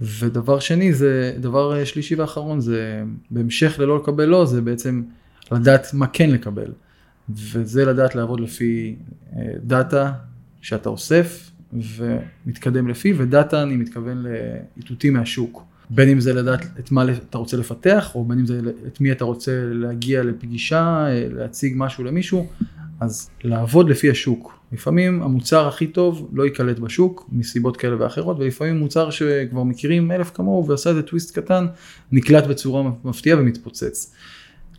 ודבר 0.00 0.60
שני 0.60 0.92
זה, 0.92 1.32
דבר 1.40 1.84
שלישי 1.84 2.14
ואחרון 2.14 2.60
זה, 2.60 3.02
בהמשך 3.30 3.78
ללא 3.78 3.96
לקבל 3.96 4.24
לא, 4.24 4.46
זה 4.46 4.60
בעצם 4.60 5.02
לדעת 5.52 5.94
מה 5.94 6.06
כן 6.06 6.30
לקבל. 6.30 6.72
וזה 7.28 7.84
לדעת 7.84 8.14
לעבוד 8.14 8.40
לפי 8.40 8.96
אה, 9.36 9.42
דאטה 9.64 10.12
שאתה 10.60 10.88
אוסף 10.88 11.50
ומתקדם 11.72 12.88
לפי, 12.88 13.12
ודאטה 13.16 13.62
אני 13.62 13.76
מתכוון 13.76 14.24
לאיתותים 14.76 15.12
מהשוק. 15.12 15.64
בין 15.90 16.08
אם 16.08 16.20
זה 16.20 16.32
לדעת 16.32 16.66
את 16.78 16.90
מה 16.90 17.04
אתה 17.28 17.38
רוצה 17.38 17.56
לפתח, 17.56 18.14
או 18.14 18.24
בין 18.24 18.38
אם 18.38 18.46
זה 18.46 18.60
את 18.86 19.00
מי 19.00 19.12
אתה 19.12 19.24
רוצה 19.24 19.62
להגיע 19.64 20.22
לפגישה, 20.22 21.06
אה, 21.08 21.26
להציג 21.30 21.74
משהו 21.76 22.04
למישהו, 22.04 22.46
אז 23.00 23.30
לעבוד 23.44 23.90
לפי 23.90 24.10
השוק. 24.10 24.59
לפעמים 24.72 25.22
המוצר 25.22 25.68
הכי 25.68 25.86
טוב 25.86 26.30
לא 26.32 26.42
ייקלט 26.42 26.78
בשוק 26.78 27.28
מסיבות 27.32 27.76
כאלה 27.76 27.96
ואחרות, 27.98 28.38
ולפעמים 28.38 28.78
מוצר 28.78 29.10
שכבר 29.10 29.62
מכירים 29.62 30.12
אלף 30.12 30.30
כמוהו 30.34 30.66
ועשה 30.66 30.90
איזה 30.90 31.02
טוויסט 31.02 31.38
קטן, 31.38 31.66
נקלט 32.12 32.46
בצורה 32.46 32.90
מפתיעה 33.04 33.38
ומתפוצץ. 33.38 34.14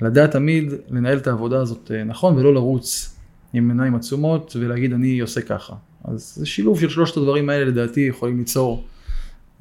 לדעת 0.02 0.32
תמיד 0.32 0.74
לנהל 0.88 1.18
את 1.18 1.28
העבודה 1.28 1.62
הזאת 1.62 1.92
אה, 1.92 2.04
נכון 2.04 2.38
ולא 2.38 2.54
לרוץ 2.54 3.18
עם 3.54 3.70
עיניים 3.70 3.96
עצומות 3.96 4.56
ולהגיד 4.60 4.94
אני 4.94 5.20
עושה 5.20 5.42
ככה. 5.42 5.76
אז 6.04 6.34
זה 6.36 6.46
שילוב 6.46 6.80
של 6.80 6.90
שלושת 6.90 7.18
הדברים 7.18 7.50
האלה 7.50 7.66
לדעתי 7.66 8.02
יכולים 8.02 8.38
ליצור 8.38 8.88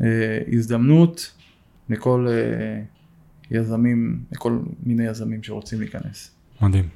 אה, 0.03 0.39
הזדמנות 0.53 1.33
לכל 1.89 2.27
אה, 2.31 2.83
יזמים, 3.51 4.21
לכל 4.33 4.59
מיני 4.83 5.07
יזמים 5.07 5.43
שרוצים 5.43 5.81
להיכנס. 5.81 6.31
מדהים. 6.63 6.89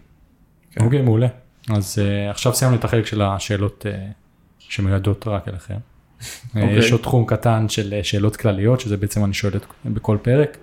כן. 0.71 0.85
אוקיי, 0.85 1.03
מעולה. 1.03 1.44
אז 1.69 1.99
uh, 1.99 2.31
עכשיו 2.31 2.55
סיימנו 2.55 2.77
את 2.77 2.85
החלק 2.85 3.07
של 3.07 3.23
השאלות 3.23 3.87
uh, 3.87 4.13
שמיועדות 4.59 5.29
רק 5.29 5.49
אליכם. 5.49 5.75
Okay. 5.75 6.57
אוקיי. 6.57 6.79
יש 6.79 6.93
עוד 6.93 7.01
תחום 7.01 7.27
קטן 7.27 7.69
של 7.69 7.95
אה, 7.95 8.05
שאלות 8.05 8.37
כלליות, 8.37 8.81
שזה 8.81 8.97
בעצם 8.97 9.25
אני 9.25 9.35
שואל 9.35 9.53
בכל 9.85 10.19
פרק. 10.23 10.59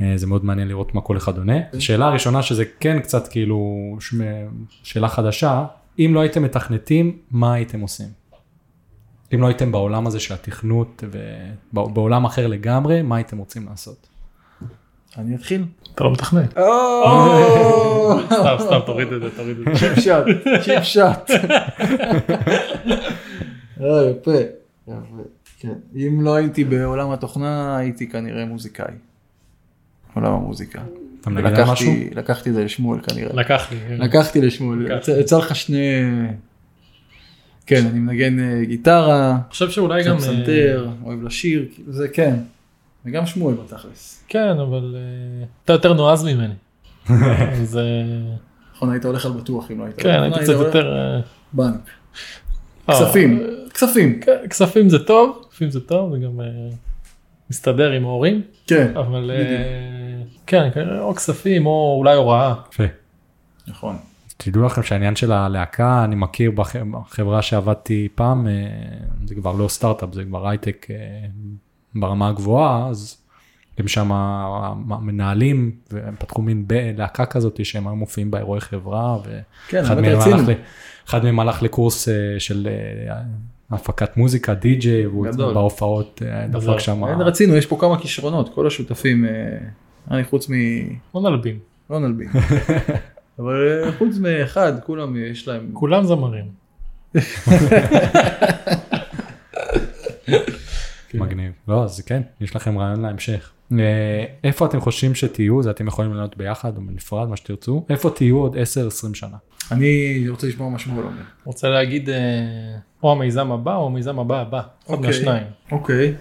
אה, 0.00 0.12
זה 0.16 0.26
מאוד 0.26 0.44
מעניין 0.44 0.68
לראות 0.68 0.94
מה 0.94 1.00
כל 1.00 1.16
אחד 1.16 1.38
עונה. 1.38 1.56
השאלה 1.72 2.06
הראשונה 2.06 2.42
שזה 2.42 2.64
כן 2.80 3.00
קצת 3.00 3.28
כאילו 3.28 3.96
שאלה 4.82 5.08
חדשה, 5.08 5.64
אם 5.98 6.10
לא 6.14 6.20
הייתם 6.20 6.42
מתכנתים, 6.42 7.18
מה 7.30 7.54
הייתם 7.54 7.80
עושים? 7.80 8.08
אם 9.34 9.40
לא 9.40 9.46
הייתם 9.46 9.72
בעולם 9.72 10.06
הזה 10.06 10.20
של 10.20 10.34
התכנות 10.34 11.04
ובעולם 11.72 12.24
אחר 12.24 12.46
לגמרי, 12.46 13.02
מה 13.02 13.16
הייתם 13.16 13.38
רוצים 13.38 13.66
לעשות? 13.66 14.08
אני 15.18 15.34
אתחיל. 15.34 15.64
אתה 15.94 16.04
לא 16.04 16.12
מתכנן. 16.12 16.44
סתם, 18.24 18.56
סתם, 18.58 18.78
תוריד 18.86 19.12
את 19.12 19.22
זה, 19.22 19.28
תוריד 19.36 19.56
את 19.58 19.76
זה. 19.76 19.88
צ'יפ 19.88 20.00
שוט, 20.04 20.26
צ'יפ 20.64 20.82
שוט. 20.82 21.30
אה, 23.80 24.10
יפה. 24.10 24.38
כן. 25.58 25.72
אם 25.96 26.20
לא 26.22 26.34
הייתי 26.34 26.64
בעולם 26.64 27.10
התוכנה, 27.10 27.76
הייתי 27.76 28.06
כנראה 28.08 28.44
מוזיקאי. 28.44 28.94
עולם 30.14 30.32
המוזיקה. 30.32 30.80
אתה 31.20 31.30
מנגן 31.30 31.46
על 31.54 31.64
משהו? 31.72 31.92
לקחתי, 32.14 32.50
את 32.50 32.54
זה 32.54 32.64
לשמואל 32.64 33.00
כנראה. 33.00 33.32
לקח 33.36 33.68
לי. 33.72 33.98
לקחתי 33.98 34.40
לשמואל. 34.40 34.86
יצא- 35.20 35.36
לך 35.38 35.56
שני... 35.56 36.02
כן, 37.66 37.86
אני 37.90 37.98
מנגן 37.98 38.40
אה, 38.40 38.64
גיטרה, 38.64 39.30
אני 39.30 39.38
חושב 39.50 39.70
שאולי 39.70 40.04
גם... 40.04 40.18
פסנתר, 40.18 40.88
אוהב 41.04 41.22
לשיר, 41.22 41.64
זה 41.88 42.08
כן. 42.08 42.34
וגם 43.06 43.26
שמואל 43.26 43.54
בתכלס. 43.54 44.24
כן, 44.28 44.58
אבל 44.58 44.96
אה, 44.98 45.44
אתה 45.64 45.72
יותר 45.72 45.92
נועז 45.92 46.24
ממני. 46.24 46.54
אז 47.62 47.78
נכון, 48.74 48.90
היית 48.90 49.04
הולך 49.04 49.26
על 49.26 49.32
בטוח 49.32 49.70
אם 49.70 49.78
לא 49.78 49.84
היית. 49.84 49.96
כן. 50.02 50.08
הייתי 50.22 50.38
היית 50.38 50.50
קצת 50.50 50.58
יותר... 50.66 50.96
אה, 50.96 51.20
בנק. 51.52 51.80
אה, 52.88 52.94
כספים, 52.94 53.42
כספים. 53.74 54.20
כן, 54.20 54.36
כספים 54.50 54.88
זה 54.88 55.04
טוב, 55.04 55.46
כספים 55.50 55.70
זה 55.70 55.80
טוב, 55.80 56.12
זה 56.12 56.18
גם 56.18 56.40
אה, 56.40 56.46
מסתדר 57.50 57.90
עם 57.92 58.04
ההורים, 58.04 58.42
כן. 58.66 58.92
אבל 58.96 59.30
כן, 60.46 60.68
כנראה 60.74 61.00
או 61.00 61.14
כספים 61.14 61.66
או 61.66 61.96
אולי 61.98 62.14
הוראה. 62.14 62.54
יפה. 62.72 62.84
נכון. 63.68 63.96
תדעו 64.36 64.62
לכם 64.62 64.82
שהעניין 64.82 65.16
של 65.16 65.32
הלהקה 65.32 66.04
אני 66.04 66.14
מכיר 66.14 66.50
בח- 66.50 66.76
בחברה 66.76 67.42
שעבדתי 67.42 68.08
פעם 68.14 68.46
זה 69.26 69.34
כבר 69.34 69.52
לא 69.52 69.68
סטארט-אפ 69.68 70.08
זה 70.14 70.24
כבר 70.24 70.48
הייטק 70.48 70.86
ברמה 71.94 72.28
הגבוהה 72.28 72.88
אז 72.88 73.16
הם 73.78 73.88
שם 73.88 74.12
המנהלים 74.12 75.72
והם 75.90 76.14
פתחו 76.18 76.42
מין 76.42 76.64
להקה 76.96 77.26
כזאת 77.26 77.64
שהם 77.64 77.86
היו 77.86 77.96
מופיעים 77.96 78.30
באירועי 78.30 78.60
חברה 78.60 79.18
כן, 79.68 79.78
ואחד 79.82 79.96
האמת 79.98 80.18
מהם. 80.18 80.32
הלך 80.32 80.48
ל- 80.48 80.52
אחד 81.08 81.24
מהם 81.24 81.40
הלך 81.40 81.62
לקורס 81.62 82.08
אה, 82.08 82.14
של 82.38 82.68
אה, 83.08 83.20
הפקת 83.70 84.16
מוזיקה 84.16 84.54
די.ג'יי 84.54 85.06
והוא. 85.06 85.26
בהופעות 85.36 86.22
אה, 86.26 86.46
דפק. 86.46 86.78
שם 86.78 87.04
אין, 87.04 87.20
רצינו, 87.20 87.56
יש 87.56 87.66
פה 87.66 87.76
כמה 87.80 87.98
כישרונות, 87.98 88.54
כל 88.54 88.66
השותפים, 88.66 89.24
אני 90.10 90.24
חוץ 90.24 90.50
מ... 90.50 90.54
לא 91.14 91.20
נלבין, 91.30 91.58
לא 91.90 91.98
נלבין. 91.98 92.28
אבל 93.38 93.90
חוץ 93.98 94.16
מאחד, 94.18 94.72
כולם 94.86 95.16
יש 95.16 95.48
להם... 95.48 95.70
כולם 95.72 96.04
זמרים. 96.04 96.44
מגניב. 101.20 101.52
לא, 101.68 101.84
אז 101.84 102.00
כן, 102.00 102.22
יש 102.40 102.56
לכם 102.56 102.78
רעיון 102.78 103.00
להמשך. 103.00 103.52
אה, 103.72 104.24
איפה 104.44 104.66
אתם 104.66 104.80
חושבים 104.80 105.14
שתהיו, 105.14 105.62
זה 105.62 105.70
אתם 105.70 105.86
יכולים 105.86 106.14
לענות 106.14 106.36
ביחד 106.36 106.76
או 106.76 106.82
בנפרד, 106.82 107.28
מה 107.28 107.36
שתרצו, 107.36 107.84
איפה 107.90 108.10
תהיו 108.10 108.36
עוד 108.36 108.56
10-20 108.56 108.58
שנה? 109.14 109.36
אני 109.70 110.24
רוצה 110.28 110.46
לשמוע 110.46 110.70
מה 110.70 110.78
שמואל 110.78 111.04
אומר. 111.04 111.22
רוצה 111.44 111.68
להגיד 111.68 112.10
אה, 112.10 112.16
או 113.02 113.12
המיזם 113.12 113.52
הבא 113.52 113.76
או 113.76 113.86
המיזם 113.86 114.18
הבא 114.18 114.40
הבא, 114.40 114.58
אחד 114.58 114.68
אוקיי. 114.88 115.06
מהשניים. 115.06 115.46
אוקיי. 115.72 116.14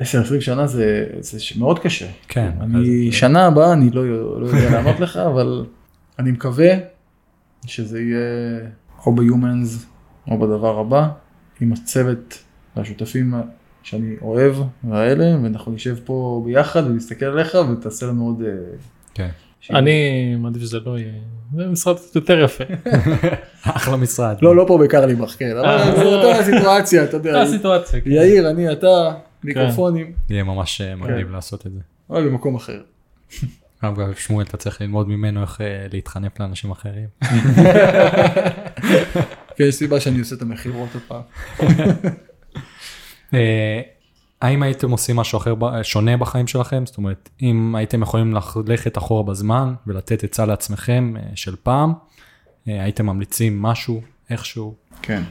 10-20 0.00 0.02
שנה 0.40 0.66
זה, 0.66 1.06
זה 1.20 1.38
מאוד 1.58 1.78
קשה. 1.78 2.06
כן. 2.28 2.50
אני, 2.60 3.12
שנה 3.12 3.46
הבאה 3.46 3.72
אני 3.72 3.90
לא, 3.90 4.06
לא 4.40 4.46
יודע 4.46 4.70
לענות 4.70 5.00
לך, 5.00 5.16
אבל 5.16 5.66
אני 6.18 6.30
מקווה 6.30 6.70
שזה 7.66 8.00
יהיה 8.00 8.58
או 9.06 9.14
ב-Humans 9.14 9.86
או 10.30 10.38
בדבר 10.38 10.78
הבא, 10.78 11.08
עם 11.60 11.72
הצוות 11.72 12.38
והשותפים 12.76 13.34
שאני 13.86 14.16
אוהב 14.22 14.54
והאלה, 14.84 15.36
ואנחנו 15.42 15.72
נשב 15.72 15.96
פה 16.04 16.42
ביחד 16.46 16.86
ונסתכל 16.86 17.26
עליך 17.26 17.58
ותעשה 17.72 18.06
לנו 18.06 18.26
עוד... 18.26 18.42
אה, 18.42 18.76
כן. 19.14 19.28
אני 19.70 20.34
מעדיף 20.38 20.62
שזה 20.62 20.78
לא 20.86 20.98
יהיה, 20.98 21.12
זה 21.56 21.66
משרד 21.66 21.96
קצת 21.96 22.16
יותר 22.16 22.40
יפה. 22.40 22.64
אחלה 23.76 23.96
משרד. 23.96 24.36
לא, 24.42 24.56
לא 24.56 24.64
פה 24.68 24.78
בקרליבך, 24.78 25.34
כן, 25.38 25.50
אבל 25.50 25.66
אה. 25.66 25.96
זה 25.96 26.04
אותה 26.04 26.40
הסיטואציה, 26.40 27.04
אתה 27.04 27.16
יודע. 27.16 27.32
זה 27.32 27.42
הסיטואציה. 27.42 28.00
כן. 28.00 28.10
יאיר, 28.10 28.50
אני, 28.50 28.72
אתה, 28.72 29.14
מיקרופונים, 29.44 30.12
יהיה 30.30 30.44
ממש 30.44 30.80
אה, 30.80 30.96
מגניב 30.96 31.30
לעשות 31.30 31.66
את 31.66 31.72
זה. 31.72 31.80
אבל 32.10 32.28
במקום 32.28 32.54
אחר. 32.54 32.80
אגב, 33.80 34.14
שמואל, 34.14 34.46
אתה 34.46 34.56
צריך 34.56 34.80
ללמוד 34.80 35.08
ממנו 35.08 35.42
איך 35.42 35.60
להתחנף 35.92 36.40
לאנשים 36.40 36.70
אחרים. 36.70 37.08
כן, 39.56 39.64
יש 39.64 39.74
סיבה 39.74 40.00
שאני 40.00 40.18
עושה 40.18 40.34
את 40.34 40.42
המכירות 40.42 40.88
הפעם. 40.94 41.22
אה, 43.34 43.80
האם 44.42 44.62
הייתם 44.62 44.90
עושים 44.90 45.16
משהו 45.16 45.36
אחר, 45.38 45.54
ב- 45.54 45.82
שונה 45.82 46.16
בחיים 46.16 46.46
שלכם? 46.46 46.86
זאת 46.86 46.96
אומרת, 46.96 47.28
אם 47.42 47.74
הייתם 47.74 48.02
יכולים 48.02 48.34
ללכת 48.66 48.98
אחורה 48.98 49.22
בזמן 49.22 49.74
ולתת 49.86 50.24
עצה 50.24 50.46
לעצמכם 50.46 51.14
אה, 51.16 51.22
של 51.34 51.56
פעם, 51.62 51.92
אה, 52.68 52.82
הייתם 52.82 53.06
ממליצים 53.06 53.62
משהו, 53.62 54.02
איכשהו? 54.30 54.74
כן. 55.02 55.22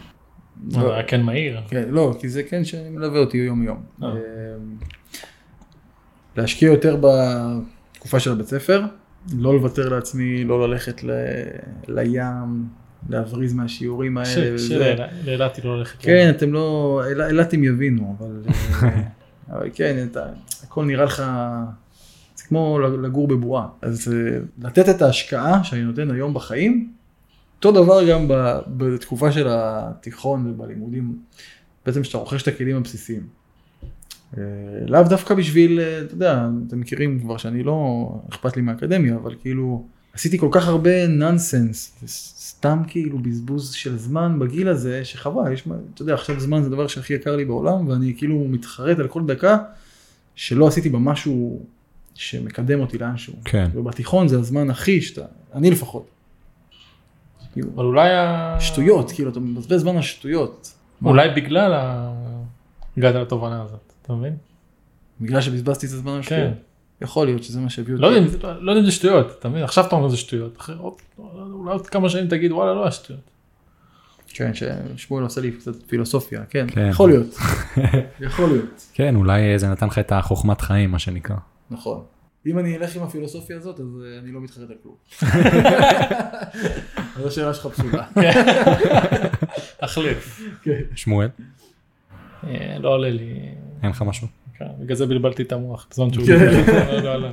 זה 0.69 0.93
היה 0.93 1.03
כן 1.03 1.21
מהיר. 1.21 1.61
כן, 1.69 1.83
לא, 1.89 2.15
כי 2.19 2.29
זה 2.29 2.43
כן 2.43 2.65
שמלווה 2.65 3.19
אותי 3.19 3.37
יום 3.37 3.63
יום. 3.63 3.83
אה. 4.03 4.07
אמ, 4.09 4.15
להשקיע 6.37 6.71
יותר 6.71 6.97
בתקופה 7.01 8.19
של 8.19 8.31
הבית 8.31 8.47
ספר, 8.47 8.85
לא 9.37 9.53
לוותר 9.53 9.89
לעצמי, 9.89 10.43
לא 10.43 10.67
ללכת 10.67 11.03
ל... 11.03 11.11
לים, 11.87 12.67
להבריז 13.09 13.53
מהשיעורים 13.53 14.17
האלה. 14.17 14.59
שלאילת 14.59 15.55
היא 15.55 15.65
לא 15.65 15.69
הולכת. 15.69 15.99
כן, 15.99 16.33
אתם 16.35 16.53
לא, 16.53 17.01
אילתים 17.29 17.63
יבינו, 17.63 18.15
אבל, 18.19 18.41
אה, 18.83 19.01
אבל 19.49 19.69
כן, 19.73 20.07
אתה, 20.11 20.25
הכל 20.63 20.85
נראה 20.85 21.05
לך, 21.05 21.23
זה 22.35 22.43
כמו 22.43 22.79
לגור 22.79 23.27
בבועה. 23.27 23.67
אז 23.81 24.13
אה, 24.13 24.37
לתת 24.61 24.89
את 24.89 25.01
ההשקעה 25.01 25.63
שאני 25.63 25.83
נותן 25.83 26.11
היום 26.11 26.33
בחיים, 26.33 26.91
אותו 27.57 27.71
דבר 27.71 28.09
גם 28.09 28.27
בתקופה 28.67 29.31
של 29.31 29.47
התיכון 29.49 30.47
ובלימודים, 30.47 31.17
בעצם 31.85 32.03
שאתה 32.03 32.17
רוכש 32.17 32.41
את 32.41 32.47
הכלים 32.47 32.75
הבסיסיים. 32.75 33.27
אה, 34.37 34.43
לאו 34.87 35.03
דווקא 35.03 35.35
בשביל, 35.35 35.79
אתה 35.79 36.13
יודע, 36.13 36.47
אתם 36.67 36.79
מכירים 36.79 37.19
כבר 37.19 37.37
שאני 37.37 37.63
לא 37.63 38.07
אכפת 38.29 38.55
לי 38.55 38.61
מהאקדמיה, 38.61 39.15
אבל 39.15 39.35
כאילו 39.41 39.85
עשיתי 40.13 40.37
כל 40.37 40.49
כך 40.51 40.67
הרבה 40.67 41.07
נונסנס, 41.07 42.03
סתם 42.65 42.81
כאילו 42.87 43.19
בזבוז 43.19 43.71
של 43.71 43.97
זמן 43.97 44.39
בגיל 44.39 44.67
הזה, 44.67 45.05
שחבל, 45.05 45.51
יש, 45.53 45.67
מה- 45.67 45.75
אתה 45.93 46.01
יודע, 46.01 46.13
עכשיו 46.13 46.39
זמן 46.39 46.61
זה 46.61 46.67
הדבר 46.67 46.87
שהכי 46.87 47.13
יקר 47.13 47.35
לי 47.35 47.45
בעולם, 47.45 47.87
ואני 47.87 48.13
כאילו 48.17 48.45
מתחרט 48.49 48.99
על 48.99 49.07
כל 49.07 49.25
דקה 49.25 49.57
שלא 50.35 50.67
עשיתי 50.67 50.89
בה 50.89 50.99
משהו 50.99 51.65
שמקדם 52.15 52.79
אותי 52.79 52.97
לאנשהו. 52.97 53.33
כן. 53.45 53.69
ובתיכון 53.73 54.27
זה 54.27 54.39
הזמן 54.39 54.69
הכי 54.69 55.01
שאתה, 55.01 55.25
אני 55.53 55.71
לפחות. 55.71 56.05
כאילו, 57.53 57.69
אבל 57.75 57.85
אולי 57.85 58.09
ה- 58.13 58.57
שטויות, 58.59 59.11
כאילו 59.11 59.31
אתה 59.31 59.39
מבזבז 59.39 59.81
זמן 59.81 59.95
על 59.95 60.01
שטויות. 60.01 60.73
אולי 61.05 61.29
בגלל 61.35 61.73
ה... 61.73 62.13
הגעת 62.97 63.15
לתובנה 63.15 63.61
הזאת, 63.63 63.93
אתה 64.01 64.13
מבין? 64.13 64.33
בגלל 65.21 65.41
שבזבזתי 65.41 65.85
את 65.85 65.91
הזמן 65.91 66.11
על 66.11 66.21
שטויות. 66.21 66.53
כן. 66.53 66.53
יכול 67.01 67.27
להיות 67.27 67.43
שזה 67.43 67.59
מה 67.59 67.69
שהביא 67.69 67.93
אותי. 67.93 68.01
לא 68.01 68.07
יודע 68.07 68.21
אם 68.21 68.27
זה- 68.27 68.37
לא 68.59 68.71
יודע 68.71 68.79
אם 68.81 68.85
זה 68.85 68.91
שטויות, 68.91 69.35
אתה 69.39 69.49
מבין? 69.49 69.63
עכשיו 69.63 69.85
אתה 69.85 69.95
אומר 69.95 70.07
זה 70.09 70.17
שטויות. 70.17 70.57
אחרי 70.57 70.75
עוד- 70.79 70.93
אולי 71.17 71.71
עוד 71.71 71.87
כמה 71.87 72.09
שנים 72.09 72.27
תגיד 72.27 72.51
וואלה 72.51 72.73
לא 72.73 72.81
היה 72.81 72.91
שטויות. 72.91 73.21
כן, 74.33 74.51
ששמואל 74.53 75.23
עושה 75.23 75.41
לי 75.41 75.51
קצת 75.51 75.83
פילוסופיה, 75.87 76.41
כן, 76.49 76.65
כן. 76.71 76.87
יכול 76.89 77.09
להיות. 77.09 77.37
יכול 78.19 78.49
להיות, 78.49 78.85
כן, 78.93 79.15
אולי 79.15 79.59
זה 79.59 79.67
נתן 79.69 79.87
לך 79.87 79.99
את 79.99 80.11
החוכמת 80.11 80.61
חיים, 80.61 80.91
מה 80.91 80.99
שנקרא. 80.99 81.35
נכון. 81.71 82.01
אם 82.47 82.59
אני 82.59 82.77
אלך 82.77 82.95
עם 82.95 83.03
הפילוסופיה 83.03 83.57
הזאת, 83.57 83.79
אז 83.79 83.85
אה, 84.05 84.19
אני 84.19 84.31
לא 84.31 84.41
מתחרט 84.41 84.69
על 84.69 84.75
כלום. 84.83 84.95
אז 87.15 87.25
השאלה 87.25 87.53
שלך 87.53 87.67
פסולה. 87.67 88.05
החליף. 89.81 90.41
שמואל, 90.95 91.27
אה, 92.43 92.77
לא 92.79 92.89
עולה 92.89 93.09
לי. 93.09 93.39
אין 93.83 93.89
לך 93.91 94.01
משהו? 94.01 94.27
כן, 94.59 94.65
בגלל 94.79 94.95
זה 94.95 95.05
בלבלתי 95.05 95.43
את 95.43 95.51
המוח. 95.51 95.87
בזמן 95.91 96.13
שהוא 96.13 96.25
כן. 96.25 96.49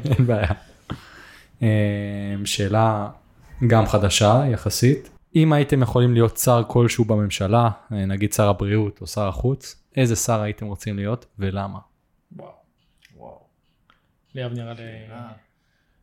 אין 0.18 0.26
בעיה. 0.26 0.52
אה, 1.62 2.34
שאלה 2.44 3.08
גם 3.66 3.86
חדשה 3.86 4.42
יחסית. 4.52 5.10
אם 5.36 5.52
הייתם 5.52 5.82
יכולים 5.82 6.14
להיות 6.14 6.36
שר 6.36 6.62
כלשהו 6.66 7.04
בממשלה, 7.04 7.70
אה, 7.92 8.06
נגיד 8.06 8.32
שר 8.32 8.48
הבריאות 8.48 9.00
או 9.00 9.06
שר 9.06 9.28
החוץ, 9.28 9.82
איזה 9.96 10.16
שר 10.16 10.40
הייתם 10.40 10.66
רוצים 10.66 10.96
להיות 10.96 11.26
ולמה? 11.38 11.78
וואו. 12.36 12.50
וואו. 13.16 13.40
ליאב 14.34 14.52
נראה 14.52 14.72
לי... 14.72 14.82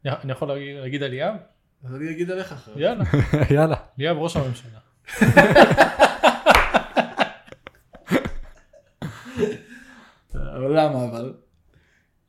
אני 0.05 0.32
יכול 0.32 0.51
להגיד 0.82 1.03
על 1.03 1.09
ליאב? 1.09 1.36
אז 1.84 1.95
אני 1.95 2.11
אגיד 2.11 2.32
עליך 2.32 2.51
אחר. 2.51 2.80
יאללה. 2.80 3.03
יאללה. 3.55 3.76
ליאב 3.97 4.17
ראש 4.17 4.36
הממשלה. 4.36 4.80
למה 10.68 11.05
אבל? 11.05 11.34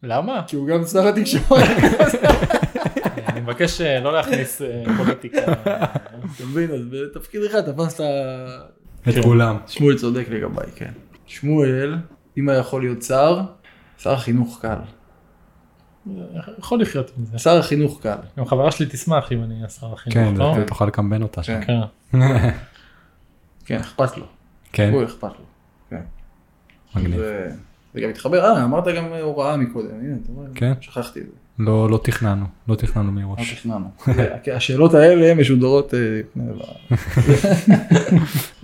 למה? 0.03 0.43
כי 0.47 0.57
הוא 0.57 0.69
גם 0.69 0.85
שר 0.85 1.09
התקשורת. 1.09 1.69
אני 3.29 3.41
מבקש 3.41 3.81
אה, 3.81 4.01
לא 4.01 4.13
להכניס 4.13 4.63
אה, 4.63 4.85
פוליטיקה. 4.97 5.53
אתה 5.63 6.45
מבין? 6.51 6.71
אז 6.71 6.81
בתפקיד 6.91 7.43
אחד 7.45 7.73
תפסת... 7.73 8.05
את 9.09 9.15
כולם. 9.23 9.57
שמואל 9.67 9.99
צודק 9.99 10.27
לגביי, 10.31 10.67
כן. 10.75 10.93
שמואל, 11.27 11.97
אם 12.39 12.49
היה 12.49 12.59
יכול 12.59 12.83
להיות 12.83 13.03
שר, 13.03 13.41
שר 13.99 14.13
החינוך 14.13 14.59
קל. 14.63 14.79
יכול 16.59 16.81
לחיות 16.81 17.13
עם 17.19 17.25
זה. 17.25 17.39
שר 17.39 17.59
החינוך 17.59 18.03
קל. 18.03 18.17
גם 18.39 18.47
חברה 18.47 18.71
שלי 18.71 18.87
תשמח 18.87 19.33
אם 19.33 19.43
אני 19.43 19.55
אהיה 19.55 19.69
שר 19.69 19.93
החינוך. 19.93 20.19
כן, 20.19 20.35
לא? 20.37 20.53
אתה 20.53 20.65
תוכל 20.65 20.87
לקמבן 20.87 21.23
אותה 21.23 21.43
שם. 21.43 21.61
כן. 21.65 21.81
כן. 22.13 22.51
כן, 23.65 23.77
אכפת 23.77 24.17
לו. 24.17 24.27
כן, 24.73 24.91
הוא 24.93 25.05
אכפת 25.05 25.33
לו. 25.39 25.45
כן. 25.91 26.03
מגניב. 26.95 27.21
זה- 27.95 28.01
גם 28.01 28.09
מתחבר, 28.11 28.45
אה, 28.45 28.65
אמרת 28.65 28.85
גם 28.97 29.05
הוראה 29.23 29.57
מקודם, 29.57 29.89
הנה, 30.01 30.15
אתה 30.25 30.33
רואה, 30.33 30.47
כן. 30.55 30.73
שכחתי 30.81 31.21
את 31.21 31.25
זה, 31.27 31.31
לא, 31.59 31.91
לא 31.91 32.01
תכננו, 32.05 32.45
לא 32.69 32.75
תכננו 32.75 33.07
לא 33.07 33.23
מראש. 33.23 33.55
תכננו. 33.55 33.87
השאלות 34.57 34.95
האלה 34.95 35.35
משודרות, 35.35 35.95
אה, 35.95 35.99
לא. 36.37 36.75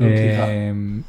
אמ, 0.01 1.01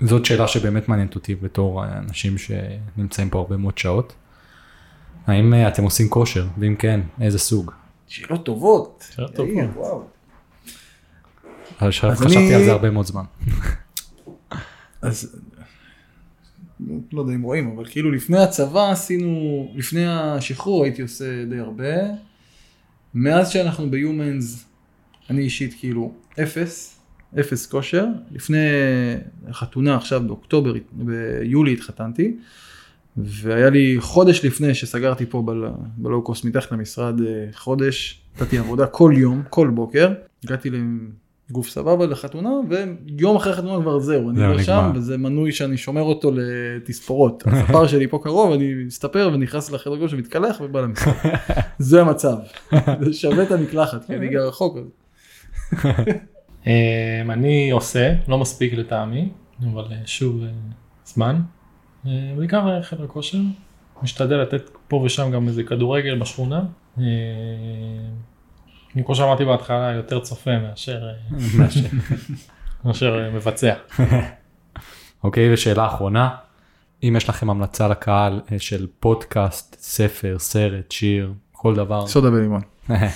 זאת 0.00 0.24
שאלה 0.24 0.48
שבאמת 0.48 0.88
מעניינת 0.88 1.14
אותי 1.14 1.34
בתור 1.34 1.84
אנשים 1.86 2.34
שנמצאים 2.38 3.30
פה 3.30 3.38
הרבה 3.38 3.56
מאוד 3.56 3.78
שעות. 3.78 4.12
האם 5.26 5.54
אה, 5.54 5.68
אתם 5.68 5.82
עושים 5.82 6.08
כושר? 6.08 6.46
ואם 6.58 6.74
כן, 6.78 7.00
איזה 7.20 7.38
סוג? 7.38 7.72
שאלות 8.08 8.46
טובות, 8.46 9.04
שאלות 9.14 9.34
טובות. 9.34 9.52
וואו. 9.76 10.02
חשבתי 11.78 12.54
על 12.54 12.64
זה 12.64 12.72
הרבה 12.72 12.90
מאוד 12.90 13.06
זמן. 13.06 13.24
אז 15.02 15.36
לא 17.12 17.20
יודע 17.20 17.34
אם 17.34 17.42
רואים, 17.42 17.70
אבל 17.76 17.84
כאילו 17.84 18.10
לפני 18.10 18.38
הצבא 18.38 18.90
עשינו, 18.90 19.32
לפני 19.76 20.06
השחרור 20.06 20.84
הייתי 20.84 21.02
עושה 21.02 21.44
די 21.44 21.58
הרבה. 21.58 21.94
מאז 23.14 23.48
שאנחנו 23.50 23.90
ביומנס, 23.90 24.66
אני 25.30 25.42
אישית 25.42 25.74
כאילו 25.78 26.12
אפס, 26.42 27.00
אפס 27.40 27.66
כושר. 27.66 28.06
לפני 28.32 28.58
חתונה 29.52 29.96
עכשיו 29.96 30.22
באוקטובר, 30.26 30.74
ביולי 30.92 31.72
התחתנתי, 31.72 32.36
והיה 33.16 33.70
לי 33.70 33.96
חודש 34.00 34.44
לפני 34.44 34.74
שסגרתי 34.74 35.26
פה 35.26 35.42
בל- 35.42 35.68
בלואו 35.96 36.22
קוסט 36.22 36.44
מתחת 36.44 36.72
למשרד, 36.72 37.20
אה, 37.20 37.46
חודש, 37.52 38.22
נתתי 38.40 38.58
עבודה 38.58 38.86
כל 38.86 39.12
יום, 39.16 39.42
כל 39.50 39.70
בוקר. 39.74 40.12
הגעתי 40.44 40.70
לגוף 41.50 41.68
סבבה 41.68 42.06
לחתונה, 42.06 42.50
ויום 42.68 43.36
אחרי 43.36 43.52
החתונה 43.52 43.82
כבר 43.82 43.98
זהו, 43.98 44.30
אני 44.30 44.40
לא 44.40 44.62
שם. 44.62 44.92
וזה 44.94 45.18
מנוי 45.18 45.52
שאני 45.52 45.76
שומר 45.76 46.02
אותו 46.02 46.30
לתספורות. 46.34 47.42
הספר 47.46 47.86
שלי 47.86 48.08
פה 48.08 48.20
קרוב, 48.22 48.52
אני 48.52 48.74
מסתפר 48.86 49.30
ונכנס 49.34 49.70
לחדר 49.70 49.98
כושר, 49.98 50.16
מתקלח 50.16 50.60
ובא 50.60 50.80
למשרד. 50.80 51.14
זה 51.78 52.00
המצב. 52.00 52.36
זה 53.00 53.12
שווה 53.12 53.42
את 53.42 53.52
המקלחת, 53.52 54.04
כי 54.04 54.16
אני 54.16 54.28
גר 54.28 54.48
רחוק. 54.48 54.78
אמ, 56.66 56.70
אני 57.30 57.70
עושה, 57.70 58.14
לא 58.28 58.38
מספיק 58.38 58.72
לטעמי, 58.72 59.28
אבל 59.72 59.84
אה, 59.90 59.96
שוב 60.06 60.42
אה, 60.42 60.48
זמן. 61.04 61.40
אה, 62.06 62.32
בעיקר 62.36 62.82
חדר 62.82 63.06
כושר, 63.06 63.38
משתדל 64.02 64.36
לתת 64.36 64.70
פה 64.88 64.96
ושם 64.96 65.30
גם 65.30 65.48
איזה 65.48 65.62
כדורגל 65.62 66.18
בשכונה. 66.18 66.64
אה, 68.96 69.02
כמו 69.02 69.14
שאמרתי 69.14 69.44
בהתחלה, 69.44 69.92
יותר 69.96 70.20
צופה 70.20 70.58
מאשר 70.58 71.08
אה, 71.08 71.12
מאשר 72.84 73.18
אה, 73.24 73.30
מבצע. 73.30 73.74
אוקיי, 75.24 75.52
ושאלה 75.54 75.86
אחרונה, 75.86 76.30
אם 77.02 77.14
יש 77.16 77.28
לכם 77.28 77.50
המלצה 77.50 77.88
לקהל 77.88 78.40
אה, 78.52 78.58
של 78.58 78.86
פודקאסט, 79.00 79.76
ספר, 79.80 80.36
סרט, 80.38 80.90
שיר, 80.92 81.32
כל 81.52 81.74
דבר. 81.74 82.06
סודה 82.06 82.30
בלימון. 82.30 82.60
אה, 82.90 83.08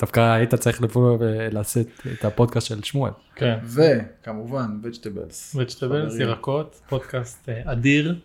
דווקא 0.00 0.20
היית 0.20 0.54
צריך 0.54 0.82
לבוא 0.82 1.16
ולעשות 1.20 1.86
את 2.12 2.24
הפודקאסט 2.24 2.66
של 2.66 2.82
שמואל. 2.82 3.12
כן. 3.36 3.58
וכמובן, 3.64 4.78
וג'טבלס. 4.82 5.56
וג'טבלס. 5.58 6.14
ירקות, 6.20 6.80
פודקאסט 6.88 7.48
אה, 7.48 7.72
אדיר, 7.72 8.18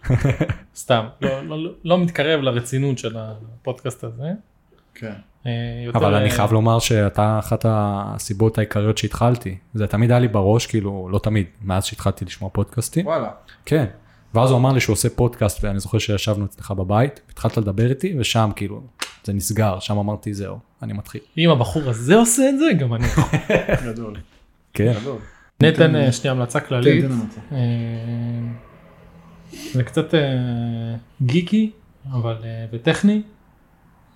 סתם, 0.75 1.05
לא- 1.21 1.43
לא- 1.45 1.71
לא 1.83 1.97
מתקרב 1.99 2.39
לרצינות 2.41 2.97
של 2.97 3.15
הפודקאסט 3.17 4.03
הזה. 4.03 4.31
כן. 4.93 5.13
אה, 5.45 5.51
יותר, 5.85 5.99
אבל 5.99 6.15
אני 6.15 6.25
אה, 6.25 6.35
חייב 6.35 6.53
לומר 6.53 6.79
שאתה 6.79 7.39
אחת 7.39 7.65
הסיבות 7.69 8.57
העיקריות 8.57 8.97
שהתחלתי. 8.97 9.57
זה 9.73 9.87
תמיד 9.87 10.11
היה 10.11 10.19
לי 10.19 10.27
בראש, 10.27 10.65
כאילו, 10.65 11.09
לא 11.11 11.19
תמיד, 11.19 11.45
מאז 11.61 11.85
שהתחלתי 11.85 12.25
לשמוע 12.25 12.49
פודקאסטים. 12.49 13.05
וואלה. 13.05 13.29
כן. 13.65 13.85
ואז 14.33 14.49
הוא 14.51 14.57
אמר 14.59 14.71
לי 14.71 14.79
שהוא 14.79 14.93
עושה 14.93 15.09
פודקאסט, 15.09 15.63
ואני 15.63 15.79
זוכר 15.79 15.97
שישבנו 15.97 16.45
אצלך 16.45 16.71
בבית, 16.71 17.21
התחלת 17.29 17.57
לדבר 17.57 17.89
איתי, 17.89 18.15
ושם 18.19 18.49
כאילו, 18.55 18.81
זה 19.23 19.33
נסגר, 19.33 19.79
שם 19.79 19.97
אמרתי 19.97 20.33
זהו, 20.33 20.59
אני 20.83 20.93
מתחיל. 20.93 21.21
אם 21.37 21.49
הבחור 21.49 21.89
הזה 21.89 22.15
עושה 22.15 22.49
את 22.49 22.59
זה, 22.59 22.65
גם 22.79 22.93
אני. 22.93 23.07
גדול. 23.93 24.15
כן. 24.73 24.93
אתן 25.69 25.95
אה, 25.95 26.11
שנייה 26.11 26.31
המלצה 26.31 26.59
כללית. 26.59 27.05
אה, 27.51 27.57
זה 29.73 29.83
קצת 29.83 30.13
גיקי 31.21 31.71
אבל 32.11 32.35
וטכני 32.71 33.21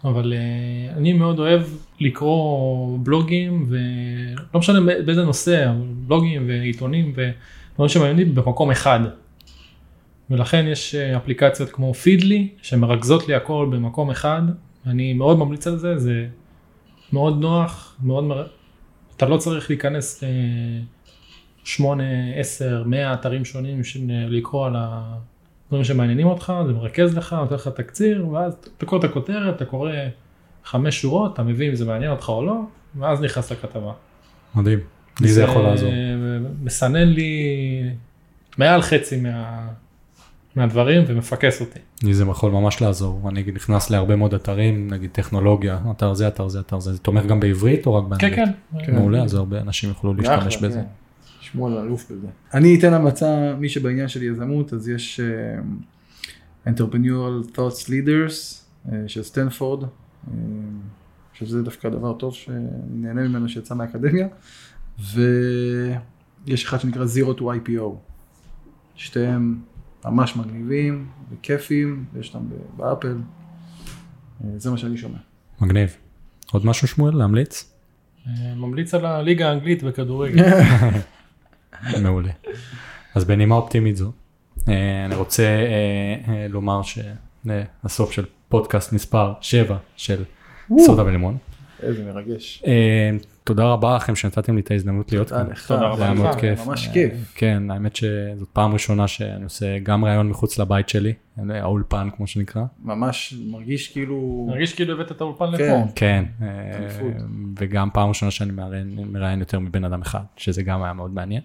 אבל 0.04 0.34
אה, 0.34 0.98
אני 0.98 1.14
מאוד 1.14 1.40
אוהב 1.40 1.62
לקרוא 2.00 2.98
בלוגים 3.04 3.66
ולא 3.70 4.60
משנה 4.60 4.82
באיזה 4.82 5.24
נושא 5.24 5.72
בלוגים 6.08 6.48
ועיתונים 6.48 7.14
ודברים 7.16 7.90
שמעניינים 7.90 8.36
במקום 8.36 8.72
אחד. 8.72 9.00
ולכן 10.30 10.66
יש 10.68 10.96
אה, 10.96 11.18
אפליקציות 11.18 11.70
כמו 11.70 11.94
פידלי 11.94 12.48
שמרכזות 12.62 13.28
לי 13.28 13.36
הכל 13.36 13.68
במקום 13.72 14.12
אחד 14.12 14.42
אני 14.86 15.14
מאוד 15.14 15.38
ממליץ 15.40 15.68
על 15.68 15.78
זה 15.78 15.98
זה 15.98 16.28
מאוד 17.14 17.42
נוח 17.42 17.96
מאוד 18.04 18.24
מר... 18.24 18.48
אתה 19.18 19.26
לא 19.26 19.38
צריך 19.38 19.70
להיכנס. 19.70 20.24
אה, 20.24 20.30
8, 21.64 22.04
10, 22.36 22.84
100 22.86 23.14
אתרים 23.14 23.46
שונים 23.46 23.84
של 23.84 24.00
לקרוא 24.08 24.66
על 24.66 24.76
הדברים 25.66 25.84
שמעניינים 25.84 26.28
אותך, 26.28 26.54
זה 26.68 26.74
מרכז 26.74 27.18
לך, 27.18 27.34
נותן 27.34 27.56
לך 27.56 27.68
תקציר, 27.68 28.28
ואז 28.28 28.54
אתה 28.78 28.86
קורא 28.86 29.00
את 29.00 29.04
הכותרת, 29.04 29.56
אתה 29.56 29.66
קורא 29.66 29.92
חמש 30.66 31.02
שורות, 31.02 31.34
אתה 31.34 31.44
מבין 31.44 31.70
אם 31.70 31.76
זה 31.76 31.86
מעניין 31.86 32.12
אותך 32.12 32.30
או 32.30 32.46
לא, 32.46 32.62
ואז 33.00 33.22
נכנס 33.22 33.52
לכתבה. 33.52 33.92
מדהים. 34.56 34.80
לי 35.22 35.28
זה 35.28 35.44
יכול 35.44 35.62
לעזור. 35.62 35.92
מסנן 36.64 37.08
לי 37.08 37.34
מעל 38.58 38.82
חצי 38.82 39.22
מה... 39.22 39.68
מהדברים 40.56 41.04
ומפקס 41.08 41.62
אותי. 41.62 41.80
לי 42.04 42.14
זה 42.14 42.24
יכול 42.24 42.52
ממש 42.52 42.82
לעזור. 42.82 43.30
אני 43.30 43.44
נכנס 43.54 43.90
להרבה 43.90 44.16
מאוד 44.16 44.34
אתרים, 44.34 44.88
נגיד 44.92 45.10
טכנולוגיה, 45.12 45.80
אתר 45.92 46.14
זה, 46.14 46.28
אתר 46.28 46.48
זה, 46.48 46.60
אתר 46.60 46.80
זה. 46.80 46.94
זה 46.94 47.00
תומך 47.00 47.26
גם 47.26 47.40
בעברית 47.40 47.86
או 47.86 47.96
רק 47.96 48.04
באנגלית? 48.04 48.36
כן, 48.36 48.52
כן. 48.86 48.96
מעולה, 48.96 49.24
אז 49.24 49.34
הרבה 49.34 49.62
אנשים 49.62 49.90
יוכלו 49.90 50.14
להשתמש 50.14 50.58
בזה. 50.58 50.82
שמואל 51.54 51.78
אלוף 51.78 52.12
בזה. 52.12 52.28
אני 52.54 52.80
אתן 52.80 52.94
המלצה, 52.94 53.56
מי 53.60 53.70
שבעניין 53.70 54.08
של 54.08 54.24
יזמות, 54.24 54.74
אז 54.74 54.90
יש 54.90 55.20
uh, 55.20 56.70
Entrepreneurial 56.70 57.56
Thoughts 57.56 57.88
Leaders 57.88 58.64
uh, 58.86 58.90
של 59.08 59.24
סטנפורד, 59.24 59.84
uh, 59.84 60.30
שזה 61.34 61.62
דווקא 61.62 61.90
דבר 61.90 62.14
טוב 62.14 62.34
שאני 62.34 62.58
נהנה 62.90 63.28
ממנו 63.28 63.50
שיצא 63.50 63.76
מהאקדמיה, 63.76 64.28
ויש 65.00 66.66
אחד 66.66 66.80
שנקרא 66.80 67.06
Zero 67.06 67.40
to 67.40 67.42
IPO, 67.42 67.96
שתיהם 68.96 69.60
ממש 70.06 70.36
מגניבים 70.36 71.08
וכיפים, 71.32 72.06
יש 72.20 72.36
אותם 72.36 72.46
באפל, 72.78 73.18
uh, 74.42 74.46
זה 74.58 74.72
מה 74.72 74.78
שאני 74.78 74.98
שומע. 74.98 75.18
מגניב. 75.62 75.96
עוד 76.52 76.66
משהו 76.66 76.88
שמואל 76.88 77.16
להמליץ? 77.16 77.74
ממליץ 78.56 78.94
על 78.94 79.06
הליגה 79.06 79.50
האנגלית 79.50 79.84
בכדורגל. 79.84 80.44
מעולה. 82.04 82.32
אז 83.16 83.26
בנימה 83.26 83.56
אופטימית 83.56 83.96
זו, 83.98 84.12
אה, 84.70 85.06
אני 85.06 85.16
רוצה 85.16 85.44
אה, 85.44 86.34
אה, 86.34 86.48
לומר 86.50 86.82
שהסוף 86.84 88.12
של 88.12 88.26
פודקאסט 88.50 88.94
מספר 88.94 89.34
7 89.42 89.78
של 89.96 90.24
סודה 90.80 91.04
ולימון. 91.06 91.38
איזה 91.84 92.06
מרגש. 92.06 92.64
תודה 93.44 93.64
רבה 93.66 93.96
לכם 93.96 94.16
שנתתם 94.16 94.56
לי 94.56 94.62
את 94.62 94.72
ההזדמנות 94.72 95.12
להיות 95.12 95.28
תודה 95.28 95.44
כאן. 95.44 95.52
לך. 95.52 95.68
תודה 95.68 95.88
רבה 95.88 96.12
לך. 96.14 96.20
מאוד 96.20 96.36
כיף. 96.36 96.68
ממש 96.68 96.88
כיף. 96.94 97.14
כן, 97.36 97.72
האמת 97.72 97.96
שזאת 97.96 98.50
פעם 98.54 98.74
ראשונה 98.74 99.08
שאני 99.08 99.44
עושה 99.44 99.80
גם 99.80 100.06
ראיון 100.06 100.30
מחוץ 100.30 100.60
לבית 100.60 100.90
שלי, 100.90 101.14
האולפן 101.50 102.08
כמו 102.18 102.28
שנקרא. 102.28 102.62
ממש 102.84 103.34
מרגיש 103.52 103.88
כאילו... 103.92 104.46
מרגיש 104.50 104.74
כאילו 104.74 104.94
הבאת 104.94 105.12
את 105.12 105.22
האולפן 105.22 105.46
כן. 105.58 105.64
לפה. 105.82 105.92
כן. 105.96 106.26
וגם 107.60 107.90
פעם 107.94 108.10
ראשונה 108.10 108.32
שאני 108.32 108.52
מראיין- 108.52 109.00
מראיין 109.12 109.40
יותר 109.40 109.60
מבן 109.60 109.84
אדם 109.86 110.02
אחד, 110.02 110.24
שזה 110.38 110.64
גם 110.64 110.84
היה 110.84 110.94
מאוד 110.94 111.14
מעניין. 111.14 111.42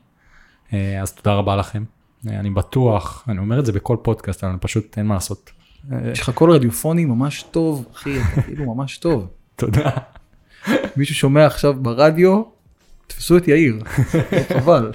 אה, 0.73 1.03
אז 1.03 1.12
תודה 1.12 1.35
רבה 1.35 1.57
לכם. 1.57 1.85
אה, 2.29 2.41
אני 2.41 2.51
בטוח, 2.51 3.25
אני 3.29 3.39
אומר 3.39 3.61
את 3.61 3.66
זה 3.66 3.73
בכל 3.73 3.97
פודקאסט, 4.03 4.45
אבל 4.45 4.57
פשוט 4.61 4.99
אין 4.99 5.07
מה 5.07 5.14
לעשות. 5.14 5.51
אה, 5.93 5.99
יש 6.12 6.21
לך 6.21 6.31
קול 6.31 6.51
רדיופוני 6.51 7.05
ממש 7.05 7.43
טוב, 7.43 7.87
אחי, 7.93 8.23
אתה 8.23 8.43
כאילו 8.47 8.75
ממש 8.75 8.99
טוב. 8.99 9.29
תודה. 9.57 9.91
מישהו 10.97 11.14
שומע 11.14 11.47
עכשיו 11.47 11.75
ברדיו, 11.83 12.43
תפסו 13.07 13.37
את 13.37 13.49
יאיר, 13.49 13.79
חבל. 14.55 14.93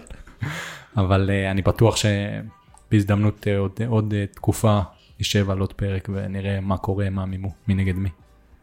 אבל 0.97 1.31
אני 1.51 1.61
בטוח 1.61 1.95
שבהזדמנות 1.95 3.47
עוד, 3.57 3.79
עוד 3.87 4.13
תקופה 4.31 4.81
יישב 5.19 5.49
על 5.49 5.59
עוד 5.59 5.73
פרק 5.73 6.09
ונראה 6.13 6.59
מה 6.61 6.77
קורה, 6.77 7.09
מה 7.09 7.25
מימו, 7.25 7.51
מי 7.67 7.73
נגד 7.73 7.95
מי. 7.95 8.09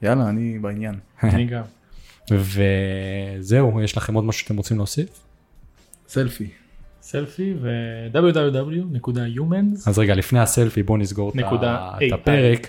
יאללה, 0.02 0.28
אני 0.28 0.58
בעניין. 0.58 0.94
אני 1.22 1.46
גם. 1.46 1.62
וזהו, 2.30 3.80
יש 3.80 3.96
לכם 3.96 4.14
עוד 4.14 4.24
משהו 4.24 4.40
שאתם 4.42 4.56
רוצים 4.56 4.76
להוסיף? 4.76 5.08
סלפי. 6.08 6.50
סלפי 7.10 7.54
ו-www.humans. 7.60 9.76
אז 9.86 9.98
רגע, 9.98 10.14
לפני 10.14 10.40
הסלפי 10.40 10.82
בואו 10.82 10.98
נסגור 10.98 11.32
את 12.06 12.12
הפרק. 12.12 12.68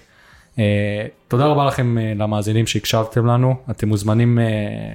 אה, 0.60 1.06
תודה 1.28 1.46
רבה 1.46 1.66
לכם 1.66 1.98
אה, 1.98 2.14
למאזינים 2.16 2.68
שהקשבתם 2.68 3.26
לנו, 3.26 3.56
אתם 3.72 3.88
מוזמנים 3.88 4.40
אה, 4.40 4.46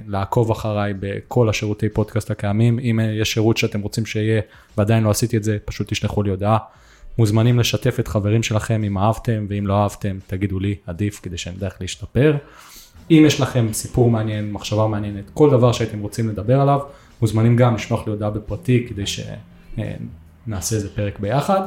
לעקוב 0.07 0.51
אחריי 0.51 0.95
בכל 1.01 1.49
השירותי 1.49 1.89
פודקאסט 1.89 2.31
הקיימים, 2.31 2.79
אם 2.79 3.01
יש 3.21 3.33
שירות 3.33 3.57
שאתם 3.57 3.81
רוצים 3.81 4.07
שיהיה 4.07 4.41
ועדיין 4.79 5.05
לא 5.05 5.11
עשיתי 5.11 5.37
את 5.37 5.45
זה, 5.45 5.59
פשוט 5.65 5.89
תשלחו 5.89 6.23
לי 6.23 6.31
הודעה 6.31 6.59
מוזמנים 7.19 7.59
לשתף 7.59 8.01
את 8.01 8.09
חברים 8.09 8.43
שלכם 8.43 8.85
אם 8.85 8.99
אהבתם, 8.99 9.47
ואם 9.49 9.67
לא 9.67 9.83
אהבתם, 9.83 10.19
תגידו 10.27 10.59
לי, 10.59 10.75
עדיף 10.87 11.21
כדי 11.23 11.39
שאני 11.39 11.57
אדע 11.57 11.67
איך 11.67 11.77
להשתפר. 11.81 12.37
אם 13.11 13.23
יש 13.27 13.41
לכם 13.41 13.73
סיפור 13.73 14.11
מעניין, 14.11 14.53
מחשבה 14.53 14.87
מעניינת, 14.87 15.25
כל 15.35 15.51
דבר 15.51 15.73
שהייתם 15.73 16.01
רוצים 16.01 16.29
לדבר 16.29 16.61
עליו, 16.61 16.81
מוזמנים 17.23 17.57
גם 17.57 17.75
לשלוח 17.75 18.07
לי 18.07 18.13
הודעה 18.13 18.31
בפרטי 18.31 18.87
כדי 18.89 19.05
שנעשה 19.07 20.77
איזה 20.77 20.89
פרק 20.95 21.19
ביחד. 21.19 21.61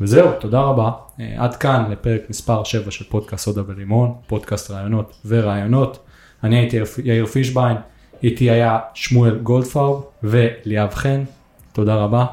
וזהו, 0.00 0.28
תודה 0.40 0.60
רבה. 0.60 0.90
אה, 1.20 1.34
עד 1.38 1.56
כאן 1.56 1.90
לפרק 1.90 2.20
מספר 2.30 2.64
7 2.64 2.90
של 2.90 3.04
פודקאסט 3.04 3.44
סודה 3.44 3.62
ורימון, 3.66 4.14
פודקאסט 4.26 4.70
רעיונות 4.70 5.20
ורעיונות. 5.26 5.98
אני 6.44 6.58
הייתי 6.58 6.78
יאיר 7.04 7.26
פישביין, 7.26 7.76
איתי 8.22 8.50
היה 8.50 8.78
שמואל 8.94 9.38
גולדפרב 9.38 10.02
וליאב 10.22 10.94
חן. 10.94 11.24
תודה 11.72 11.94
רבה, 11.94 12.26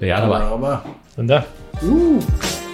ויאללה 0.00 0.28
ביי. 0.28 0.38
תודה 0.38 0.50
רבה. 0.50 0.78
תודה. 1.16 2.69